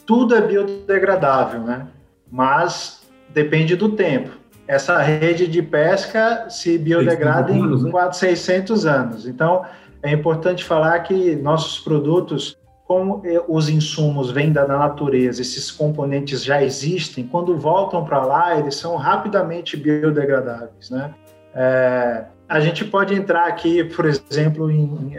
tudo 0.05 0.35
é 0.35 0.45
biodegradável, 0.45 1.61
né? 1.61 1.87
Mas 2.31 3.01
depende 3.33 3.75
do 3.75 3.89
tempo 3.89 4.40
essa 4.71 4.97
rede 4.99 5.47
de 5.47 5.61
pesca 5.61 6.49
se 6.49 6.77
biodegrada 6.77 7.51
anos, 7.51 7.83
em 7.83 7.91
400, 7.91 8.29
né? 8.29 8.35
600 8.35 8.85
anos. 8.85 9.27
Então, 9.27 9.65
é 10.01 10.11
importante 10.13 10.63
falar 10.63 10.97
que 10.99 11.35
nossos 11.35 11.77
produtos, 11.81 12.57
como 12.87 13.21
os 13.49 13.67
insumos 13.67 14.31
vêm 14.31 14.49
da 14.53 14.65
natureza, 14.65 15.41
esses 15.41 15.69
componentes 15.69 16.41
já 16.41 16.63
existem, 16.63 17.27
quando 17.27 17.57
voltam 17.57 18.05
para 18.05 18.23
lá, 18.23 18.57
eles 18.57 18.75
são 18.75 18.95
rapidamente 18.95 19.75
biodegradáveis, 19.75 20.89
né? 20.89 21.13
É, 21.53 22.23
a 22.47 22.61
gente 22.61 22.85
pode 22.85 23.13
entrar 23.13 23.47
aqui, 23.47 23.83
por 23.83 24.05
exemplo, 24.05 24.71
em 24.71 25.17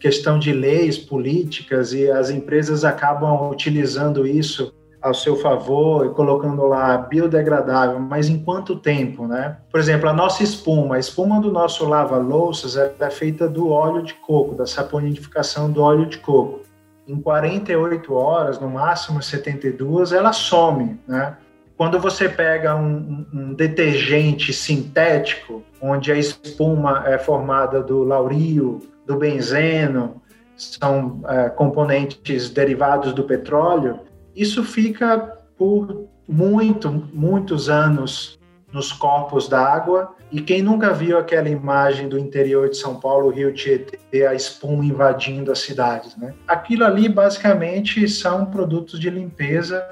questão 0.00 0.40
de 0.40 0.52
leis 0.52 0.98
políticas 0.98 1.92
e 1.92 2.10
as 2.10 2.30
empresas 2.30 2.84
acabam 2.84 3.48
utilizando 3.48 4.26
isso 4.26 4.74
ao 5.02 5.12
seu 5.12 5.36
favor 5.36 6.06
e 6.06 6.10
colocando 6.10 6.64
lá 6.66 6.96
biodegradável, 6.96 7.98
mas 7.98 8.28
em 8.28 8.38
quanto 8.38 8.76
tempo, 8.76 9.26
né? 9.26 9.56
Por 9.70 9.80
exemplo, 9.80 10.08
a 10.08 10.12
nossa 10.12 10.42
espuma, 10.42 10.94
a 10.96 10.98
espuma 10.98 11.40
do 11.40 11.50
nosso 11.50 11.84
lava-louças 11.86 12.76
é 12.76 13.10
feita 13.10 13.48
do 13.48 13.70
óleo 13.70 14.02
de 14.02 14.14
coco, 14.14 14.54
da 14.54 14.64
saponificação 14.64 15.70
do 15.70 15.82
óleo 15.82 16.06
de 16.06 16.18
coco. 16.18 16.60
Em 17.06 17.20
48 17.20 18.14
horas, 18.14 18.60
no 18.60 18.70
máximo 18.70 19.20
72, 19.20 20.12
ela 20.12 20.32
some, 20.32 21.00
né? 21.06 21.36
Quando 21.76 21.98
você 21.98 22.28
pega 22.28 22.76
um, 22.76 23.26
um 23.34 23.54
detergente 23.54 24.52
sintético, 24.52 25.64
onde 25.80 26.12
a 26.12 26.16
espuma 26.16 27.02
é 27.06 27.18
formada 27.18 27.82
do 27.82 28.04
laurio, 28.04 28.78
do 29.04 29.16
benzeno, 29.16 30.22
são 30.56 31.20
é, 31.26 31.48
componentes 31.48 32.50
derivados 32.50 33.12
do 33.12 33.24
petróleo, 33.24 33.98
isso 34.34 34.64
fica 34.64 35.18
por 35.56 36.08
muito, 36.28 36.90
muitos 37.12 37.68
anos 37.68 38.38
nos 38.72 38.90
corpos 38.92 39.48
d'água. 39.48 40.14
E 40.30 40.40
quem 40.40 40.62
nunca 40.62 40.92
viu 40.92 41.18
aquela 41.18 41.48
imagem 41.48 42.08
do 42.08 42.18
interior 42.18 42.70
de 42.70 42.76
São 42.78 42.98
Paulo, 42.98 43.28
Rio 43.28 43.52
Tietê, 43.52 44.26
a 44.26 44.34
espuma 44.34 44.84
invadindo 44.84 45.52
as 45.52 45.58
cidades, 45.58 46.16
né? 46.16 46.32
Aquilo 46.48 46.84
ali 46.84 47.08
basicamente 47.08 48.08
são 48.08 48.46
produtos 48.46 48.98
de 48.98 49.10
limpeza 49.10 49.84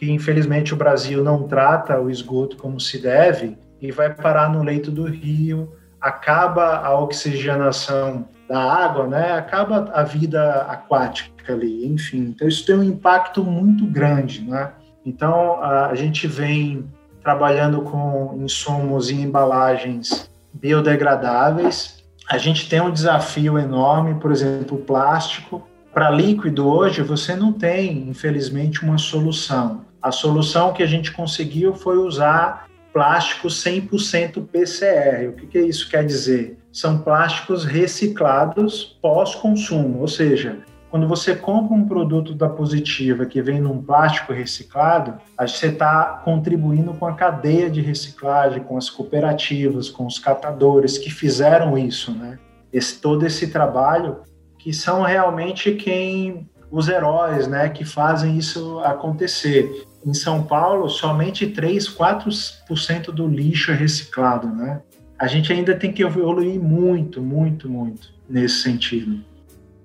que 0.00 0.10
infelizmente 0.10 0.72
o 0.72 0.76
Brasil 0.78 1.22
não 1.22 1.46
trata 1.46 2.00
o 2.00 2.08
esgoto 2.08 2.56
como 2.56 2.80
se 2.80 2.98
deve 2.98 3.58
e 3.82 3.92
vai 3.92 4.14
parar 4.14 4.50
no 4.50 4.62
leito 4.62 4.90
do 4.90 5.04
rio, 5.04 5.76
acaba 6.00 6.78
a 6.78 6.98
oxigenação 6.98 8.26
da 8.50 8.60
água, 8.60 9.06
né? 9.06 9.34
Acaba 9.34 9.92
a 9.94 10.02
vida 10.02 10.62
aquática 10.62 11.52
ali, 11.52 11.86
enfim. 11.86 12.34
Então 12.34 12.48
isso 12.48 12.66
tem 12.66 12.74
um 12.74 12.82
impacto 12.82 13.44
muito 13.44 13.86
grande, 13.86 14.42
né? 14.42 14.72
Então 15.06 15.62
a 15.62 15.94
gente 15.94 16.26
vem 16.26 16.84
trabalhando 17.22 17.82
com 17.82 18.36
insumos 18.42 19.08
e 19.08 19.14
embalagens 19.14 20.28
biodegradáveis. 20.52 22.02
A 22.28 22.38
gente 22.38 22.68
tem 22.68 22.80
um 22.80 22.90
desafio 22.90 23.56
enorme, 23.56 24.16
por 24.16 24.32
exemplo, 24.32 24.78
o 24.78 24.80
plástico. 24.80 25.64
Para 25.94 26.10
líquido 26.10 26.66
hoje 26.68 27.02
você 27.02 27.36
não 27.36 27.52
tem, 27.52 28.08
infelizmente, 28.08 28.82
uma 28.82 28.98
solução. 28.98 29.82
A 30.02 30.10
solução 30.10 30.72
que 30.72 30.82
a 30.82 30.86
gente 30.86 31.12
conseguiu 31.12 31.72
foi 31.72 31.98
usar 31.98 32.66
plástico 32.92 33.48
100% 33.48 34.46
PCR. 34.46 35.28
O 35.28 35.32
que, 35.32 35.46
que 35.46 35.58
isso 35.60 35.88
quer 35.88 36.04
dizer? 36.04 36.58
São 36.72 36.98
plásticos 36.98 37.64
reciclados 37.64 38.98
pós-consumo, 39.02 40.00
ou 40.00 40.08
seja, 40.08 40.58
quando 40.90 41.06
você 41.06 41.36
compra 41.36 41.74
um 41.74 41.86
produto 41.86 42.34
da 42.34 42.48
Positiva 42.48 43.24
que 43.24 43.40
vem 43.40 43.60
num 43.60 43.80
plástico 43.80 44.32
reciclado, 44.32 45.18
você 45.38 45.68
está 45.68 46.20
contribuindo 46.24 46.92
com 46.94 47.06
a 47.06 47.14
cadeia 47.14 47.70
de 47.70 47.80
reciclagem, 47.80 48.64
com 48.64 48.76
as 48.76 48.90
cooperativas, 48.90 49.88
com 49.88 50.04
os 50.04 50.18
catadores 50.18 50.98
que 50.98 51.08
fizeram 51.08 51.78
isso, 51.78 52.10
né? 52.12 52.38
Esse, 52.72 53.00
todo 53.00 53.24
esse 53.24 53.48
trabalho, 53.48 54.18
que 54.58 54.72
são 54.72 55.02
realmente 55.02 55.72
quem 55.74 56.48
os 56.70 56.88
heróis, 56.88 57.46
né, 57.48 57.68
que 57.68 57.84
fazem 57.84 58.36
isso 58.36 58.78
acontecer. 58.80 59.86
Em 60.04 60.14
São 60.14 60.42
Paulo, 60.42 60.88
somente 60.88 61.46
3, 61.46 61.88
4% 61.88 63.06
do 63.12 63.26
lixo 63.26 63.70
é 63.70 63.74
reciclado, 63.74 64.48
né? 64.48 64.80
A 65.18 65.26
gente 65.26 65.52
ainda 65.52 65.74
tem 65.74 65.92
que 65.92 66.02
evoluir 66.02 66.58
muito, 66.58 67.20
muito, 67.20 67.68
muito 67.68 68.08
nesse 68.28 68.62
sentido. 68.62 69.20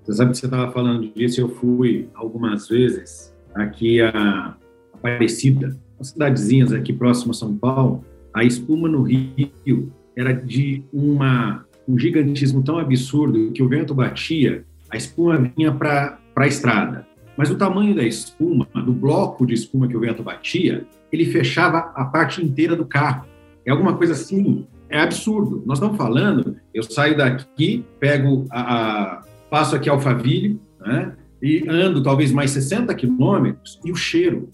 Você 0.04 0.14
sabe 0.14 0.32
que 0.32 0.38
você 0.38 0.46
estava 0.46 0.72
falando 0.72 1.12
disso, 1.14 1.42
eu 1.42 1.50
fui 1.50 2.08
algumas 2.14 2.70
vezes 2.70 3.34
aqui 3.54 4.02
a 4.02 4.56
Aparecida, 4.94 5.78
as 6.00 6.08
cidadezinhas 6.08 6.72
aqui 6.72 6.94
próximo 6.94 7.32
a 7.32 7.34
São 7.34 7.56
Paulo, 7.56 8.04
a 8.34 8.44
espuma 8.44 8.88
no 8.88 9.04
rio 9.04 9.92
era 10.16 10.34
de 10.34 10.84
uma, 10.92 11.66
um 11.88 11.98
gigantismo 11.98 12.64
tão 12.64 12.78
absurdo 12.78 13.52
que 13.52 13.62
o 13.62 13.68
vento 13.68 13.94
batia, 13.94 14.66
a 14.90 14.98
espuma 14.98 15.38
vinha 15.38 15.72
para 15.72 16.18
a 16.36 16.48
estrada. 16.48 17.06
Mas 17.38 17.50
o 17.50 17.58
tamanho 17.58 17.96
da 17.96 18.04
espuma, 18.04 18.68
do 18.74 18.94
bloco 18.94 19.46
de 19.46 19.54
espuma 19.54 19.88
que 19.88 19.98
o 19.98 20.00
vento 20.00 20.24
batia, 20.24 20.86
ele 21.12 21.26
fechava 21.26 21.92
a 21.96 22.06
parte 22.06 22.44
inteira 22.44 22.76
do 22.76 22.86
carro. 22.86 23.26
É 23.66 23.72
alguma 23.72 23.96
coisa 23.96 24.14
assim, 24.14 24.66
é 24.90 25.00
absurdo. 25.00 25.64
Nós 25.66 25.78
estamos 25.78 25.98
falando, 25.98 26.58
eu 26.74 26.84
saio 26.84 27.18
daqui, 27.18 27.84
pego 28.00 28.46
a, 28.50 28.62
a 28.62 29.22
passo 29.50 29.76
aqui 29.76 29.90
Alphaville, 29.90 30.60
né, 30.80 31.14
e 31.42 31.66
ando 31.68 32.02
talvez 32.02 32.32
mais 32.32 32.52
60 32.52 32.94
quilômetros, 32.96 33.80
e 33.84 33.92
o 33.92 33.96
cheiro. 33.96 34.50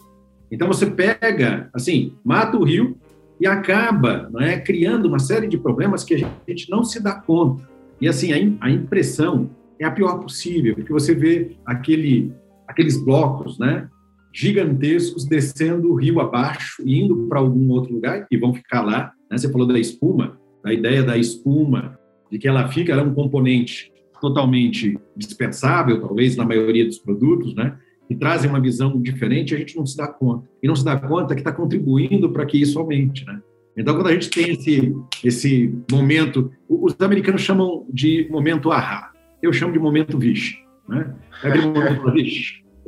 Então 0.52 0.68
você 0.68 0.86
pega, 0.86 1.70
assim, 1.74 2.14
mata 2.24 2.58
o 2.58 2.64
rio 2.64 2.98
e 3.40 3.48
acaba 3.48 4.30
né, 4.34 4.60
criando 4.60 5.08
uma 5.08 5.20
série 5.20 5.48
de 5.48 5.58
problemas 5.58 6.04
que 6.04 6.14
a 6.14 6.18
gente 6.48 6.70
não 6.70 6.84
se 6.84 7.02
dá 7.02 7.14
conta. 7.14 7.70
E 8.00 8.08
assim, 8.08 8.58
a 8.60 8.70
impressão 8.70 9.50
é 9.80 9.86
a 9.86 9.92
pior 9.92 10.20
possível, 10.20 10.76
porque 10.76 10.92
você 10.92 11.16
vê 11.16 11.56
aquele 11.66 12.34
aqueles 12.72 12.98
blocos, 13.04 13.60
né, 13.60 13.88
gigantescos 14.34 15.26
descendo 15.26 15.92
o 15.92 15.96
rio 15.96 16.20
abaixo 16.20 16.82
e 16.86 17.00
indo 17.00 17.28
para 17.28 17.40
algum 17.40 17.70
outro 17.70 17.94
lugar 17.94 18.26
e 18.32 18.38
vão 18.38 18.54
ficar 18.54 18.82
lá. 18.82 19.12
Né? 19.30 19.38
Você 19.38 19.52
falou 19.52 19.68
da 19.68 19.78
espuma, 19.78 20.40
da 20.64 20.74
ideia 20.74 21.04
da 21.04 21.18
espuma, 21.18 22.00
de 22.32 22.40
que 22.40 22.48
ela 22.48 22.68
fica, 22.70 22.94
ela 22.94 23.02
é 23.02 23.06
um 23.06 23.14
componente 23.14 23.92
totalmente 24.22 24.98
dispensável, 25.18 26.00
talvez 26.00 26.36
na 26.36 26.46
maioria 26.46 26.86
dos 26.86 27.00
produtos, 27.00 27.56
né? 27.56 27.76
E 28.10 28.16
trazem 28.16 28.50
uma 28.50 28.60
visão 28.60 29.02
diferente, 29.02 29.56
a 29.56 29.58
gente 29.58 29.76
não 29.76 29.86
se 29.86 29.98
dá 29.98 30.08
conta. 30.08 30.48
E 30.62 30.68
não 30.68 30.76
se 30.76 30.86
dá 30.86 30.96
conta 30.96 31.34
que 31.34 31.42
está 31.42 31.52
contribuindo 31.52 32.32
para 32.32 32.46
que 32.46 32.62
isso 32.62 32.78
aumente, 32.78 33.26
né? 33.26 33.42
Então, 33.76 33.96
quando 33.96 34.08
a 34.08 34.14
gente 34.14 34.30
tem 34.30 34.52
esse, 34.52 34.96
esse 35.24 35.74
momento, 35.90 36.52
os 36.70 36.96
americanos 37.00 37.42
chamam 37.42 37.86
de 37.92 38.28
momento 38.30 38.70
ahá, 38.70 39.12
eu 39.42 39.52
chamo 39.52 39.74
de 39.74 39.80
momento 39.80 40.20
vixe, 40.20 40.58
né? 40.92 41.14
Eu 41.44 42.12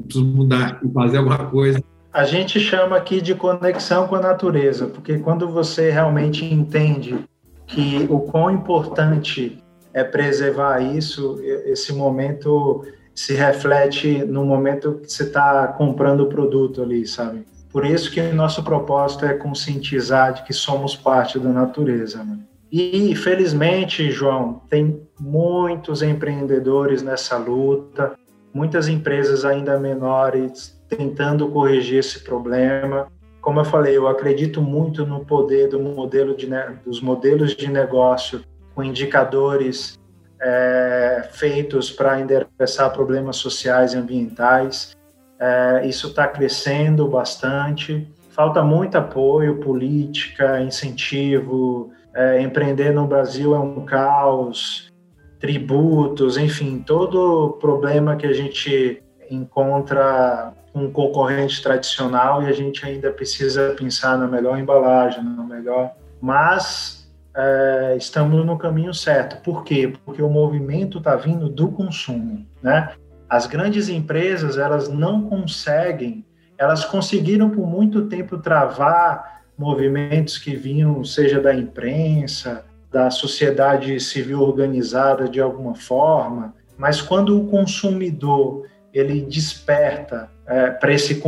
preciso 0.03 0.25
mudar 0.25 0.81
fazer 0.93 1.17
alguma 1.17 1.49
coisa. 1.49 1.81
A 2.11 2.25
gente 2.25 2.59
chama 2.59 2.97
aqui 2.97 3.21
de 3.21 3.33
conexão 3.33 4.07
com 4.07 4.15
a 4.15 4.19
natureza, 4.19 4.87
porque 4.87 5.17
quando 5.17 5.49
você 5.49 5.89
realmente 5.89 6.45
entende 6.45 7.17
que 7.65 8.05
o 8.09 8.19
quão 8.19 8.51
importante 8.51 9.57
é 9.93 10.03
preservar 10.03 10.81
isso, 10.81 11.39
esse 11.65 11.93
momento 11.93 12.85
se 13.15 13.33
reflete 13.33 14.23
no 14.25 14.43
momento 14.43 14.99
que 15.01 15.11
você 15.11 15.23
está 15.23 15.67
comprando 15.67 16.21
o 16.21 16.27
produto 16.27 16.81
ali, 16.81 17.07
sabe? 17.07 17.45
Por 17.71 17.85
isso 17.85 18.11
que 18.11 18.21
nosso 18.21 18.63
propósito 18.63 19.25
é 19.25 19.33
conscientizar 19.33 20.33
de 20.33 20.43
que 20.43 20.53
somos 20.53 20.95
parte 20.95 21.39
da 21.39 21.49
natureza. 21.49 22.23
Né? 22.23 22.37
E, 22.75 23.15
felizmente, 23.15 24.09
João, 24.09 24.63
tem 24.67 24.99
muitos 25.19 26.01
empreendedores 26.01 27.03
nessa 27.03 27.37
luta, 27.37 28.15
muitas 28.51 28.87
empresas 28.87 29.45
ainda 29.45 29.77
menores 29.77 30.75
tentando 30.89 31.47
corrigir 31.49 31.99
esse 31.99 32.23
problema. 32.23 33.11
Como 33.41 33.59
eu 33.59 33.65
falei, 33.65 33.95
eu 33.95 34.07
acredito 34.07 34.59
muito 34.59 35.05
no 35.05 35.23
poder 35.23 35.69
do 35.69 35.79
modelo 35.79 36.35
de, 36.35 36.47
dos 36.83 36.99
modelos 36.99 37.55
de 37.55 37.69
negócio 37.69 38.43
com 38.73 38.83
indicadores 38.83 39.99
é, 40.41 41.29
feitos 41.31 41.91
para 41.91 42.19
endereçar 42.19 42.91
problemas 42.91 43.35
sociais 43.35 43.93
e 43.93 43.97
ambientais. 43.97 44.97
É, 45.39 45.85
isso 45.85 46.07
está 46.07 46.27
crescendo 46.27 47.07
bastante. 47.07 48.11
Falta 48.31 48.63
muito 48.63 48.97
apoio, 48.97 49.59
política, 49.59 50.59
incentivo. 50.59 51.93
É, 52.15 52.41
empreender 52.41 52.91
no 52.91 53.07
Brasil 53.07 53.55
é 53.55 53.59
um 53.59 53.85
caos 53.85 54.91
tributos, 55.39 56.37
enfim, 56.37 56.79
todo 56.79 57.57
problema 57.59 58.15
que 58.15 58.25
a 58.25 58.31
gente 58.31 59.03
encontra 59.29 60.53
um 60.73 60.89
concorrente 60.91 61.61
tradicional 61.61 62.41
e 62.43 62.47
a 62.47 62.53
gente 62.53 62.85
ainda 62.85 63.11
precisa 63.11 63.75
pensar 63.77 64.17
na 64.17 64.27
melhor 64.27 64.57
embalagem, 64.57 65.23
na 65.23 65.43
melhor. 65.43 65.91
Mas 66.21 67.11
é, 67.35 67.95
estamos 67.97 68.45
no 68.45 68.57
caminho 68.57 68.93
certo. 68.93 69.41
Por 69.43 69.63
quê? 69.63 69.93
Porque 70.05 70.21
o 70.21 70.29
movimento 70.29 70.99
está 70.99 71.15
vindo 71.15 71.49
do 71.49 71.67
consumo, 71.69 72.45
né? 72.61 72.93
As 73.29 73.47
grandes 73.47 73.89
empresas 73.89 74.57
elas 74.57 74.87
não 74.87 75.23
conseguem, 75.23 76.25
elas 76.57 76.85
conseguiram 76.85 77.49
por 77.49 77.67
muito 77.67 78.07
tempo 78.07 78.37
travar 78.37 79.42
movimentos 79.57 80.37
que 80.37 80.55
vinham, 80.55 81.03
seja 81.03 81.39
da 81.39 81.53
imprensa, 81.53 82.65
da 82.91 83.09
sociedade 83.09 83.99
civil 83.99 84.41
organizada 84.41 85.27
de 85.27 85.39
alguma 85.39 85.75
forma, 85.75 86.53
mas 86.77 87.01
quando 87.01 87.39
o 87.39 87.47
consumidor 87.47 88.67
ele 88.93 89.21
desperta 89.21 90.29
é, 90.45 90.69
para 90.69 90.93
esse, 90.93 91.21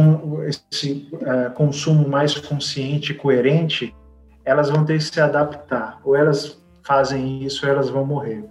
esse 0.48 1.10
é, 1.22 1.50
consumo 1.50 2.08
mais 2.08 2.38
consciente 2.38 3.12
e 3.12 3.16
coerente, 3.16 3.96
elas 4.44 4.70
vão 4.70 4.86
ter 4.86 4.98
que 4.98 5.04
se 5.04 5.20
adaptar, 5.20 6.00
ou 6.04 6.16
elas 6.16 6.62
fazem 6.84 7.44
isso, 7.44 7.66
elas 7.66 7.90
vão 7.90 8.06
morrer. 8.06 8.44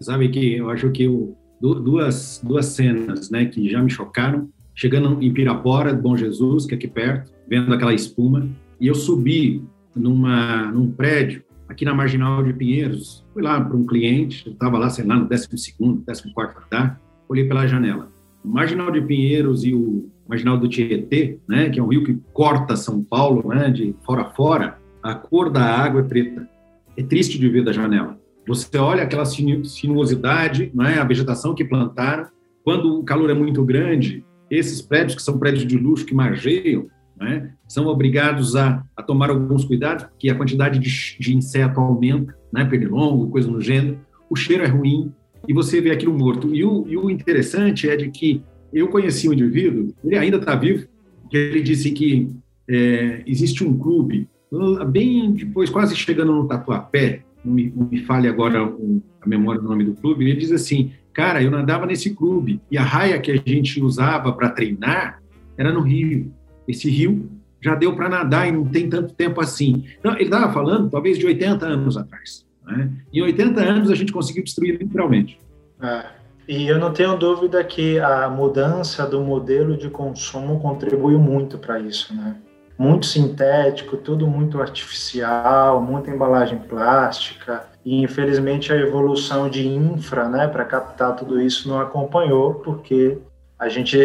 Sabe 0.00 0.28
que 0.28 0.56
eu 0.56 0.68
acho 0.68 0.90
que 0.90 1.08
o, 1.08 1.34
duas, 1.60 2.40
duas 2.44 2.66
cenas 2.66 3.30
né, 3.30 3.46
que 3.46 3.68
já 3.70 3.82
me 3.82 3.90
chocaram. 3.90 4.48
Chegando 4.74 5.22
em 5.22 5.32
Pirapora, 5.32 5.94
Bom 5.94 6.16
Jesus, 6.16 6.66
que 6.66 6.74
é 6.74 6.76
aqui 6.76 6.86
perto, 6.86 7.32
vendo 7.48 7.72
aquela 7.72 7.94
espuma, 7.94 8.46
e 8.80 8.86
eu 8.86 8.94
subi 8.94 9.62
numa, 9.94 10.70
num 10.70 10.90
prédio 10.90 11.42
aqui 11.68 11.84
na 11.84 11.94
Marginal 11.94 12.42
de 12.42 12.52
Pinheiros. 12.52 13.24
Fui 13.32 13.42
lá 13.42 13.60
para 13.60 13.76
um 13.76 13.86
cliente, 13.86 14.48
estava 14.48 14.78
lá, 14.78 14.88
sei 14.90 15.04
lá, 15.04 15.16
no 15.16 15.28
12 15.28 15.48
º 15.48 16.04
14 16.04 16.32
andar, 16.66 17.00
olhei 17.28 17.44
pela 17.44 17.66
janela. 17.66 18.10
O 18.44 18.48
Marginal 18.48 18.90
de 18.90 19.00
Pinheiros 19.00 19.64
e 19.64 19.74
o 19.74 20.08
Marginal 20.28 20.58
do 20.58 20.68
Tietê, 20.68 21.38
né, 21.48 21.70
que 21.70 21.80
é 21.80 21.82
um 21.82 21.88
rio 21.88 22.04
que 22.04 22.18
corta 22.32 22.76
São 22.76 23.02
Paulo, 23.02 23.48
né, 23.48 23.70
de 23.70 23.94
fora 24.04 24.22
a 24.22 24.30
fora, 24.30 24.78
a 25.02 25.14
cor 25.14 25.50
da 25.50 25.62
água 25.62 26.00
é 26.00 26.04
preta. 26.04 26.48
É 26.96 27.02
triste 27.02 27.38
de 27.38 27.48
ver 27.48 27.64
da 27.64 27.72
janela. 27.72 28.18
Você 28.46 28.78
olha 28.78 29.02
aquela 29.02 29.24
sinuosidade, 29.24 30.70
né, 30.74 30.98
a 30.98 31.04
vegetação 31.04 31.54
que 31.54 31.64
plantaram. 31.64 32.28
Quando 32.64 32.98
o 32.98 33.04
calor 33.04 33.30
é 33.30 33.34
muito 33.34 33.64
grande, 33.64 34.24
esses 34.50 34.80
prédios, 34.80 35.16
que 35.16 35.22
são 35.22 35.38
prédios 35.38 35.66
de 35.66 35.76
luxo 35.76 36.06
que 36.06 36.14
margeiam, 36.14 36.86
né, 37.18 37.50
são 37.66 37.86
obrigados 37.86 38.54
a, 38.56 38.84
a, 38.96 39.02
tomar 39.02 39.30
alguns 39.30 39.64
cuidados, 39.64 40.04
porque 40.04 40.28
a 40.28 40.34
quantidade 40.34 40.78
de, 40.78 41.16
de 41.18 41.34
inseto 41.34 41.80
aumenta, 41.80 42.36
né, 42.52 42.64
pernilongo, 42.64 43.30
coisa 43.30 43.50
no 43.50 43.60
gênero, 43.60 43.98
o 44.28 44.36
cheiro 44.36 44.62
é 44.62 44.66
ruim 44.66 45.12
e 45.48 45.52
você 45.52 45.80
vê 45.80 45.90
aquilo 45.90 46.16
morto. 46.16 46.54
E 46.54 46.64
o, 46.64 46.86
e 46.88 46.96
o 46.96 47.10
interessante 47.10 47.88
é 47.88 47.96
de 47.96 48.10
que 48.10 48.42
eu 48.72 48.88
conheci 48.88 49.28
um 49.28 49.32
indivíduo, 49.32 49.94
ele 50.04 50.18
ainda 50.18 50.36
está 50.36 50.54
vivo, 50.54 50.86
que 51.30 51.36
ele 51.36 51.62
disse 51.62 51.90
que 51.92 52.28
é, 52.68 53.22
existe 53.26 53.64
um 53.64 53.76
clube, 53.76 54.28
bem 54.88 55.32
depois, 55.32 55.70
quase 55.70 55.96
chegando 55.96 56.32
no 56.32 56.46
Tatuapé, 56.46 57.22
não 57.44 57.54
me, 57.54 57.72
não 57.74 57.88
me 57.88 57.98
fale 58.04 58.28
agora 58.28 58.60
a 59.20 59.28
memória 59.28 59.60
do 59.60 59.68
nome 59.68 59.84
do 59.84 59.94
clube, 59.94 60.24
ele 60.24 60.38
diz 60.38 60.52
assim, 60.52 60.92
cara, 61.12 61.42
eu 61.42 61.50
nadava 61.50 61.86
nesse 61.86 62.14
clube 62.14 62.60
e 62.70 62.76
a 62.76 62.82
raia 62.82 63.18
que 63.18 63.30
a 63.30 63.36
gente 63.36 63.80
usava 63.80 64.32
para 64.32 64.50
treinar 64.50 65.22
era 65.56 65.72
no 65.72 65.80
rio. 65.80 66.32
Esse 66.66 66.90
rio 66.90 67.30
já 67.60 67.74
deu 67.74 67.94
para 67.94 68.08
nadar 68.08 68.48
e 68.48 68.52
não 68.52 68.64
tem 68.64 68.88
tanto 68.88 69.14
tempo 69.14 69.40
assim. 69.40 69.84
Então, 69.98 70.12
ele 70.14 70.24
estava 70.24 70.52
falando, 70.52 70.90
talvez, 70.90 71.18
de 71.18 71.26
80 71.26 71.66
anos 71.66 71.96
atrás. 71.96 72.46
Né? 72.64 72.90
Em 73.12 73.22
80 73.22 73.60
anos, 73.60 73.90
a 73.90 73.94
gente 73.94 74.12
conseguiu 74.12 74.44
destruir 74.44 74.78
literalmente. 74.78 75.38
É. 75.80 76.04
E 76.48 76.66
eu 76.68 76.78
não 76.78 76.92
tenho 76.92 77.16
dúvida 77.16 77.62
que 77.64 77.98
a 77.98 78.28
mudança 78.28 79.04
do 79.04 79.20
modelo 79.20 79.76
de 79.76 79.90
consumo 79.90 80.60
contribuiu 80.60 81.18
muito 81.18 81.58
para 81.58 81.80
isso, 81.80 82.14
né? 82.14 82.36
muito 82.78 83.06
sintético, 83.06 83.96
tudo 83.96 84.26
muito 84.26 84.60
artificial, 84.60 85.80
muita 85.80 86.10
embalagem 86.10 86.58
plástica. 86.58 87.64
E 87.84 88.02
infelizmente 88.02 88.72
a 88.72 88.76
evolução 88.76 89.48
de 89.48 89.66
infra, 89.66 90.28
né, 90.28 90.46
para 90.48 90.64
captar 90.64 91.16
tudo 91.16 91.40
isso 91.40 91.68
não 91.68 91.80
acompanhou, 91.80 92.54
porque 92.54 93.18
a 93.58 93.68
gente, 93.68 93.96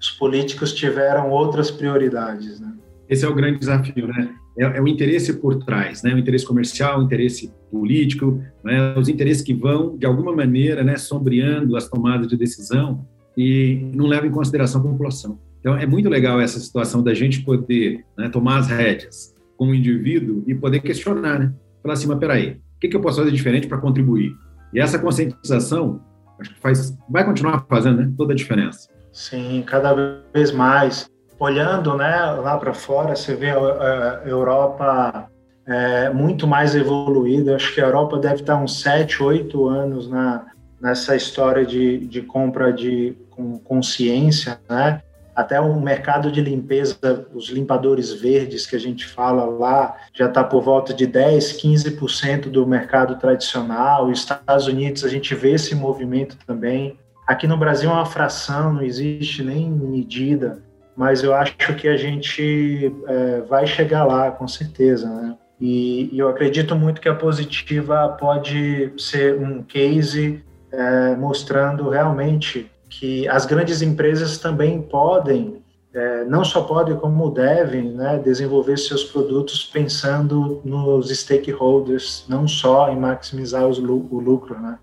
os 0.00 0.10
políticos 0.10 0.72
tiveram 0.72 1.30
outras 1.30 1.70
prioridades, 1.70 2.60
né? 2.60 2.72
Esse 3.08 3.24
é 3.24 3.28
o 3.28 3.34
grande 3.34 3.58
desafio, 3.58 4.08
né? 4.08 4.34
É, 4.58 4.64
é 4.64 4.80
o 4.80 4.88
interesse 4.88 5.32
por 5.34 5.62
trás, 5.64 6.02
né? 6.02 6.14
O 6.14 6.18
interesse 6.18 6.46
comercial, 6.46 7.00
o 7.00 7.02
interesse 7.02 7.52
político, 7.70 8.42
né? 8.64 8.94
Os 8.96 9.08
interesses 9.08 9.42
que 9.42 9.54
vão 9.54 9.96
de 9.96 10.06
alguma 10.06 10.34
maneira, 10.34 10.82
né, 10.82 10.96
sombreando 10.96 11.76
as 11.76 11.88
tomadas 11.88 12.26
de 12.26 12.36
decisão 12.36 13.06
e 13.36 13.90
não 13.94 14.06
levam 14.06 14.28
em 14.28 14.32
consideração 14.32 14.80
a 14.80 14.84
população. 14.84 15.38
Então, 15.60 15.76
é 15.76 15.86
muito 15.86 16.08
legal 16.08 16.40
essa 16.40 16.60
situação 16.60 17.02
da 17.02 17.14
gente 17.14 17.42
poder 17.42 18.04
né, 18.18 18.28
tomar 18.28 18.58
as 18.58 18.68
rédeas 18.68 19.34
como 19.56 19.74
indivíduo 19.74 20.44
e 20.46 20.54
poder 20.54 20.80
questionar, 20.80 21.38
né? 21.38 21.54
Falar 21.82 21.94
assim, 21.94 22.06
mas 22.06 22.18
peraí, 22.18 22.60
o 22.76 22.80
que, 22.80 22.88
que 22.88 22.96
eu 22.96 23.00
posso 23.00 23.18
fazer 23.18 23.30
diferente 23.30 23.66
para 23.66 23.78
contribuir? 23.78 24.34
E 24.72 24.80
essa 24.80 24.98
conscientização, 24.98 26.00
acho 26.40 26.54
que 26.54 26.60
faz, 26.60 26.96
vai 27.08 27.24
continuar 27.24 27.64
fazendo 27.68 28.02
né, 28.02 28.12
toda 28.16 28.32
a 28.32 28.36
diferença. 28.36 28.88
Sim, 29.12 29.62
cada 29.66 29.94
vez 30.32 30.50
mais. 30.50 31.08
Olhando 31.38 31.96
né, 31.96 32.16
lá 32.32 32.56
para 32.56 32.72
fora, 32.72 33.14
você 33.14 33.34
vê 33.34 33.50
a, 33.50 34.22
Europa 34.24 35.28
é, 35.66 36.10
muito 36.10 36.46
mais 36.46 36.74
evoluída. 36.74 37.56
Acho 37.56 37.74
que 37.74 37.80
a 37.80 37.84
Europa 37.84 38.18
deve 38.18 38.40
estar 38.40 38.56
uns 38.56 38.80
7, 38.80 39.22
8 39.22 39.68
anos 39.68 40.08
na, 40.08 40.46
nessa 40.80 41.16
história 41.16 41.64
de, 41.64 42.06
de 42.06 42.22
compra 42.22 42.72
de 42.72 43.16
com 43.30 43.58
consciência, 43.58 44.60
né? 44.68 45.02
Até 45.34 45.60
o 45.60 45.80
mercado 45.80 46.30
de 46.30 46.40
limpeza, 46.40 47.26
os 47.34 47.48
limpadores 47.48 48.12
verdes 48.12 48.66
que 48.66 48.76
a 48.76 48.80
gente 48.80 49.06
fala 49.06 49.44
lá, 49.44 49.96
já 50.12 50.26
está 50.26 50.44
por 50.44 50.62
volta 50.62 50.94
de 50.94 51.06
10, 51.06 51.60
15% 51.60 52.50
do 52.50 52.66
mercado 52.66 53.16
tradicional. 53.16 54.08
Nos 54.08 54.20
Estados 54.20 54.66
Unidos 54.66 55.04
a 55.04 55.08
gente 55.08 55.34
vê 55.34 55.52
esse 55.52 55.74
movimento 55.74 56.36
também. 56.46 56.98
Aqui 57.26 57.46
no 57.46 57.56
Brasil 57.56 57.90
é 57.90 57.92
uma 57.92 58.06
fração, 58.06 58.74
não 58.74 58.82
existe 58.82 59.42
nem 59.42 59.70
medida, 59.70 60.62
mas 60.96 61.22
eu 61.22 61.34
acho 61.34 61.56
que 61.74 61.88
a 61.88 61.96
gente 61.96 62.94
é, 63.08 63.40
vai 63.40 63.66
chegar 63.66 64.04
lá, 64.04 64.30
com 64.30 64.46
certeza, 64.46 65.08
né? 65.08 65.36
E, 65.60 66.10
e, 66.12 66.18
eu 66.18 66.28
acredito 66.28 66.74
muito 66.74 67.00
que 67.00 67.08
a 67.08 67.14
Positiva 67.14 68.08
pode 68.20 68.92
ser 68.98 69.38
um 69.38 69.62
case 69.62 70.44
é, 70.70 71.16
mostrando 71.16 71.88
realmente 71.88 72.70
que 72.98 73.28
as 73.28 73.44
grandes 73.44 73.82
empresas 73.82 74.38
também 74.38 74.80
podem, 74.80 75.62
é, 75.92 76.24
não 76.24 76.44
só 76.44 76.62
podem, 76.62 76.96
como 76.96 77.30
devem, 77.30 77.90
né, 77.92 78.18
desenvolver 78.18 78.76
seus 78.78 79.04
produtos 79.04 79.64
pensando 79.64 80.60
nos 80.64 81.10
stakeholders, 81.10 82.24
não 82.28 82.46
só 82.46 82.90
em 82.90 82.96
maximizar 82.96 83.66
os, 83.66 83.78
o 83.78 83.82
lucro. 84.18 84.58
Né? 84.60 84.78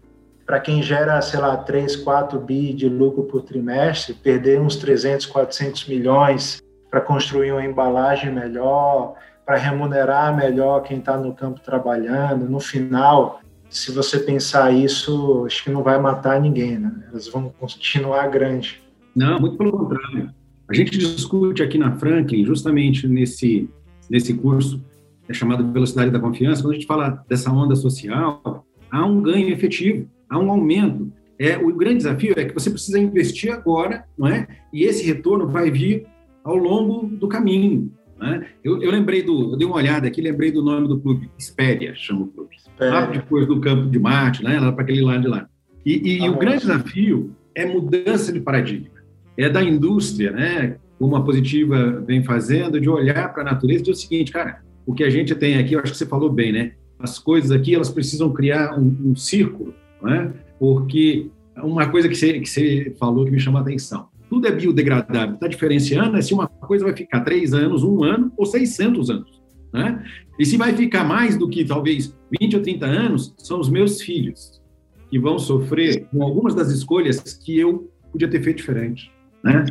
Para 0.46 0.60
quem 0.60 0.82
gera, 0.84 1.22
sei 1.22 1.40
lá, 1.40 1.56
3, 1.58 1.98
4 1.98 2.40
bi 2.40 2.74
de 2.74 2.90
lucro 2.90 3.24
por 3.24 3.44
trimestre, 3.44 4.14
perder 4.14 4.60
uns 4.60 4.76
300, 4.76 5.26
400 5.26 5.88
milhões 5.88 6.62
para 6.90 7.00
construir 7.00 7.52
uma 7.54 7.64
embalagem 7.64 8.32
melhor, 8.32 9.16
para 9.46 9.56
remunerar 9.56 10.36
melhor 10.36 10.82
quem 10.84 11.00
está 11.00 11.18
no 11.18 11.34
campo 11.34 11.60
trabalhando, 11.62 12.50
no 12.50 12.60
final 12.60 13.41
se 13.72 13.92
você 13.92 14.20
pensar 14.20 14.72
isso, 14.72 15.46
acho 15.46 15.64
que 15.64 15.72
não 15.72 15.82
vai 15.82 16.00
matar 16.00 16.40
ninguém, 16.40 16.78
né? 16.78 16.94
Elas 17.10 17.28
vão 17.28 17.52
continuar 17.58 18.28
grandes. 18.28 18.76
Não, 19.16 19.40
muito 19.40 19.58
pelo 19.58 19.72
contrário. 19.72 20.30
A 20.70 20.74
gente 20.74 20.98
discute 20.98 21.64
aqui 21.64 21.78
na 21.78 21.96
Franklin, 21.98 22.46
justamente 22.46 23.08
nesse, 23.08 23.70
nesse 24.10 24.34
curso 24.34 24.82
é 25.28 25.34
chamado 25.34 25.72
Velocidade 25.72 26.12
da 26.12 26.20
Confiança, 26.20 26.62
quando 26.62 26.72
a 26.72 26.76
gente 26.76 26.86
fala 26.86 27.24
dessa 27.28 27.52
onda 27.52 27.76
social, 27.76 28.66
há 28.90 29.06
um 29.06 29.22
ganho 29.22 29.50
efetivo, 29.50 30.08
há 30.30 30.38
um 30.38 30.52
aumento. 30.52 31.12
É, 31.40 31.58
o 31.58 31.74
grande 31.74 31.98
desafio 31.98 32.34
é 32.38 32.46
que 32.46 32.54
você 32.54 32.70
precisa 32.70 33.00
investir 33.00 33.52
agora, 33.52 34.06
não 34.18 34.28
é? 34.28 34.48
E 34.74 34.84
esse 34.84 35.06
retorno 35.06 35.48
vai 35.48 35.72
vir 35.72 36.06
ao 36.44 36.56
longo 36.56 37.08
do 37.08 37.28
caminho. 37.28 37.92
Né? 38.22 38.46
Eu, 38.64 38.82
eu, 38.82 38.92
lembrei 38.92 39.24
do, 39.24 39.54
eu 39.54 39.58
dei 39.58 39.66
uma 39.66 39.78
olhada 39.78 40.08
aqui, 40.08 40.22
lembrei 40.22 40.52
do 40.52 40.62
nome 40.62 40.88
do 40.88 41.00
clube, 41.00 41.30
Espéria, 41.38 41.96
chama 41.96 42.22
o 42.22 42.28
clube. 42.28 42.56
Lá 42.80 43.08
depois 43.08 43.48
do 43.48 43.60
campo 43.60 43.90
de 43.90 44.00
Marte, 44.00 44.44
né? 44.44 44.60
lá 44.60 44.72
para 44.72 44.84
aquele 44.84 45.02
lado 45.02 45.22
de 45.22 45.28
lá. 45.28 45.50
E, 45.86 45.94
e, 45.94 46.24
e 46.24 46.30
o 46.30 46.38
grande 46.38 46.60
desafio 46.60 47.36
é 47.56 47.66
mudança 47.66 48.32
de 48.32 48.40
paradigma. 48.40 49.02
É 49.36 49.50
da 49.50 49.64
indústria, 49.64 50.32
né? 50.32 50.78
como 51.00 51.16
a 51.16 51.24
Positiva 51.24 52.04
vem 52.06 52.24
fazendo, 52.24 52.80
de 52.80 52.88
olhar 52.88 53.34
para 53.34 53.42
a 53.42 53.46
natureza 53.54 53.80
e 53.80 53.82
dizer 53.86 53.92
o 53.92 53.96
seguinte, 53.96 54.32
cara, 54.32 54.62
o 54.86 54.94
que 54.94 55.04
a 55.04 55.10
gente 55.10 55.34
tem 55.34 55.58
aqui, 55.58 55.74
eu 55.74 55.80
acho 55.80 55.94
que 55.94 55.98
você 55.98 56.06
falou 56.06 56.32
bem, 56.32 56.52
né? 56.52 56.74
As 57.00 57.18
coisas 57.18 57.50
aqui, 57.50 57.74
elas 57.74 57.90
precisam 57.90 58.32
criar 58.32 58.80
um, 58.80 58.96
um 59.06 59.16
círculo, 59.16 59.74
né? 60.00 60.32
Porque 60.60 61.28
uma 61.58 61.90
coisa 61.90 62.08
que 62.08 62.14
você, 62.14 62.40
que 62.40 62.48
você 62.48 62.96
falou 63.00 63.26
que 63.26 63.32
me 63.32 63.40
chama 63.40 63.58
a 63.58 63.62
atenção, 63.64 64.10
tudo 64.32 64.48
é 64.48 64.52
biodegradável. 64.52 65.34
Está 65.36 65.46
diferenciando 65.46 66.16
é 66.16 66.22
se 66.22 66.34
uma 66.34 66.48
coisa 66.48 66.86
vai 66.86 66.96
ficar 66.96 67.20
três 67.20 67.54
anos, 67.54 67.84
um 67.84 68.02
ano 68.02 68.32
ou 68.38 68.46
600 68.46 69.10
anos. 69.10 69.42
Né? 69.74 70.02
E 70.40 70.46
se 70.46 70.56
vai 70.56 70.72
ficar 70.72 71.04
mais 71.04 71.38
do 71.38 71.50
que 71.50 71.66
talvez 71.66 72.18
20 72.40 72.56
ou 72.56 72.62
30 72.62 72.86
anos, 72.86 73.34
são 73.38 73.60
os 73.60 73.68
meus 73.68 74.02
filhos 74.02 74.62
que 75.10 75.20
vão 75.20 75.38
sofrer 75.38 76.06
com 76.06 76.24
algumas 76.24 76.56
das 76.56 76.70
escolhas 76.70 77.20
que 77.20 77.60
eu 77.60 77.92
podia 78.10 78.30
ter 78.30 78.42
feito 78.42 78.58
diferente. 78.58 79.12
Né? 79.44 79.66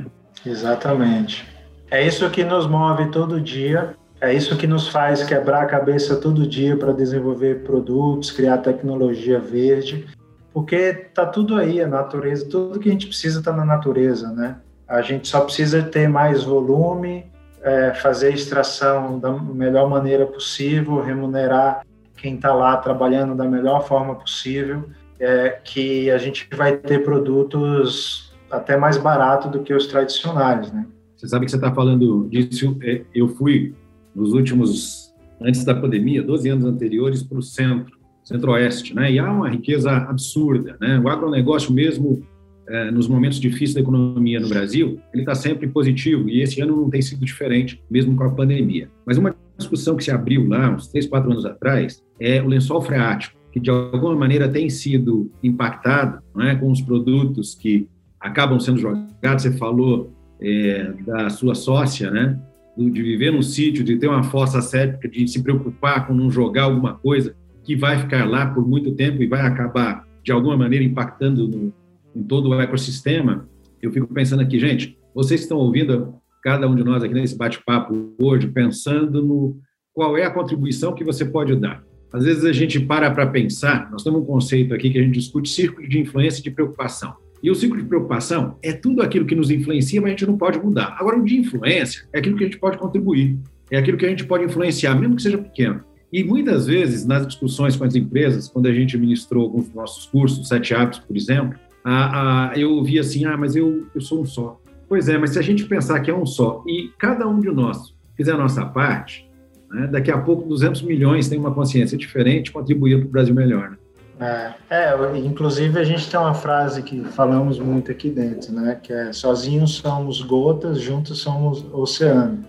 Exatamente. 0.45 1.49
É 1.91 2.07
isso 2.07 2.29
que 2.29 2.45
nos 2.45 2.67
move 2.67 3.11
todo 3.11 3.41
dia, 3.41 3.97
é 4.21 4.35
isso 4.35 4.59
que 4.59 4.67
nos 4.67 4.89
faz 4.89 5.25
quebrar 5.25 5.63
a 5.63 5.67
cabeça 5.67 6.17
todo 6.17 6.47
dia 6.47 6.77
para 6.77 6.93
desenvolver 6.93 7.63
produtos, 7.63 8.31
criar 8.31 8.59
tecnologia 8.59 9.41
verde 9.41 10.07
porque 10.53 10.93
tá 11.15 11.27
tudo 11.27 11.57
aí, 11.57 11.81
a 11.81 11.87
natureza, 11.87 12.49
tudo 12.49 12.79
que 12.79 12.89
a 12.89 12.93
gente 12.93 13.07
precisa 13.07 13.39
está 13.39 13.53
na 13.53 13.65
natureza, 13.65 14.33
né? 14.33 14.57
A 14.89 15.01
gente 15.03 15.29
só 15.29 15.41
precisa 15.43 15.83
ter 15.83 16.09
mais 16.09 16.43
volume, 16.43 17.27
é, 17.63 17.95
fazer 17.95 18.29
a 18.29 18.31
extração 18.31 19.19
da 19.19 19.31
melhor 19.33 19.89
maneira 19.89 20.27
possível, 20.27 21.01
remunerar 21.01 21.87
quem 22.17 22.35
está 22.35 22.53
lá 22.53 22.77
trabalhando 22.77 23.35
da 23.35 23.45
melhor 23.45 23.87
forma 23.87 24.15
possível, 24.15 24.85
é, 25.19 25.61
que 25.63 26.11
a 26.11 26.19
gente 26.19 26.49
vai 26.55 26.77
ter 26.77 27.05
produtos 27.05 28.33
até 28.51 28.77
mais 28.77 28.97
barato 28.97 29.49
do 29.49 29.61
que 29.61 29.73
os 29.73 29.87
tradicionais, 29.87 30.73
né? 30.73 30.87
Você 31.17 31.29
sabe 31.29 31.45
que 31.45 31.51
você 31.51 31.59
está 31.59 31.73
falando 31.73 32.27
disso. 32.29 32.77
É, 32.83 33.03
eu 33.15 33.29
fui 33.29 33.75
nos 34.15 34.33
últimos, 34.33 35.15
antes 35.41 35.65
da 35.65 35.75
pandemia, 35.75 36.23
12 36.23 36.49
anos 36.49 36.65
anteriores, 36.65 37.23
para 37.23 37.39
o 37.39 37.43
centro 37.43 38.00
centro-oeste, 38.31 38.95
né? 38.95 39.11
E 39.11 39.19
há 39.19 39.31
uma 39.31 39.49
riqueza 39.49 39.91
absurda, 39.91 40.77
né? 40.81 41.01
O 41.01 41.09
agronegócio 41.09 41.73
mesmo 41.73 42.23
é, 42.69 42.91
nos 42.91 43.09
momentos 43.09 43.41
difíceis 43.41 43.75
da 43.75 43.81
economia 43.81 44.39
no 44.39 44.49
Brasil, 44.49 45.01
ele 45.13 45.23
está 45.23 45.35
sempre 45.35 45.67
positivo 45.67 46.29
e 46.29 46.41
esse 46.41 46.61
ano 46.61 46.77
não 46.77 46.89
tem 46.89 47.03
sido 47.03 47.25
diferente, 47.25 47.83
mesmo 47.91 48.15
com 48.15 48.23
a 48.23 48.31
pandemia. 48.31 48.89
Mas 49.05 49.19
uma 49.19 49.35
discussão 49.59 49.97
que 49.97 50.05
se 50.05 50.13
abriu 50.13 50.47
lá, 50.47 50.71
uns 50.71 50.87
três, 50.87 51.07
quatro 51.07 51.31
anos 51.33 51.45
atrás, 51.45 52.01
é 52.21 52.41
o 52.41 52.47
lençol 52.47 52.81
freático, 52.81 53.37
que 53.51 53.59
de 53.59 53.69
alguma 53.69 54.15
maneira 54.15 54.49
tem 54.49 54.71
sido 54.71 55.31
impactado 55.43 56.23
é, 56.39 56.55
com 56.55 56.71
os 56.71 56.81
produtos 56.81 57.57
que 57.57 57.89
acabam 58.21 58.61
sendo 58.61 58.79
jogados. 58.79 59.43
Você 59.43 59.51
falou 59.53 60.13
é, 60.41 60.93
da 61.05 61.29
sua 61.29 61.57
sócia, 61.57 62.11
né? 62.11 62.39
De 62.79 63.03
viver 63.03 63.33
no 63.33 63.43
sítio, 63.43 63.83
de 63.85 63.97
ter 63.97 64.07
uma 64.07 64.23
fossa 64.23 64.63
séptica, 64.63 65.09
de 65.09 65.27
se 65.27 65.43
preocupar 65.43 66.07
com 66.07 66.15
não 66.15 66.31
jogar 66.31 66.63
alguma 66.65 66.95
coisa 66.95 67.35
que 67.63 67.77
vai 67.77 67.99
ficar 67.99 68.29
lá 68.29 68.47
por 68.47 68.67
muito 68.67 68.93
tempo 68.93 69.23
e 69.23 69.27
vai 69.27 69.41
acabar, 69.41 70.07
de 70.23 70.33
alguma 70.33 70.57
maneira, 70.57 70.85
impactando 70.85 71.49
no, 71.49 71.73
em 72.15 72.23
todo 72.23 72.49
o 72.49 72.61
ecossistema. 72.61 73.49
Eu 73.81 73.91
fico 73.91 74.07
pensando 74.13 74.41
aqui, 74.41 74.59
gente, 74.59 74.99
vocês 75.15 75.43
estão 75.43 75.59
ouvindo, 75.59 76.15
cada 76.43 76.69
um 76.69 76.75
de 76.75 76.85
nós 76.85 77.03
aqui 77.03 77.15
nesse 77.15 77.37
bate-papo 77.37 78.15
hoje, 78.19 78.49
pensando 78.49 79.23
no 79.23 79.59
qual 79.93 80.17
é 80.17 80.25
a 80.25 80.31
contribuição 80.31 80.95
que 80.95 81.05
você 81.05 81.25
pode 81.25 81.55
dar. 81.57 81.83
Às 82.13 82.25
vezes 82.25 82.45
a 82.45 82.53
gente 82.53 82.81
para 82.81 83.11
para 83.11 83.27
pensar, 83.27 83.91
nós 83.91 84.03
temos 84.03 84.23
um 84.23 84.25
conceito 84.25 84.75
aqui 84.75 84.91
que 84.91 84.99
a 84.99 85.03
gente 85.03 85.15
discute 85.15 85.49
círculo 85.49 85.87
de 85.87 86.01
influência 86.01 86.41
e 86.41 86.43
de 86.43 86.51
preocupação. 86.51 87.15
E 87.43 87.51
o 87.51 87.55
ciclo 87.55 87.79
de 87.79 87.85
preocupação 87.85 88.59
é 88.63 88.73
tudo 88.73 89.01
aquilo 89.01 89.25
que 89.25 89.35
nos 89.35 89.51
influencia, 89.51 90.01
mas 90.01 90.09
a 90.09 90.11
gente 90.11 90.27
não 90.27 90.37
pode 90.37 90.59
mudar. 90.59 90.97
Agora, 90.99 91.19
o 91.19 91.25
de 91.25 91.39
influência 91.39 92.07
é 92.13 92.19
aquilo 92.19 92.37
que 92.37 92.45
a 92.45 92.47
gente 92.47 92.59
pode 92.59 92.77
contribuir, 92.77 93.39
é 93.71 93.79
aquilo 93.79 93.97
que 93.97 94.05
a 94.05 94.09
gente 94.09 94.25
pode 94.25 94.45
influenciar, 94.45 94.95
mesmo 94.95 95.17
que 95.17 95.23
seja 95.23 95.39
pequeno. 95.39 95.83
E 96.13 96.25
muitas 96.25 96.67
vezes, 96.67 97.07
nas 97.07 97.27
discussões 97.27 97.77
com 97.77 97.85
as 97.85 97.95
empresas, 97.95 98.49
quando 98.49 98.67
a 98.67 98.73
gente 98.73 98.99
ministrou 98.99 99.45
alguns 99.45 99.67
dos 99.67 99.75
nossos 99.75 100.07
cursos, 100.07 100.49
Sete 100.49 100.75
Hábitos, 100.75 101.01
por 101.01 101.17
exemplo, 101.17 101.59
a, 101.85 102.51
a, 102.51 102.59
eu 102.59 102.73
ouvi 102.73 102.99
assim: 102.99 103.25
ah, 103.25 103.37
mas 103.37 103.55
eu, 103.55 103.87
eu 103.95 104.01
sou 104.01 104.21
um 104.21 104.25
só. 104.25 104.61
Pois 104.89 105.09
é, 105.09 105.17
mas 105.17 105.31
se 105.31 105.39
a 105.39 105.43
gente 105.43 105.65
pensar 105.67 106.01
que 106.01 106.11
é 106.11 106.15
um 106.15 106.27
só 106.27 106.65
e 106.67 106.91
cada 106.99 107.27
um 107.27 107.39
de 107.39 107.49
nós 107.51 107.95
fizer 108.17 108.33
a 108.33 108.37
nossa 108.37 108.67
parte, 108.67 109.31
né, 109.71 109.87
daqui 109.87 110.11
a 110.11 110.19
pouco 110.19 110.49
200 110.49 110.83
milhões 110.83 111.29
têm 111.29 111.39
uma 111.39 111.55
consciência 111.55 111.97
diferente, 111.97 112.51
contribuir 112.51 112.99
para 112.99 113.07
o 113.07 113.11
Brasil 113.11 113.35
melhor. 113.35 113.71
Né? 113.71 113.77
É, 114.21 114.53
é, 114.69 115.17
inclusive 115.17 115.79
a 115.79 115.85
gente 115.85 116.11
tem 116.11 116.21
uma 116.21 116.35
frase 116.35 116.83
que 116.83 117.03
falamos 117.05 117.59
muito 117.59 117.91
aqui 117.91 118.11
dentro, 118.11 118.53
né? 118.53 118.79
Que 118.83 118.93
é 118.93 119.13
sozinhos 119.13 119.77
somos 119.77 120.21
gotas, 120.21 120.79
juntos 120.81 121.21
somos 121.21 121.65
oceano. 121.73 122.45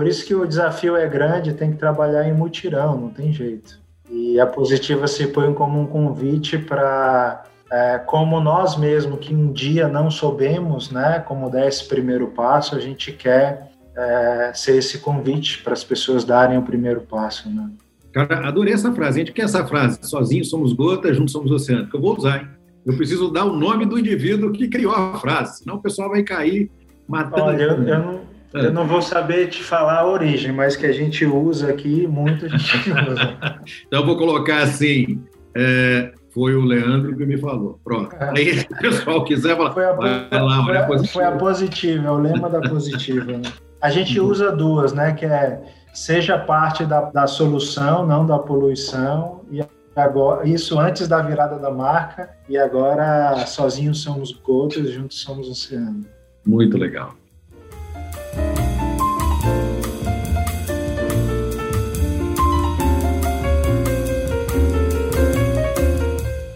Por 0.00 0.06
isso 0.06 0.24
que 0.24 0.34
o 0.34 0.46
desafio 0.46 0.96
é 0.96 1.06
grande, 1.06 1.52
tem 1.52 1.72
que 1.72 1.76
trabalhar 1.76 2.26
em 2.26 2.32
mutirão, 2.32 2.98
não 2.98 3.10
tem 3.10 3.30
jeito. 3.34 3.78
E 4.08 4.40
a 4.40 4.46
positiva 4.46 5.06
se 5.06 5.26
põe 5.26 5.52
como 5.52 5.78
um 5.78 5.84
convite 5.84 6.56
para, 6.56 7.44
é, 7.70 7.98
como 7.98 8.40
nós 8.40 8.78
mesmos 8.78 9.18
que 9.18 9.34
um 9.34 9.52
dia 9.52 9.88
não 9.88 10.10
soubemos, 10.10 10.90
né? 10.90 11.18
Como 11.18 11.50
dar 11.50 11.68
esse 11.68 11.86
primeiro 11.86 12.28
passo, 12.28 12.74
a 12.74 12.80
gente 12.80 13.12
quer 13.12 13.72
é, 13.94 14.52
ser 14.54 14.78
esse 14.78 15.00
convite 15.00 15.62
para 15.62 15.74
as 15.74 15.84
pessoas 15.84 16.24
darem 16.24 16.56
o 16.56 16.62
primeiro 16.62 17.02
passo, 17.02 17.50
né? 17.50 17.68
Cara, 18.10 18.48
adorei 18.48 18.72
essa 18.72 18.90
frase. 18.94 19.20
A 19.20 19.24
gente 19.26 19.34
quer 19.34 19.42
essa 19.42 19.66
frase. 19.66 19.98
Sozinhos 20.00 20.48
somos 20.48 20.72
gotas, 20.72 21.14
juntos 21.14 21.32
somos 21.32 21.50
oceano. 21.50 21.90
Que 21.90 21.96
eu 21.96 22.00
vou 22.00 22.16
usar, 22.16 22.38
hein? 22.38 22.48
Eu 22.86 22.96
preciso 22.96 23.30
dar 23.30 23.44
o 23.44 23.54
nome 23.54 23.84
do 23.84 23.98
indivíduo 23.98 24.50
que 24.50 24.66
criou 24.66 24.94
a 24.94 25.18
frase, 25.18 25.58
senão 25.58 25.76
o 25.76 25.82
pessoal 25.82 26.08
vai 26.08 26.22
cair 26.22 26.70
matando. 27.06 27.48
Olha, 27.48 27.62
eu, 27.64 27.86
eu, 27.86 27.98
não, 27.98 28.14
é. 28.14 28.19
Eu 28.52 28.72
não 28.72 28.86
vou 28.86 29.00
saber 29.00 29.48
te 29.48 29.62
falar 29.62 30.00
a 30.00 30.06
origem, 30.06 30.52
mas 30.52 30.76
que 30.76 30.86
a 30.86 30.92
gente 30.92 31.24
usa 31.24 31.70
aqui, 31.70 32.06
muito 32.06 32.46
a 32.46 32.48
gente 32.48 32.90
usa. 33.10 33.38
então 33.86 34.00
eu 34.00 34.06
vou 34.06 34.16
colocar 34.16 34.62
assim. 34.62 35.22
É, 35.54 36.12
foi 36.32 36.54
o 36.54 36.62
Leandro 36.62 37.16
que 37.16 37.26
me 37.26 37.36
falou. 37.36 37.80
Pronto. 37.82 38.14
É. 38.14 38.30
Aí, 38.36 38.58
se 38.58 38.66
o 38.70 38.78
pessoal 38.78 39.24
quiser 39.24 39.56
falar, 39.56 39.72
foi 39.72 39.84
a, 39.84 39.92
vai 39.92 40.28
lá, 40.30 40.64
foi, 40.64 40.76
a, 40.76 41.04
foi 41.04 41.24
a 41.24 41.32
positiva, 41.32 42.06
é 42.06 42.10
o 42.10 42.18
lema 42.18 42.48
da 42.48 42.60
positiva. 42.60 43.24
Né? 43.24 43.42
A 43.80 43.90
gente 43.90 44.18
uhum. 44.20 44.28
usa 44.28 44.52
duas, 44.52 44.92
né? 44.92 45.12
Que 45.12 45.26
é 45.26 45.60
seja 45.92 46.38
parte 46.38 46.84
da, 46.84 47.02
da 47.10 47.26
solução, 47.26 48.06
não 48.06 48.26
da 48.26 48.38
poluição. 48.38 49.40
E 49.50 49.60
agora, 49.96 50.48
isso 50.48 50.78
antes 50.78 51.08
da 51.08 51.20
virada 51.20 51.58
da 51.58 51.70
marca, 51.70 52.30
e 52.48 52.56
agora 52.56 53.44
sozinhos 53.46 54.02
somos 54.02 54.32
gotas, 54.32 54.90
juntos 54.90 55.20
somos 55.20 55.48
oceano. 55.48 56.04
Muito 56.46 56.78
legal. 56.78 57.14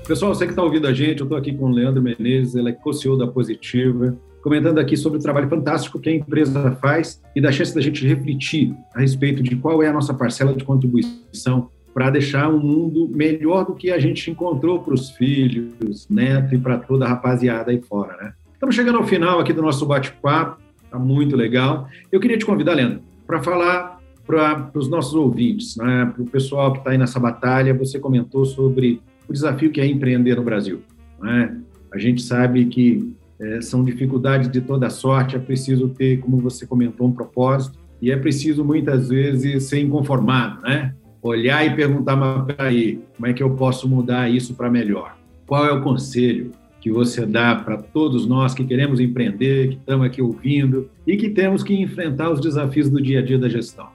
Pessoal, 0.07 0.35
você 0.35 0.45
que 0.45 0.53
está 0.53 0.63
ouvindo 0.63 0.87
a 0.87 0.93
gente, 0.93 1.21
eu 1.21 1.25
estou 1.25 1.37
aqui 1.37 1.53
com 1.53 1.65
o 1.65 1.71
Leandro 1.71 2.03
Menezes, 2.03 2.55
ele 2.55 2.69
é 2.69 2.73
co-CEO 2.73 3.17
da 3.17 3.27
Positiva, 3.27 4.17
comentando 4.43 4.79
aqui 4.79 4.97
sobre 4.97 5.19
o 5.19 5.23
trabalho 5.23 5.49
fantástico 5.49 5.99
que 5.99 6.11
a 6.11 6.15
empresa 6.15 6.73
faz 6.81 7.23
e 7.35 7.41
da 7.41 7.51
chance 7.51 7.75
da 7.75 7.81
gente 7.81 8.07
refletir 8.07 8.77
a 8.95 9.01
respeito 9.01 9.43
de 9.43 9.57
qual 9.57 9.83
é 9.83 9.89
a 9.89 9.93
nossa 9.93 10.13
parcela 10.13 10.53
de 10.55 10.63
contribuição 10.63 11.71
para 11.95 12.11
deixar 12.11 12.49
um 12.49 12.59
mundo 12.59 13.09
melhor 13.09 13.65
do 13.65 13.75
que 13.75 13.91
a 13.91 13.99
gente 13.99 14.31
encontrou 14.31 14.81
para 14.81 14.93
os 14.93 15.11
filhos, 15.11 16.07
netos 16.11 16.53
e 16.53 16.59
para 16.59 16.77
toda 16.77 17.07
a 17.07 17.09
rapaziada 17.09 17.71
aí 17.71 17.81
fora, 17.81 18.17
né? 18.19 18.35
Estamos 18.53 18.75
chegando 18.75 18.99
ao 18.99 19.05
final 19.05 19.41
aqui 19.41 19.53
do 19.53 19.63
nosso 19.63 19.87
bate-papo, 19.87 20.61
tá 20.95 20.99
muito 20.99 21.37
legal. 21.37 21.89
Eu 22.11 22.21
queria 22.21 22.39
te 22.39 22.47
convidar, 22.47 22.75
Leandro, 22.75 23.01
para 23.27 23.43
falar 23.43 23.99
para 24.25 24.71
os 24.75 24.89
nossos 24.89 25.15
ouvintes, 25.15 25.77
né, 25.77 26.11
para 26.15 26.23
o 26.23 26.27
pessoal 26.27 26.73
que 26.73 26.79
está 26.79 26.91
aí 26.91 26.99
nessa 26.99 27.19
batalha. 27.21 27.75
Você 27.75 27.99
comentou 27.99 28.45
sobre 28.45 29.01
o 29.29 29.33
desafio 29.33 29.71
que 29.71 29.81
é 29.81 29.87
empreender 29.87 30.37
no 30.37 30.43
Brasil. 30.43 30.83
Né? 31.21 31.61
A 31.93 31.99
gente 31.99 32.23
sabe 32.23 32.65
que 32.67 33.15
é, 33.41 33.61
são 33.61 33.85
dificuldades 33.85 34.49
de 34.49 34.61
toda 34.61 34.89
sorte, 34.89 35.37
é 35.37 35.39
preciso 35.39 35.89
ter, 35.89 36.19
como 36.21 36.39
você 36.39 36.67
comentou, 36.67 37.09
um 37.09 37.13
propósito, 37.13 37.79
e 38.01 38.11
é 38.11 38.17
preciso 38.17 38.65
muitas 38.65 39.09
vezes 39.09 39.65
ser 39.65 39.81
inconformado, 39.81 40.63
né? 40.63 40.95
Olhar 41.23 41.67
e 41.67 41.75
perguntar, 41.75 42.17
mas 42.17 42.45
peraí, 42.45 43.01
como 43.17 43.27
é 43.27 43.33
que 43.33 43.43
eu 43.43 43.51
posso 43.51 43.89
mudar 43.89 44.29
isso 44.29 44.55
para 44.55 44.71
melhor? 44.71 45.17
Qual 45.47 45.65
é 45.65 45.73
o 45.73 45.83
conselho 45.83 46.51
que 46.85 46.93
você 46.93 47.25
dá 47.25 47.55
para 47.55 47.79
todos 47.79 48.27
nós 48.27 48.53
que 48.53 48.63
queremos 48.63 49.01
empreender, 49.01 49.69
que 49.69 49.75
estamos 49.77 50.07
aqui 50.07 50.21
ouvindo 50.21 50.91
e 51.07 51.17
que 51.17 51.31
temos 51.31 51.63
que 51.63 51.73
enfrentar 51.73 52.29
os 52.29 52.43
desafios 52.43 52.91
do 52.91 53.01
dia 53.01 53.21
a 53.21 53.23
dia 53.23 53.39
da 53.39 53.49
gestão? 53.49 53.89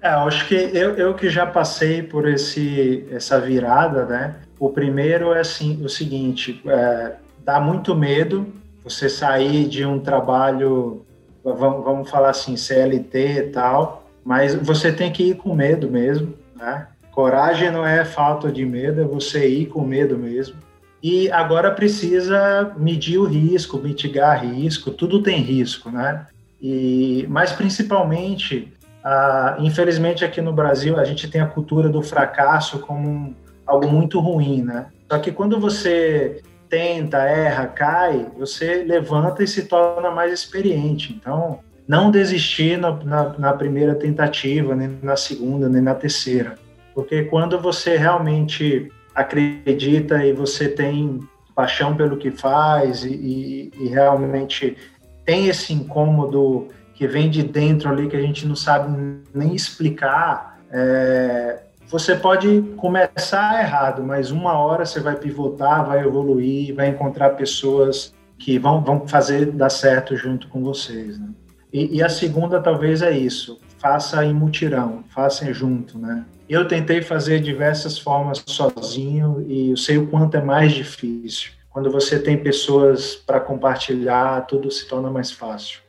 É, 0.00 0.10
acho 0.10 0.46
que 0.46 0.54
eu, 0.54 0.94
eu 0.94 1.14
que 1.14 1.28
já 1.28 1.44
passei 1.44 2.00
por 2.00 2.28
esse, 2.28 3.04
essa 3.10 3.40
virada, 3.40 4.04
né? 4.04 4.36
O 4.56 4.70
primeiro 4.70 5.32
é 5.32 5.40
assim, 5.40 5.84
o 5.84 5.88
seguinte, 5.88 6.62
é, 6.64 7.16
dá 7.44 7.60
muito 7.60 7.92
medo 7.96 8.46
você 8.84 9.08
sair 9.08 9.66
de 9.66 9.84
um 9.84 9.98
trabalho, 9.98 11.04
vamos, 11.42 11.82
vamos 11.82 12.08
falar 12.08 12.30
assim, 12.30 12.56
CLT 12.56 13.18
e 13.18 13.42
tal, 13.48 14.08
mas 14.24 14.54
você 14.54 14.92
tem 14.92 15.10
que 15.10 15.24
ir 15.30 15.34
com 15.34 15.56
medo 15.56 15.90
mesmo, 15.90 16.34
né? 16.54 16.86
Coragem 17.10 17.72
não 17.72 17.84
é 17.84 18.04
falta 18.04 18.52
de 18.52 18.64
medo, 18.64 19.00
é 19.00 19.04
você 19.04 19.48
ir 19.48 19.66
com 19.66 19.82
medo 19.82 20.16
mesmo. 20.16 20.67
E 21.02 21.30
agora 21.30 21.70
precisa 21.70 22.72
medir 22.76 23.18
o 23.18 23.24
risco, 23.24 23.78
mitigar 23.78 24.44
risco, 24.44 24.90
tudo 24.90 25.22
tem 25.22 25.40
risco, 25.40 25.90
né? 25.90 26.26
E, 26.60 27.24
mas 27.28 27.52
principalmente, 27.52 28.72
ah, 29.04 29.56
infelizmente 29.60 30.24
aqui 30.24 30.40
no 30.40 30.52
Brasil 30.52 30.98
a 30.98 31.04
gente 31.04 31.28
tem 31.28 31.40
a 31.40 31.46
cultura 31.46 31.88
do 31.88 32.02
fracasso 32.02 32.80
como 32.80 33.08
um, 33.08 33.34
algo 33.64 33.88
muito 33.88 34.18
ruim, 34.18 34.62
né? 34.62 34.86
Só 35.10 35.18
que 35.18 35.30
quando 35.30 35.60
você 35.60 36.42
tenta, 36.68 37.18
erra, 37.18 37.66
cai, 37.66 38.26
você 38.36 38.84
levanta 38.84 39.42
e 39.42 39.46
se 39.46 39.64
torna 39.64 40.10
mais 40.10 40.32
experiente. 40.32 41.12
Então, 41.12 41.60
não 41.86 42.10
desistir 42.10 42.76
na, 42.76 42.92
na, 43.02 43.38
na, 43.38 43.52
primeira 43.54 43.94
tentativa, 43.94 44.74
nem 44.74 44.98
na 45.02 45.16
segunda, 45.16 45.68
nem 45.68 45.80
na 45.80 45.94
terceira. 45.94 46.56
Porque 46.94 47.22
quando 47.24 47.58
você 47.58 47.96
realmente 47.96 48.92
acredita 49.18 50.24
e 50.24 50.32
você 50.32 50.68
tem 50.68 51.20
paixão 51.54 51.96
pelo 51.96 52.16
que 52.16 52.30
faz 52.30 53.04
e, 53.04 53.12
e, 53.12 53.72
e 53.80 53.88
realmente 53.88 54.76
tem 55.24 55.48
esse 55.48 55.72
incômodo 55.72 56.68
que 56.94 57.06
vem 57.06 57.28
de 57.28 57.42
dentro 57.42 57.90
ali 57.90 58.08
que 58.08 58.16
a 58.16 58.20
gente 58.20 58.46
não 58.46 58.56
sabe 58.56 59.22
nem 59.34 59.54
explicar, 59.54 60.58
é, 60.70 61.62
você 61.88 62.14
pode 62.14 62.62
começar 62.76 63.60
errado, 63.60 64.02
mas 64.02 64.30
uma 64.30 64.52
hora 64.58 64.84
você 64.84 65.00
vai 65.00 65.16
pivotar, 65.16 65.86
vai 65.86 66.00
evoluir, 66.00 66.74
vai 66.74 66.88
encontrar 66.88 67.30
pessoas 67.30 68.14
que 68.38 68.58
vão, 68.58 68.82
vão 68.82 69.06
fazer 69.08 69.46
dar 69.52 69.70
certo 69.70 70.16
junto 70.16 70.48
com 70.48 70.62
vocês. 70.62 71.18
Né? 71.18 71.28
E, 71.72 71.96
e, 71.96 72.02
a 72.02 72.08
segunda 72.08 72.60
talvez 72.60 73.02
é 73.02 73.10
isso, 73.10 73.58
faça 73.78 74.24
em 74.24 74.34
mutirão, 74.34 75.02
faça 75.08 75.52
junto, 75.52 75.98
né? 75.98 76.24
Eu 76.48 76.66
tentei 76.66 77.02
fazer 77.02 77.40
diversas 77.40 77.98
formas 77.98 78.42
sozinho 78.46 79.44
e 79.46 79.70
eu 79.70 79.76
sei 79.76 79.98
o 79.98 80.06
quanto 80.06 80.34
é 80.34 80.42
mais 80.42 80.72
difícil. 80.72 81.50
Quando 81.68 81.90
você 81.90 82.18
tem 82.18 82.38
pessoas 82.38 83.14
para 83.14 83.38
compartilhar, 83.38 84.46
tudo 84.46 84.70
se 84.70 84.88
torna 84.88 85.10
mais 85.10 85.30
fácil. 85.30 85.80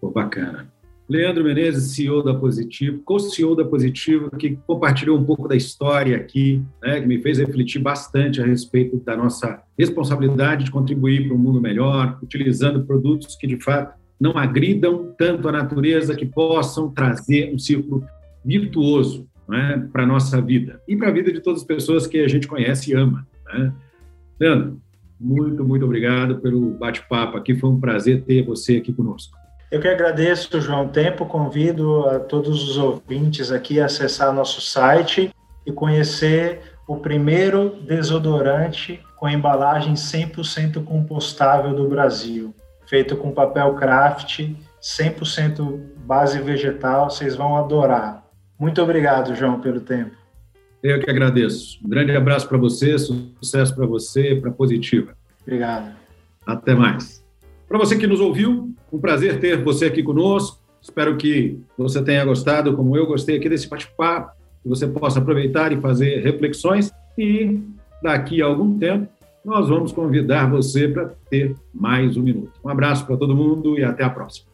Pô, 0.00 0.10
bacana. 0.10 0.72
Leandro 1.08 1.42
Menezes, 1.42 1.96
CEO 1.96 2.22
da 2.22 2.32
Positivo, 2.32 3.02
co-CEO 3.04 3.56
da 3.56 3.64
Positivo, 3.64 4.30
que 4.38 4.56
compartilhou 4.68 5.18
um 5.18 5.24
pouco 5.24 5.48
da 5.48 5.56
história 5.56 6.16
aqui, 6.16 6.62
né, 6.80 7.00
que 7.00 7.06
me 7.08 7.20
fez 7.20 7.38
refletir 7.38 7.80
bastante 7.80 8.40
a 8.40 8.46
respeito 8.46 8.96
da 8.98 9.16
nossa 9.16 9.62
responsabilidade 9.76 10.64
de 10.64 10.70
contribuir 10.70 11.26
para 11.26 11.34
um 11.34 11.38
mundo 11.38 11.60
melhor, 11.60 12.20
utilizando 12.22 12.86
produtos 12.86 13.34
que, 13.34 13.48
de 13.48 13.60
fato, 13.60 13.98
não 14.18 14.38
agridam 14.38 15.12
tanto 15.18 15.48
a 15.48 15.52
natureza, 15.52 16.14
que 16.14 16.24
possam 16.24 16.88
trazer 16.88 17.52
um 17.52 17.58
círculo 17.58 18.06
virtuoso 18.44 19.26
né, 19.48 19.88
para 19.92 20.02
a 20.02 20.06
nossa 20.06 20.40
vida 20.40 20.80
e 20.88 20.96
para 20.96 21.08
a 21.08 21.12
vida 21.12 21.32
de 21.32 21.40
todas 21.40 21.60
as 21.60 21.66
pessoas 21.66 22.06
que 22.06 22.18
a 22.20 22.28
gente 22.28 22.46
conhece 22.46 22.90
e 22.90 22.94
ama. 22.94 23.26
Né? 23.46 23.72
Leandro, 24.40 24.80
muito, 25.20 25.64
muito 25.64 25.84
obrigado 25.84 26.38
pelo 26.40 26.70
bate-papo 26.72 27.36
aqui. 27.36 27.54
Foi 27.54 27.70
um 27.70 27.80
prazer 27.80 28.22
ter 28.22 28.44
você 28.44 28.76
aqui 28.76 28.92
conosco. 28.92 29.36
Eu 29.70 29.80
que 29.80 29.88
agradeço, 29.88 30.60
João, 30.60 30.86
o 30.86 30.88
tempo. 30.88 31.26
Convido 31.26 32.06
a 32.08 32.20
todos 32.20 32.68
os 32.68 32.78
ouvintes 32.78 33.50
aqui 33.50 33.80
a 33.80 33.86
acessar 33.86 34.32
nosso 34.32 34.60
site 34.60 35.30
e 35.66 35.72
conhecer 35.72 36.60
o 36.86 36.96
primeiro 36.96 37.76
desodorante 37.86 39.00
com 39.16 39.28
embalagem 39.28 39.94
100% 39.94 40.84
compostável 40.84 41.74
do 41.74 41.88
Brasil, 41.88 42.54
feito 42.86 43.16
com 43.16 43.32
papel 43.32 43.74
craft, 43.74 44.50
100% 44.80 45.80
base 46.04 46.38
vegetal. 46.40 47.08
Vocês 47.08 47.34
vão 47.34 47.56
adorar. 47.56 48.23
Muito 48.58 48.80
obrigado, 48.80 49.34
João, 49.34 49.60
pelo 49.60 49.80
tempo. 49.80 50.12
Eu 50.82 51.00
que 51.00 51.10
agradeço. 51.10 51.78
Um 51.84 51.88
grande 51.88 52.12
abraço 52.12 52.46
para 52.48 52.58
você, 52.58 52.98
sucesso 52.98 53.74
para 53.74 53.86
você, 53.86 54.36
para 54.36 54.50
Positiva. 54.50 55.16
Obrigado. 55.42 55.94
Até 56.46 56.74
mais. 56.74 57.24
Para 57.66 57.78
você 57.78 57.96
que 57.96 58.06
nos 58.06 58.20
ouviu, 58.20 58.74
um 58.92 58.98
prazer 58.98 59.40
ter 59.40 59.62
você 59.62 59.86
aqui 59.86 60.02
conosco. 60.02 60.60
Espero 60.80 61.16
que 61.16 61.58
você 61.76 62.02
tenha 62.02 62.24
gostado, 62.24 62.76
como 62.76 62.96
eu 62.96 63.06
gostei 63.06 63.38
aqui 63.38 63.48
desse 63.48 63.68
bate-papo, 63.68 64.32
que 64.62 64.68
você 64.68 64.86
possa 64.86 65.18
aproveitar 65.18 65.72
e 65.72 65.80
fazer 65.80 66.20
reflexões. 66.22 66.92
E 67.16 67.60
daqui 68.02 68.42
a 68.42 68.46
algum 68.46 68.78
tempo, 68.78 69.08
nós 69.44 69.68
vamos 69.68 69.92
convidar 69.92 70.50
você 70.50 70.86
para 70.88 71.10
ter 71.30 71.56
mais 71.72 72.16
um 72.16 72.22
minuto. 72.22 72.52
Um 72.62 72.68
abraço 72.68 73.06
para 73.06 73.16
todo 73.16 73.34
mundo 73.34 73.78
e 73.78 73.84
até 73.84 74.04
a 74.04 74.10
próxima. 74.10 74.53